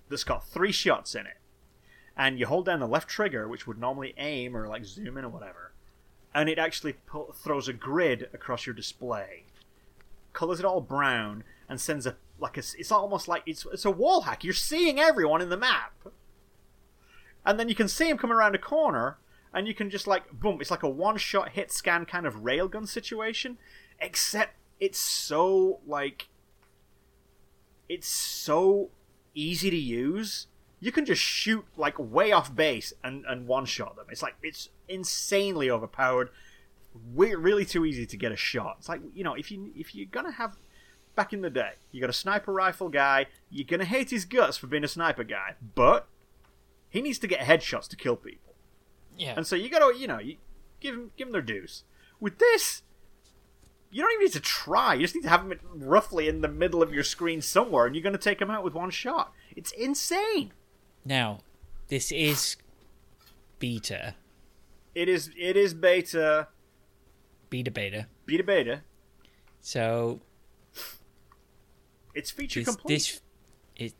[0.08, 1.38] that's got three shots in it.
[2.16, 5.24] And you hold down the left trigger, which would normally aim or like zoom in
[5.24, 5.74] or whatever,
[6.34, 9.44] and it actually pu- throws a grid across your display,
[10.32, 12.62] colors it all brown, and sends a like a.
[12.78, 14.44] It's almost like it's it's a wall hack.
[14.44, 15.94] You're seeing everyone in the map,
[17.44, 19.18] and then you can see him coming around a corner,
[19.54, 20.60] and you can just like boom.
[20.60, 23.58] It's like a one shot hit scan kind of railgun situation,
[24.00, 26.28] except it's so like
[27.88, 28.90] it's so
[29.34, 30.48] easy to use.
[30.80, 34.06] You can just shoot like way off base and, and one shot them.
[34.10, 36.30] It's like it's insanely overpowered.
[37.14, 38.76] We're really too easy to get a shot.
[38.78, 40.56] It's like you know if you if you're gonna have
[41.16, 43.26] back in the day, you got a sniper rifle guy.
[43.50, 46.06] You're gonna hate his guts for being a sniper guy, but
[46.88, 48.54] he needs to get headshots to kill people.
[49.18, 49.34] Yeah.
[49.36, 50.36] And so you gotta, you know, you
[50.78, 51.82] give him give him their dues.
[52.20, 52.82] With this,
[53.90, 54.94] you don't even need to try.
[54.94, 57.96] You just need to have them roughly in the middle of your screen somewhere, and
[57.96, 59.32] you're gonna take him out with one shot.
[59.56, 60.52] It's insane.
[61.04, 61.40] Now,
[61.88, 62.56] this is
[63.58, 64.14] beta.
[64.94, 65.30] It is.
[65.38, 66.48] It is beta,
[67.48, 68.06] Beta beta.
[68.26, 68.80] beta, beta.
[69.60, 70.20] So
[72.16, 72.94] It's feature this, complete.
[72.94, 73.20] this
[73.76, 73.94] it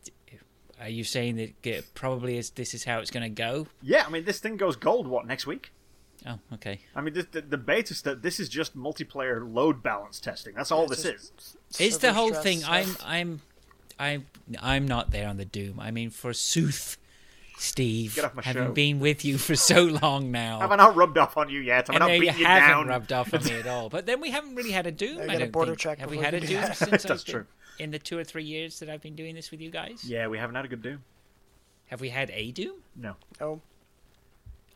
[0.80, 3.66] are you saying that it probably is this is how it's going to go?
[3.82, 5.06] Yeah, I mean, this thing goes gold.
[5.06, 5.72] What next week?
[6.26, 6.80] Oh, okay.
[6.94, 8.18] I mean, this, the, the beta stuff.
[8.20, 10.54] This is just multiplayer load balance testing.
[10.54, 11.32] That's all this is.
[11.78, 12.88] Is the whole stress thing I'm.
[13.04, 13.40] I'm
[13.98, 14.26] I'm
[14.60, 15.80] I'm not there on the doom.
[15.80, 16.98] I mean forsooth
[17.58, 18.72] Steve, Get off my having show.
[18.72, 20.60] been with you for so long now.
[20.60, 21.86] Have I not rubbed off on you yet?
[21.86, 22.86] Have I I not you beaten you haven't down?
[22.88, 23.88] rubbed off on me at all.
[23.88, 25.20] But then we haven't really had a Doom.
[25.22, 25.78] I I don't border think.
[25.80, 26.76] check Have we had a do Doom that.
[26.76, 27.46] since That's true.
[27.78, 30.04] In the two or three years that I've been doing this with you guys?
[30.04, 31.02] Yeah, we haven't had a good Doom.
[31.86, 32.76] Have we had a Doom?
[32.96, 33.14] No.
[33.40, 33.60] Oh,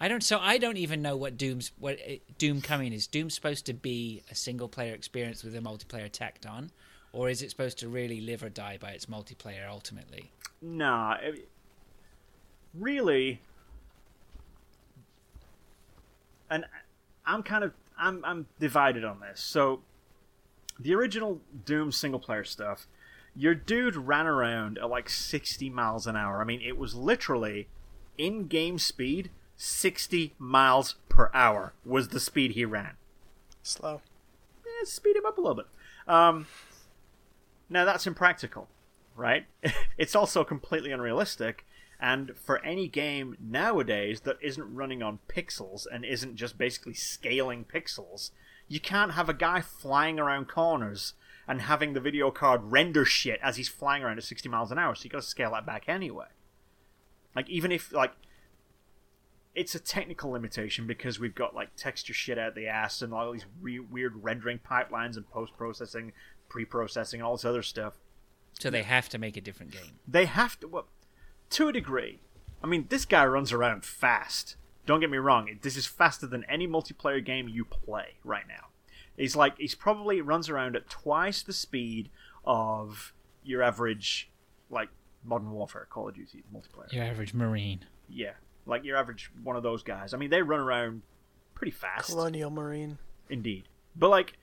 [0.01, 0.23] I don't.
[0.23, 3.07] So I don't even know what Doom's what uh, Doom coming is.
[3.07, 6.71] Doom's supposed to be a single player experience with a multiplayer tacked on,
[7.13, 10.31] or is it supposed to really live or die by its multiplayer ultimately?
[10.63, 11.49] Nah, it-
[12.75, 13.41] really.
[16.49, 16.65] And
[17.27, 19.41] I'm kind of I'm I'm divided on this.
[19.41, 19.81] So,
[20.81, 22.87] the original Doom single player stuff,
[23.35, 26.41] your dude ran around at like 60 miles an hour.
[26.41, 27.69] I mean, it was literally
[28.19, 32.97] in game speed 60 miles per hour was the speed he ran
[33.63, 34.01] slow.
[34.65, 35.67] Yeah, speed him up a little bit.
[36.07, 36.47] Um,
[37.69, 38.69] now that's impractical,
[39.17, 39.47] right?
[39.99, 41.65] it's also completely unrealistic.
[42.01, 47.65] And for any game nowadays that isn't running on pixels and isn't just basically scaling
[47.65, 48.31] pixels,
[48.71, 51.15] you can't have a guy flying around corners
[51.49, 54.79] and having the video card render shit as he's flying around at 60 miles an
[54.79, 54.95] hour.
[54.95, 56.29] So you got to scale that back anyway.
[57.35, 58.13] Like even if like
[59.57, 63.33] it's a technical limitation because we've got like texture shit out the ass and all
[63.33, 66.13] these re- weird rendering pipelines and post processing,
[66.49, 67.95] pre processing, all this other stuff.
[68.61, 69.99] So they have to make a different game.
[70.07, 70.87] They have to, well,
[71.51, 72.21] to a degree.
[72.63, 74.55] I mean, this guy runs around fast.
[74.91, 75.49] Don't get me wrong.
[75.63, 78.71] This is faster than any multiplayer game you play right now.
[79.17, 82.11] He's like he's probably runs around at twice the speed
[82.45, 83.13] of
[83.45, 84.33] your average,
[84.69, 84.89] like
[85.23, 86.93] Modern Warfare, Call of Duty multiplayer.
[86.93, 87.85] Your average Marine.
[88.09, 88.33] Yeah,
[88.67, 90.13] like your average one of those guys.
[90.13, 91.03] I mean, they run around
[91.55, 92.99] pretty fast, Colonial Marine.
[93.29, 93.69] indeed.
[93.95, 94.39] But like,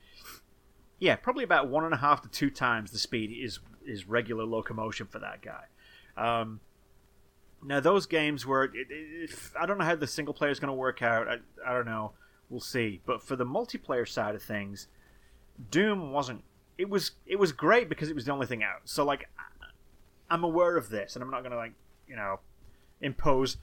[0.98, 4.46] yeah, probably about one and a half to two times the speed is is regular
[4.46, 5.64] locomotion for that guy.
[6.16, 6.60] Um,
[7.62, 10.74] now those games it, if, I don't know how the single player is going to
[10.74, 11.28] work out.
[11.28, 11.36] I,
[11.66, 12.12] I don't know.
[12.50, 13.00] We'll see.
[13.04, 14.86] But for the multiplayer side of things,
[15.70, 16.44] Doom wasn't.
[16.76, 18.82] It was it was great because it was the only thing out.
[18.84, 19.28] So like,
[20.30, 21.72] I'm aware of this, and I'm not going to like
[22.06, 22.40] you know
[23.00, 23.58] impose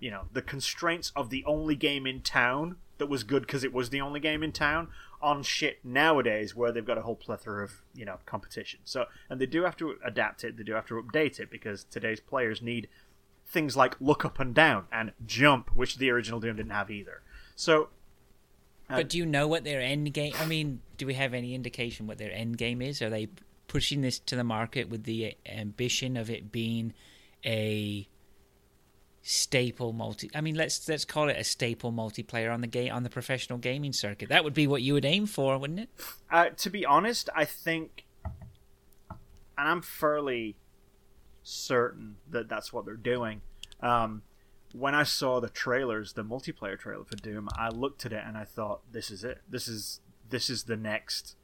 [0.00, 3.72] you know the constraints of the only game in town that was good because it
[3.72, 4.88] was the only game in town
[5.20, 9.40] on shit nowadays where they've got a whole plethora of you know competition so and
[9.40, 12.60] they do have to adapt it they do have to update it because today's players
[12.62, 12.88] need
[13.46, 17.20] things like look up and down and jump which the original doom didn't have either
[17.56, 17.88] so
[18.88, 20.34] Uh, But do you know what their end game?
[20.38, 23.00] I mean, do we have any indication what their end game is?
[23.00, 23.28] Are they
[23.66, 26.92] pushing this to the market with the ambition of it being
[27.46, 28.06] a
[29.24, 30.30] staple multi?
[30.34, 33.58] I mean, let's let's call it a staple multiplayer on the game on the professional
[33.58, 34.28] gaming circuit.
[34.28, 35.88] That would be what you would aim for, wouldn't it?
[36.30, 38.36] Uh, to be honest, I think, and
[39.56, 40.56] I'm fairly
[41.42, 43.40] certain that that's what they're doing.
[43.80, 44.22] Um,
[44.72, 48.36] when I saw the trailers, the multiplayer trailer for Doom, I looked at it and
[48.36, 49.40] I thought, "This is it.
[49.48, 51.36] This is this is the next,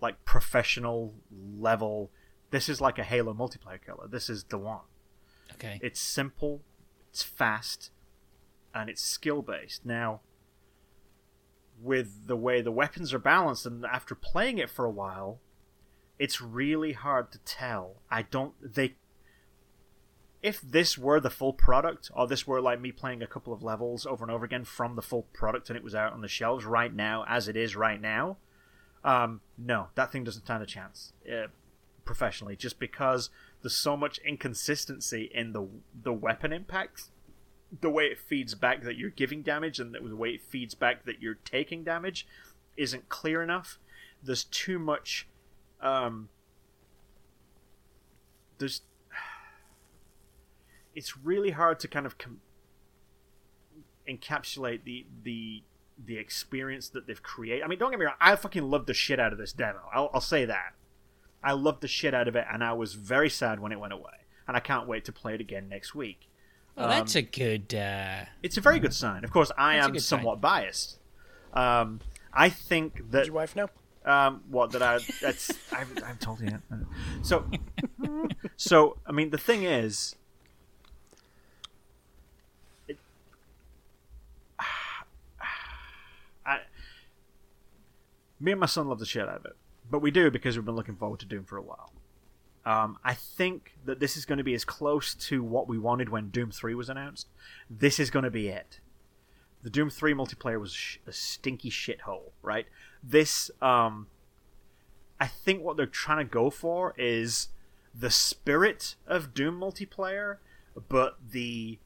[0.00, 2.10] like professional level.
[2.50, 4.06] This is like a Halo multiplayer killer.
[4.06, 4.80] This is the one.
[5.54, 5.78] Okay.
[5.82, 6.62] It's simple,
[7.10, 7.90] it's fast,
[8.74, 9.84] and it's skill based.
[9.84, 10.20] Now,
[11.80, 15.40] with the way the weapons are balanced, and after playing it for a while,
[16.18, 18.02] it's really hard to tell.
[18.10, 18.54] I don't.
[18.62, 18.94] They.
[20.42, 23.62] If this were the full product, or this were like me playing a couple of
[23.62, 26.28] levels over and over again from the full product and it was out on the
[26.28, 28.38] shelves right now, as it is right now,
[29.04, 31.48] um, no, that thing doesn't stand a chance uh,
[32.06, 33.28] professionally, just because
[33.62, 35.68] there's so much inconsistency in the
[36.02, 37.10] the weapon impacts,
[37.80, 41.04] the way it feeds back that you're giving damage, and the way it feeds back
[41.04, 42.26] that you're taking damage,
[42.76, 43.78] isn't clear enough.
[44.22, 45.28] There's too much.
[45.80, 46.28] Um,
[48.58, 48.82] there's.
[50.94, 52.40] It's really hard to kind of com-
[54.08, 55.62] encapsulate the the
[56.02, 57.62] the experience that they've created.
[57.62, 58.14] I mean, don't get me wrong.
[58.20, 59.80] I fucking love the shit out of this demo.
[59.94, 60.74] I'll, I'll say that.
[61.42, 63.92] I loved the shit out of it, and I was very sad when it went
[63.92, 64.12] away.
[64.46, 66.28] And I can't wait to play it again next week.
[66.76, 67.72] well, that's a good.
[67.74, 69.24] Uh, It's a very good sign.
[69.24, 70.18] Of course, I That's am good sign.
[70.20, 70.98] somewhat biased.
[71.54, 72.00] Um,
[72.32, 73.68] I think that Did your wife know?
[74.04, 76.60] um, what that I that's I haven't, I haven't told you yet.
[77.22, 77.44] So,
[78.56, 80.16] so I mean, the thing is,
[82.88, 82.98] it,
[86.46, 86.60] I,
[88.40, 89.56] me and my son love the shit out of it,
[89.90, 91.92] but we do because we've been looking forward to Doom for a while.
[92.64, 96.10] Um, I think that this is going to be as close to what we wanted
[96.10, 97.28] when Doom Three was announced.
[97.70, 98.80] This is going to be it
[99.62, 102.66] the Doom 3 multiplayer was sh- a stinky shithole, right?
[103.02, 104.06] This, um,
[105.20, 107.48] I think what they're trying to go for is
[107.94, 110.36] the spirit of Doom multiplayer,
[110.88, 111.78] but the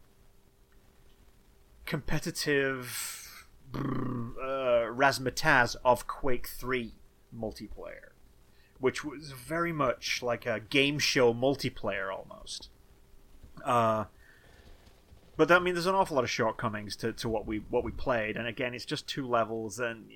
[1.86, 6.92] competitive uh, razzmatazz of Quake 3
[7.38, 8.12] multiplayer,
[8.78, 12.68] which was very much like a game show multiplayer almost.
[13.64, 14.04] Uh,
[15.36, 17.90] but I mean, there's an awful lot of shortcomings to, to what we what we
[17.90, 20.06] played, and again, it's just two levels, and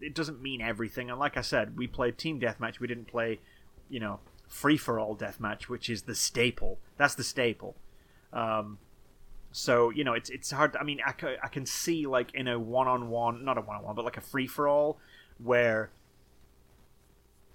[0.00, 1.10] it doesn't mean everything.
[1.10, 2.80] And like I said, we played team deathmatch.
[2.80, 3.40] We didn't play,
[3.88, 6.78] you know, free for all deathmatch, which is the staple.
[6.96, 7.76] That's the staple.
[8.32, 8.78] Um,
[9.52, 10.76] so you know, it's it's hard.
[10.76, 13.76] I mean, I, I can see like in a one on one, not a one
[13.76, 14.98] on one, but like a free for all,
[15.42, 15.90] where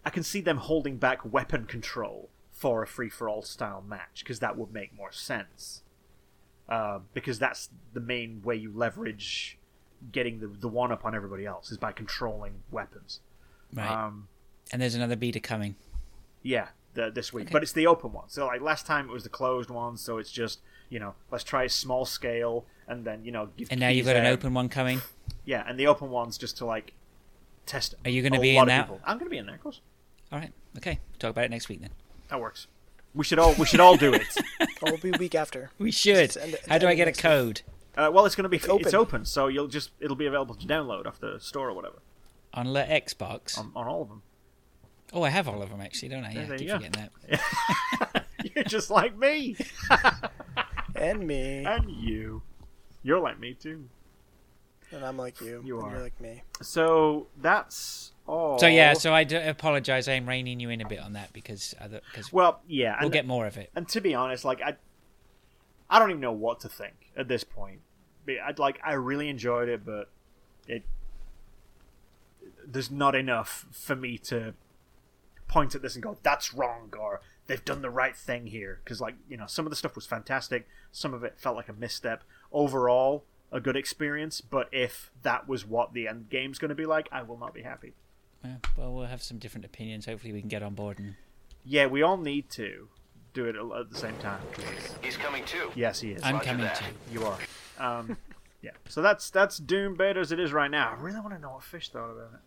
[0.07, 4.19] I can see them holding back weapon control for a free for all style match
[4.23, 5.81] because that would make more sense
[6.69, 9.57] uh, because that's the main way you leverage
[10.13, 13.19] getting the, the one up on everybody else is by controlling weapons.
[13.73, 13.91] right.
[13.91, 14.29] Um,
[14.71, 15.75] and there's another beta coming.
[16.41, 17.51] yeah, the, this week, Okay.
[17.51, 18.29] but it's the open one.
[18.29, 21.43] So like last time it was the closed one, so it's just you know let's
[21.43, 24.53] try a small scale and then you know give And now you've got an open
[24.53, 25.01] one coming.
[25.43, 26.93] Yeah, and the open one's just to like
[27.65, 27.95] test.
[28.05, 28.85] Are you gonna be in that?
[28.85, 29.01] people.
[29.03, 29.81] I'm going to be in there, of course.
[30.32, 30.52] All right.
[30.78, 30.99] Okay.
[31.20, 31.91] Talk about it next week then.
[32.30, 32.68] That works.
[33.14, 34.28] We should all we should all do it.
[34.80, 35.72] Or will be week after.
[35.80, 36.30] We should.
[36.34, 37.62] Just end How do I get a code?
[37.98, 38.94] Uh, well, it's going to be it's open.
[38.95, 39.26] open.
[39.26, 41.95] so you'll just it'll be available to download off the store or whatever
[42.54, 43.58] On the Xbox.
[43.58, 44.22] on, on all of them.
[45.14, 46.32] Oh, I have all of them actually, don't I?
[46.32, 46.80] Yeah, there keep you go.
[46.80, 48.26] forgetting that.
[48.56, 49.56] You're just like me.
[50.95, 51.64] And me.
[51.64, 52.41] and you.
[53.04, 53.88] You're like me too.
[54.91, 55.62] And I'm like you.
[55.64, 55.91] You and are.
[55.91, 56.41] You're like me.
[56.62, 58.60] So that's all.
[58.60, 60.08] So yeah, so I do apologize.
[60.08, 63.14] I'm reining you in a bit on that because uh, because well, yeah, we'll and,
[63.14, 63.70] get more of it.
[63.76, 64.76] and to be honest, like I,
[65.90, 67.82] I don't even know what to think at this point.
[68.45, 70.10] I'd like I really enjoyed it, but
[70.68, 70.84] it
[72.66, 74.54] there's not enough for me to
[75.48, 78.99] point at this and go that's wrong or they've done the right thing here because
[78.99, 81.74] like you know some of the stuff was fantastic some of it felt like a
[81.74, 86.76] misstep overall a good experience but if that was what the end game's going to
[86.76, 87.94] be like i will not be happy
[88.48, 90.06] Yeah, well, we'll have some different opinions.
[90.06, 91.15] Hopefully, we can get on board and
[91.65, 92.88] yeah we all need to
[93.34, 95.72] do it at at the same time 'cause- He's coming too.
[95.76, 96.76] yes he is I'm Roger coming that.
[96.78, 96.86] too.
[97.14, 97.40] You are.
[97.80, 98.18] Um,
[98.61, 98.72] yeah.
[98.88, 100.91] So that's that's Doom beta as it is right now.
[100.98, 102.40] I really want to know what Fish thought about it.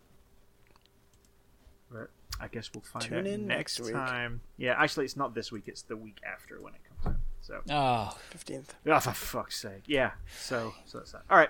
[1.92, 2.10] But
[2.40, 3.94] I guess we'll find Tune out in next next week.
[3.94, 4.40] time.
[4.56, 5.64] Yeah, actually, it's not this week.
[5.66, 7.20] It's the week after when it comes out.
[7.42, 8.68] So, oh, 15th.
[8.86, 9.82] oh, for fuck's sake.
[9.86, 10.12] Yeah.
[10.38, 11.22] So, so that's that.
[11.30, 11.48] All right.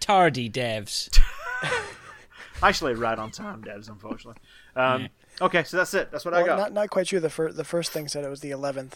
[0.00, 1.08] tardy devs.
[2.62, 3.88] Actually, right on time, devs.
[3.88, 4.40] Unfortunately.
[4.76, 5.08] Um,
[5.40, 6.10] Okay, so that's it.
[6.10, 6.58] That's what I got.
[6.58, 7.20] not not quite sure.
[7.20, 8.94] The first the first thing said it was the 11th.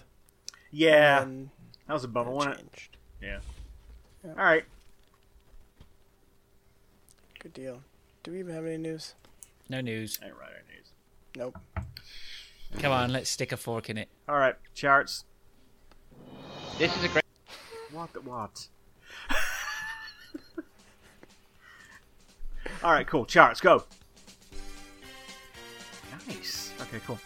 [0.72, 1.24] yeah,
[1.86, 2.97] that was a bummer, it wasn't changed.
[3.20, 3.39] Yeah.
[4.24, 4.64] All right.
[7.39, 7.82] Good deal.
[8.24, 9.14] Do we even have any news?
[9.68, 10.18] No news.
[10.24, 10.93] Ain't right, ain't news.
[11.36, 11.59] Nope.
[12.80, 14.09] Come on, let's stick a fork in it.
[14.28, 15.24] All right, charts.
[16.78, 17.24] This is a great.
[17.93, 18.66] What the what?
[22.85, 23.25] All right, cool.
[23.25, 23.85] Charts, go.
[26.29, 26.73] Nice.
[26.81, 27.19] Okay, cool.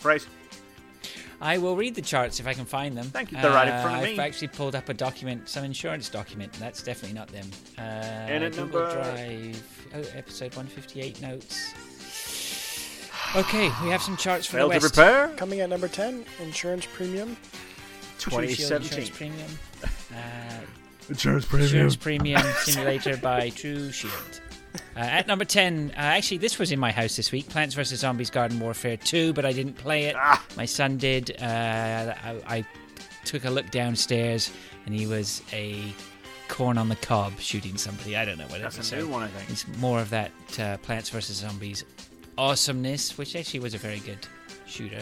[0.00, 0.26] Phrase.
[1.40, 3.06] I will read the charts if I can find them.
[3.06, 3.38] Thank you.
[3.40, 4.18] They're right in Uh, front of I've me.
[4.18, 6.52] actually pulled up a document, some insurance document.
[6.54, 7.48] That's definitely not them.
[7.76, 9.62] Uh, and at Google number- Drive,
[9.94, 11.72] oh, episode 158 notes.
[13.36, 14.94] Okay, we have some charts for Failed the to West.
[14.94, 15.28] prepare.
[15.36, 17.36] Coming at number 10, insurance premium.
[18.18, 18.98] True Shield 2017.
[18.98, 19.58] Insurance Premium.
[20.10, 20.60] Uh,
[21.08, 24.40] Insurance Insurance Premium Simulator by True Shield.
[24.96, 28.00] Uh, at number 10, uh, actually, this was in my house this week Plants vs.
[28.00, 30.16] Zombies Garden Warfare 2, but I didn't play it.
[30.18, 30.44] Ah.
[30.56, 31.40] My son did.
[31.40, 32.64] Uh, I, I
[33.24, 34.52] took a look downstairs,
[34.86, 35.82] and he was a
[36.48, 38.16] corn on the cob shooting somebody.
[38.16, 38.92] I don't know what it That's was.
[38.92, 39.50] a new one, I think.
[39.50, 41.36] It's more of that uh, Plants vs.
[41.36, 41.84] Zombies
[42.36, 44.26] awesomeness, which actually was a very good
[44.66, 45.00] shooter.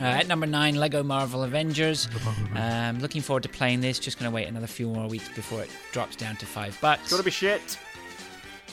[0.00, 2.08] Uh, at number nine, Lego Marvel Avengers.
[2.54, 3.98] Um, looking forward to playing this.
[3.98, 7.10] Just going to wait another few more weeks before it drops down to five bucks.
[7.10, 7.78] Gotta be shit.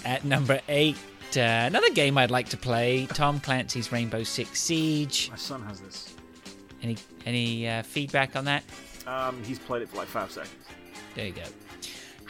[0.05, 0.95] At number eight,
[1.35, 5.29] uh, another game I'd like to play: Tom Clancy's Rainbow Six Siege.
[5.29, 6.15] My son has this.
[6.81, 8.63] Any any uh, feedback on that?
[9.05, 10.53] Um, he's played it for like five seconds.
[11.15, 11.43] There you go.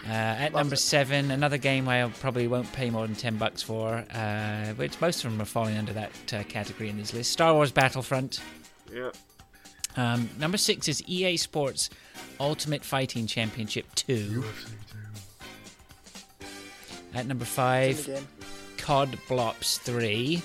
[0.08, 4.06] Uh, at number seven, another game I probably won't pay more than ten bucks for,
[4.14, 7.32] uh, which most of them are falling under that uh, category in this list.
[7.32, 8.40] Star Wars Battlefront.
[8.94, 9.16] Yep.
[9.96, 11.90] Um, number six is EA Sports
[12.40, 14.44] Ultimate Fighting Championship 2.
[17.14, 18.08] At number five.
[18.78, 20.42] COD Blops 3.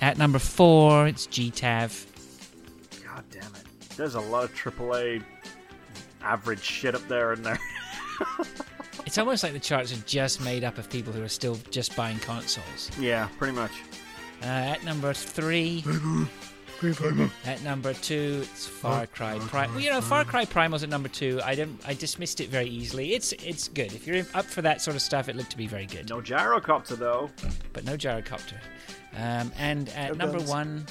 [0.00, 2.06] At number four, it's GTAV.
[3.04, 3.64] God damn it.
[3.96, 5.22] There's a lot of AAA
[6.22, 7.58] average shit up there in there.
[9.06, 11.96] It's almost like the charts are just made up of people who are still just
[11.96, 12.90] buying consoles.
[13.00, 13.70] yeah, pretty much.
[14.42, 15.82] Uh, at number three,
[17.44, 19.70] at number two, it's Far Cry Prime.
[19.72, 21.40] Well, you know, Far Cry Primal's at number two.
[21.44, 23.14] I don't, I dismissed it very easily.
[23.14, 23.92] It's, it's good.
[23.92, 26.08] If you're up for that sort of stuff, it looked to be very good.
[26.08, 27.30] No gyrocopter though.
[27.72, 28.58] but no gyrocopter.
[29.16, 30.50] Um, and at No number guns.
[30.50, 30.86] one,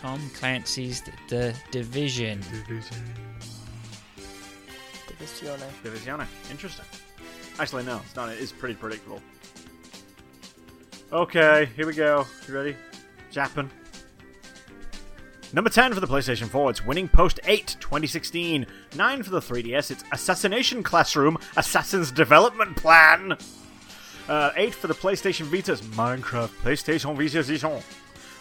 [0.00, 2.40] Tom Clancy's The, the Division.
[5.06, 5.60] Divisione.
[5.84, 6.26] Divisione.
[6.50, 6.84] Interesting.
[7.60, 8.30] Actually, no, it's not.
[8.30, 9.20] It is pretty predictable.
[11.12, 12.26] Okay, here we go.
[12.48, 12.76] You ready?
[13.30, 13.70] Japan.
[15.54, 18.66] Number 10 for the PlayStation 4, it's Winning Post 8 2016.
[18.96, 23.36] 9 for the 3DS, it's Assassination Classroom Assassin's Development Plan.
[24.28, 27.82] Uh, 8 for the PlayStation Vita, it's Minecraft PlayStation Vita Edition.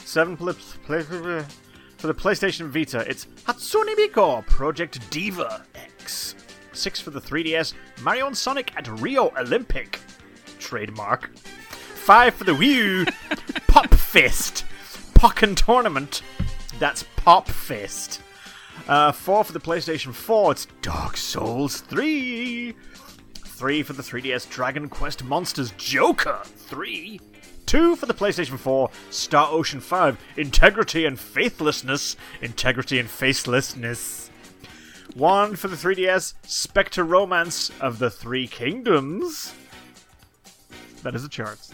[0.05, 6.35] 7 for the, play, for the PlayStation Vita, it's Hatsune Miku Project Diva X.
[6.71, 7.73] 6 for the 3DS,
[8.03, 9.99] Mario and Sonic at Rio Olympic.
[10.59, 11.35] Trademark.
[11.35, 13.05] 5 for the Wii U,
[13.67, 14.63] Pop Fist.
[15.13, 16.21] Pokken Tournament.
[16.81, 18.23] That's Pop Fist.
[18.87, 22.73] Uh, 4 for the PlayStation 4, it's Dark Souls 3.
[23.35, 27.21] 3 for the 3DS, Dragon Quest Monsters Joker 3.
[27.67, 32.15] 2 for the PlayStation 4, Star Ocean 5, Integrity and Faithlessness.
[32.41, 34.31] Integrity and Facelessness.
[35.13, 39.53] 1 for the 3DS, Spectre Romance of the Three Kingdoms.
[41.03, 41.71] That is the charts.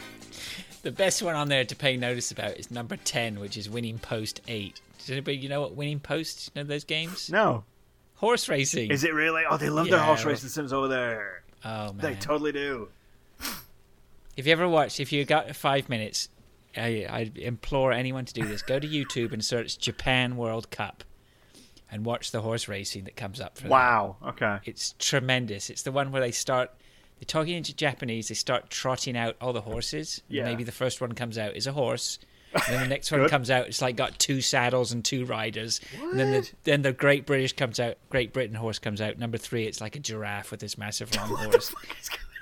[0.81, 3.99] The best one on there to pay notice about is number 10, which is Winning
[3.99, 4.81] Post 8.
[5.07, 6.51] Does anybody you know what Winning Post?
[6.53, 7.29] You know those games?
[7.29, 7.63] No.
[8.15, 8.91] Horse racing.
[8.91, 9.43] Is it really?
[9.49, 11.43] Oh, they love their horse racing sims over there.
[11.63, 11.99] Oh man.
[11.99, 12.89] They totally do.
[14.35, 16.27] If you ever watch, if you got five minutes,
[16.75, 18.61] I, I implore anyone to do this.
[18.61, 21.05] Go to YouTube and search Japan World Cup,
[21.89, 23.57] and watch the horse racing that comes up.
[23.57, 23.69] For.
[23.69, 24.17] Wow.
[24.25, 24.57] Okay.
[24.65, 25.69] It's tremendous.
[25.69, 26.71] It's the one where they start.
[27.17, 28.27] They're talking into Japanese.
[28.27, 30.21] They start trotting out all the horses.
[30.27, 30.43] Yeah.
[30.43, 32.19] Maybe the first one comes out is a horse.
[32.67, 33.67] And then the next one comes out.
[33.67, 35.81] It's like got two saddles and two riders.
[36.01, 37.97] And then the then the Great British comes out.
[38.09, 39.17] Great Britain horse comes out.
[39.17, 41.73] Number three, it's like a giraffe with this massive long horse,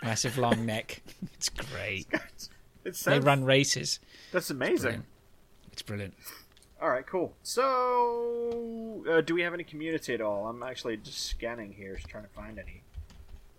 [0.03, 1.01] massive long neck.
[1.33, 2.07] It's great.
[2.83, 3.99] It They run races.
[4.31, 4.81] That's amazing.
[4.81, 5.05] brilliant.
[5.73, 6.13] It's brilliant.
[6.81, 7.33] All right, cool.
[7.41, 10.47] So, uh, do we have any community at all?
[10.47, 12.83] I'm actually just scanning here, just trying to find any.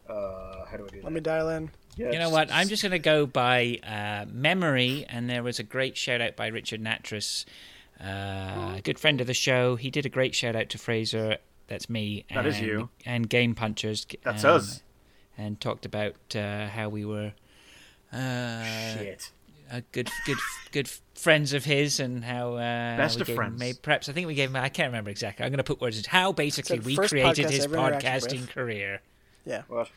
[0.08, 1.04] Uh, how do I do that?
[1.04, 1.70] Let me dial in.
[1.96, 2.50] Yeah, You know what?
[2.52, 6.36] I'm just going to go by uh, memory, and there was a great shout out
[6.36, 7.44] by Richard Natras,
[8.00, 9.76] uh, a good friend of the show.
[9.76, 11.38] He did a great shout out to Fraser.
[11.68, 12.26] That's me.
[12.28, 12.90] That and, is you.
[13.06, 14.06] And Game Punchers.
[14.22, 14.82] That's um, us.
[15.38, 17.32] And talked about uh, how we were
[18.12, 18.64] uh,
[18.94, 19.30] Shit.
[19.70, 20.38] a good, good,
[20.72, 23.58] good friends of his, and how uh, Best we of gave him- friends.
[23.60, 24.56] Made, perhaps I think we gave him.
[24.56, 25.44] I can't remember exactly.
[25.44, 25.98] I'm going to put words.
[25.98, 28.50] in How basically we created podcast his ever interacted podcasting with.
[28.50, 29.00] career.
[29.46, 29.62] Yeah.
[29.68, 29.88] What?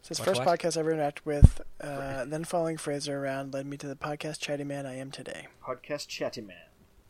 [0.00, 0.58] It's his What, first what?
[0.58, 1.60] podcast I ever interacted with.
[1.80, 5.46] Uh, then following Fraser around led me to the podcast chatty man I am today.
[5.64, 6.56] Podcast chatty man.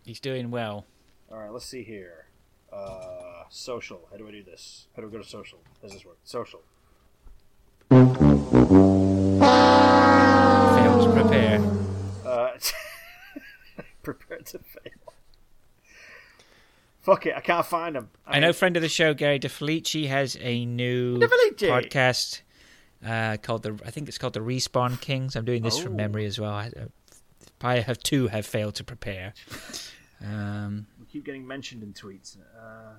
[0.05, 0.85] He's doing well.
[1.31, 2.27] All right, let's see here.
[2.73, 4.09] Uh, social.
[4.11, 4.89] How do I do this?
[4.97, 5.59] How do we go to social?
[5.81, 6.19] How does this work?
[6.25, 6.61] Social.
[9.67, 11.61] Failed to prepare.
[12.25, 12.51] Uh,
[14.03, 15.06] prepare to fail.
[17.07, 18.11] Fuck it, I can't find them.
[18.27, 21.69] I know friend of the show Gary DeFelici has a new DeFelici.
[21.69, 22.41] podcast
[23.07, 25.37] uh, called the I think it's called the Respawn Kings.
[25.37, 25.83] I'm doing this Oh.
[25.83, 26.51] from memory as well.
[26.53, 26.73] I,
[27.63, 29.35] I have two have failed to prepare.
[30.21, 32.37] Um, We keep getting mentioned in tweets.
[32.61, 32.95] Uh,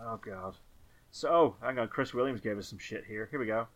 [0.00, 0.54] oh god.
[1.10, 1.88] So, oh, hang on.
[1.88, 3.26] Chris Williams gave us some shit here.
[3.32, 3.66] Here we go.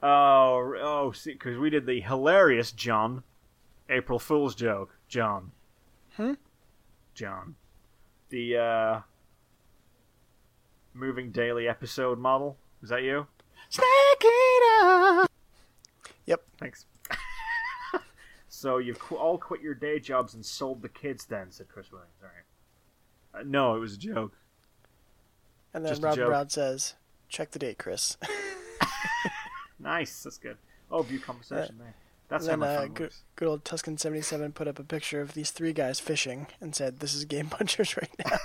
[0.00, 3.22] Oh, oh, because we did the hilarious John
[3.88, 4.96] April Fool's joke.
[5.08, 5.52] John.
[6.16, 6.32] Hmm?
[7.14, 7.54] John.
[8.30, 9.00] The uh,
[10.94, 12.56] moving daily episode model.
[12.82, 13.26] Is that you?
[13.68, 13.86] Snake
[14.24, 15.26] Eater.
[16.26, 16.42] Yep.
[16.58, 16.86] Thanks.
[18.48, 21.90] so you've qu- all quit your day jobs and sold the kids, then," said Chris
[21.92, 22.12] Williams.
[22.22, 23.40] All right.
[23.40, 24.32] Uh, no, it was a joke.
[25.74, 26.16] And then Just a Rob.
[26.16, 26.94] Brown says,
[27.28, 28.16] "Check the date, Chris."
[29.78, 30.22] Nice.
[30.22, 30.56] That's good.
[30.90, 31.94] Oh, view conversation there.
[32.28, 35.20] That's and how then uh, good, good old Tuscan seventy seven put up a picture
[35.20, 38.38] of these three guys fishing and said, "This is Game Punchers right now."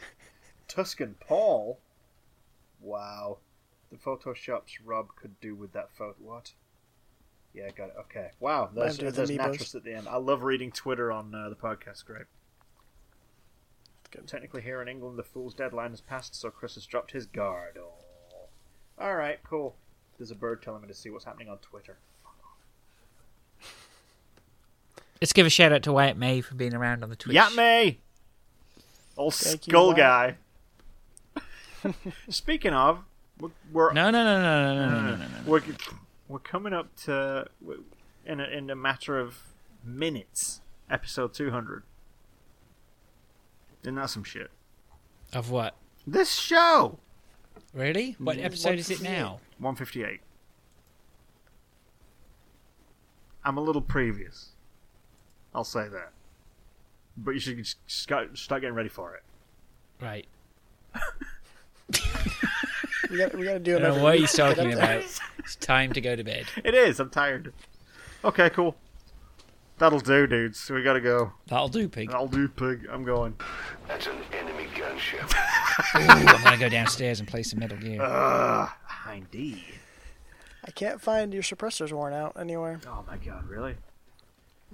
[0.68, 1.78] Tuscan Paul.
[2.80, 3.38] Wow.
[3.90, 6.16] The photoshops Rob could do with that photo.
[6.18, 6.52] What?
[7.54, 7.94] Yeah, got it.
[8.00, 8.30] Okay.
[8.40, 8.70] Wow.
[8.74, 9.38] There's, there's amiibos.
[9.38, 10.08] Natras at the end.
[10.08, 12.04] I love reading Twitter on uh, the podcast.
[12.04, 12.24] Great.
[14.10, 14.26] Good.
[14.26, 17.78] Technically, here in England, the fool's deadline has passed, so Chris has dropped his guard.
[17.80, 17.92] Oh.
[18.98, 19.76] All right, cool.
[20.18, 21.98] There's a bird telling me to see what's happening on Twitter.
[25.24, 27.34] Let's give a shout out to Wyatt May for being around on the Twitch.
[27.34, 27.98] Yeah, me.
[29.16, 30.36] Old Thank skull Wyatt.
[31.34, 31.92] guy.
[32.28, 32.98] Speaking of,
[33.40, 35.26] we're, we're No, no, no, no, no, no, no, no, no, no.
[35.46, 35.62] we're
[36.28, 37.46] we're coming up to
[38.26, 39.38] in a, in a matter of
[39.82, 40.60] minutes,
[40.90, 41.84] episode two hundred.
[43.82, 44.50] Isn't that some shit?
[45.32, 45.74] Of what?
[46.06, 46.98] This show
[47.72, 48.14] Really?
[48.18, 49.40] What Mm, episode is it now?
[49.58, 50.20] one fifty eight.
[53.42, 54.50] I'm a little previous.
[55.54, 56.12] I'll say that.
[57.16, 59.22] But you should just start start getting ready for it.
[60.02, 60.26] Right.
[63.10, 63.80] we got we got to do I it.
[63.80, 64.20] don't know what week.
[64.22, 65.02] he's talking about.
[65.38, 66.46] It's time to go to bed.
[66.64, 66.98] It is.
[66.98, 67.52] I'm tired.
[68.24, 68.76] Okay, cool.
[69.76, 70.70] That'll do, dudes.
[70.70, 71.32] We gotta go.
[71.48, 72.10] That'll do, pig.
[72.10, 72.86] Ooh, I'll do, pig.
[72.90, 73.34] I'm going.
[73.86, 75.30] That's an enemy gunship.
[75.94, 78.00] I'm gonna go downstairs and play some Metal Gear.
[78.00, 78.70] Ugh,
[79.12, 79.64] indeed.
[80.66, 82.80] I can't find your suppressors worn out anywhere.
[82.86, 83.74] Oh my god, really?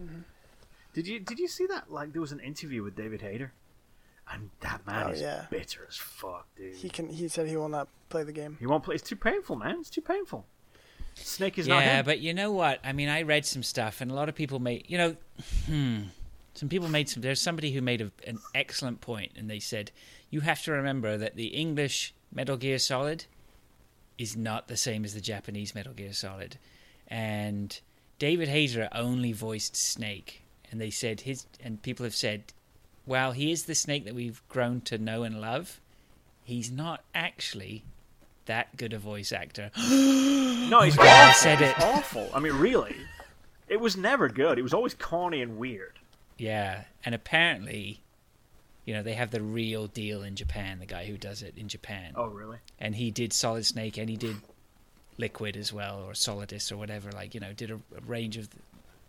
[0.00, 0.20] Mm-hmm.
[0.94, 1.90] Did you did you see that?
[1.90, 3.52] Like there was an interview with David Hayter,
[4.32, 5.46] and that man Oh, is yeah.
[5.50, 6.76] bitter as fuck, dude.
[6.76, 7.08] He can.
[7.08, 8.56] He said he will not play the game.
[8.60, 8.94] He won't play.
[8.96, 9.76] It's too painful, man.
[9.80, 10.46] It's too painful.
[11.14, 12.80] Snake is not yeah, but you know what?
[12.84, 15.16] I mean, I read some stuff, and a lot of people made, you know,
[15.66, 15.98] hmm,
[16.54, 17.20] some people made some.
[17.22, 19.90] There's somebody who made a, an excellent point, and they said
[20.30, 23.24] you have to remember that the English Metal Gear Solid
[24.18, 26.56] is not the same as the Japanese Metal Gear Solid,
[27.08, 27.80] and
[28.18, 30.39] David Hayter only voiced Snake,
[30.70, 32.44] and they said his, and people have said,
[33.04, 35.80] while he is the Snake that we've grown to know and love,
[36.44, 37.82] he's not actually
[38.46, 39.70] that good a voice actor.
[40.70, 41.80] No, he's God, I said He's it.
[41.80, 42.30] awful.
[42.32, 42.94] I mean, really,
[43.66, 44.56] it was never good.
[44.56, 45.98] It was always corny and weird.
[46.38, 48.02] yeah, and apparently,
[48.84, 50.78] you know, they have the real deal in Japan.
[50.78, 52.58] The guy who does it in Japan, Oh, really?
[52.78, 54.36] and he did Solid Snake, and he did
[55.18, 57.10] Liquid as well, or Solidus, or whatever.
[57.10, 58.48] Like, you know, did a, a range of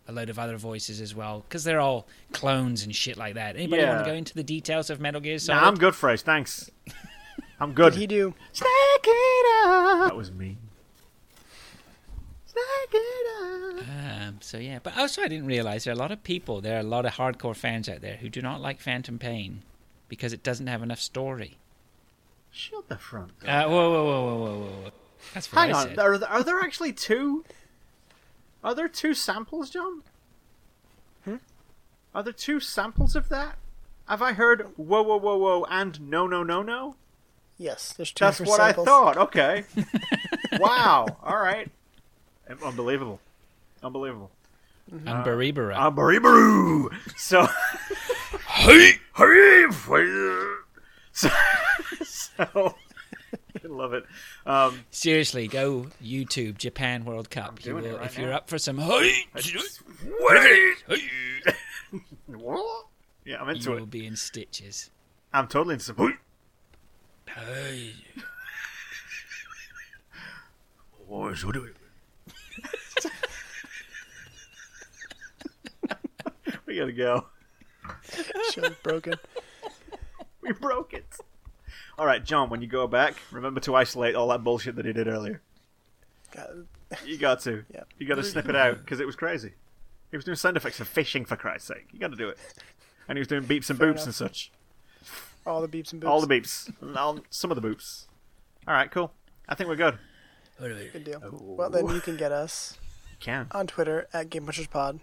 [0.08, 3.56] a load of other voices as well, because they're all clones and shit like that.
[3.56, 5.62] Anybody want to go into the details of Metal Gear Solid?
[5.62, 6.22] Nah, I'm good, Phrase.
[6.22, 6.70] Thanks.
[7.60, 7.94] I'm good.
[7.94, 8.34] Did he do?
[8.52, 8.70] Snake
[9.04, 10.10] it up.
[10.10, 10.58] That was me.
[12.46, 12.64] Snake
[12.94, 13.86] it up.
[14.28, 16.78] Um, so yeah, but also I didn't realize there are a lot of people, there
[16.78, 19.62] are a lot of hardcore fans out there who do not like Phantom Pain
[20.10, 21.58] because it doesn't have enough story.
[22.52, 23.32] Shut the front.
[23.48, 24.92] Uh, whoa, whoa, whoa, whoa, whoa, whoa, whoa!
[25.34, 25.88] That's what Hang I on.
[25.88, 26.00] said.
[26.00, 27.46] Are there, are there actually two?
[28.64, 30.04] Are there two samples, John?
[31.26, 31.38] Hmm?
[32.14, 33.58] Are there two samples of that?
[34.08, 36.96] Have I heard whoa, whoa, whoa, whoa, and no, no, no, no?
[37.58, 38.88] Yes, there's two That's what samples.
[38.88, 39.18] I thought.
[39.18, 39.64] Okay.
[40.60, 41.06] wow.
[41.24, 41.70] All right.
[42.64, 43.20] Unbelievable.
[43.84, 44.32] Unbelievable.
[44.92, 45.72] Unbelievable.
[45.76, 46.90] Unbelievable.
[47.16, 47.48] So.
[48.48, 49.66] hey, hey,
[51.14, 51.30] so,
[52.04, 52.81] so I
[53.70, 54.06] love it.
[54.46, 57.64] Um, Seriously, go YouTube Japan World Cup.
[57.66, 59.26] You will, right if you're up for some, hey,
[60.20, 61.04] Wait.
[62.28, 62.86] What?
[63.26, 64.90] Yeah, I'm into you into will be in stitches.
[65.34, 66.14] I'm totally into some.
[67.28, 67.94] Hey.
[71.36, 71.76] So do it.
[76.66, 77.28] we gotta go.
[78.54, 79.16] Show's broken.
[80.42, 81.06] We broke it.
[81.98, 82.50] All right, John.
[82.50, 85.42] When you go back, remember to isolate all that bullshit that he did earlier.
[87.06, 87.64] You got to.
[87.74, 87.84] Yeah.
[88.00, 89.54] You got to snip it out because it was crazy.
[90.10, 91.88] He was doing sound effects for fishing, for Christ's sake.
[91.92, 92.38] You got to do it.
[93.08, 94.06] And he was doing beeps and Fair boops enough.
[94.08, 94.52] and such.
[95.46, 96.08] all the beeps and boops.
[96.08, 96.96] All the beeps.
[96.98, 98.06] All, some of the boops.
[98.68, 99.12] All right, cool.
[99.48, 99.98] I think we're good.
[100.60, 101.22] Good deal.
[101.42, 102.78] Well, then you can get us
[103.10, 103.48] You Can.
[103.52, 105.00] on Twitter at Game Punchers Pod,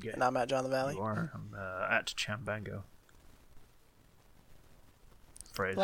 [0.00, 0.94] Get and I'm at John the Valley.
[0.94, 2.82] You are um, uh, at Chambango.
[5.52, 5.76] Phrase.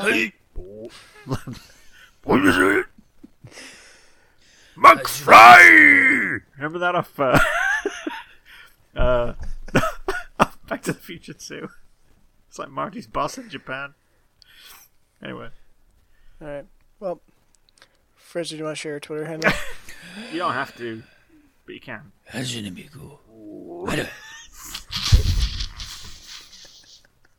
[0.57, 0.89] Hey.
[2.25, 2.87] what is it?
[4.77, 6.41] McFly!
[6.57, 7.39] Remember that off uh,
[8.97, 9.35] uh,
[10.69, 11.69] Back to the Future 2?
[12.49, 13.95] It's like Marty's boss in Japan.
[15.23, 15.49] Anyway,
[16.41, 16.67] All right.
[16.99, 17.21] Well,
[18.17, 19.53] Frizz, do you want to share your Twitter handle?
[20.33, 21.03] you don't have to,
[21.65, 22.13] but you can.
[22.33, 23.21] That's gonna be cool.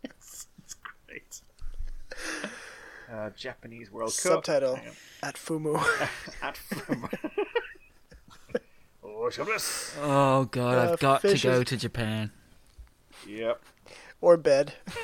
[0.03, 0.75] It's
[1.07, 1.41] great.
[3.13, 4.43] Uh, Japanese World Cup.
[4.45, 4.93] Subtitle Hang on.
[5.21, 5.75] at Fumu.
[6.41, 6.59] At
[9.03, 9.93] oh, shabbos.
[10.01, 12.31] Oh god, Uh, I've got to fishes- go to Japan.
[13.27, 13.61] Yep,
[14.21, 14.73] or bed.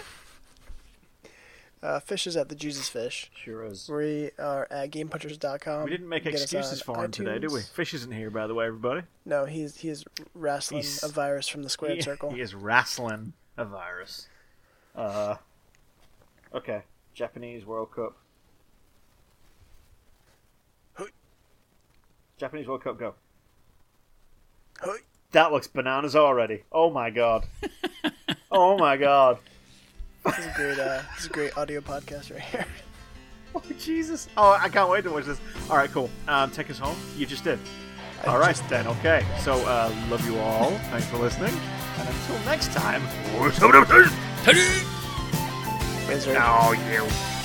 [1.82, 3.32] Uh, fish is at the Jesus Fish.
[3.34, 3.88] sure is.
[3.88, 5.86] We are at GamePunchers.com.
[5.86, 7.62] We didn't make Get us excuses for him today, did we?
[7.62, 9.04] Fish isn't here, by the way, everybody.
[9.26, 10.04] No, he's he's
[10.36, 12.32] wrestling He's- a virus from the squared he, circle.
[12.32, 14.28] He is wrestling a virus.
[14.94, 15.36] Uh,
[16.54, 16.82] okay.
[17.20, 18.16] Japanese World Cup.
[22.38, 23.14] Japanese World Cup, go.
[24.80, 25.00] Hoi.
[25.32, 26.64] That looks bananas already.
[26.72, 27.46] Oh my god.
[28.52, 29.40] oh my god.
[30.24, 32.66] This is a great, uh, this is a great audio podcast right here.
[33.56, 34.30] Oh Jesus!
[34.38, 35.42] Oh, I can't wait to watch this.
[35.72, 36.08] All right, cool.
[36.28, 36.96] Um, take us home.
[37.18, 37.58] You just did.
[38.28, 38.86] All right, then.
[38.86, 39.26] Okay.
[39.40, 40.70] So, uh, love you all.
[40.92, 41.56] Thanks for listening.
[41.98, 43.02] And until next time.
[46.10, 46.34] Razor.
[46.34, 47.39] Now you.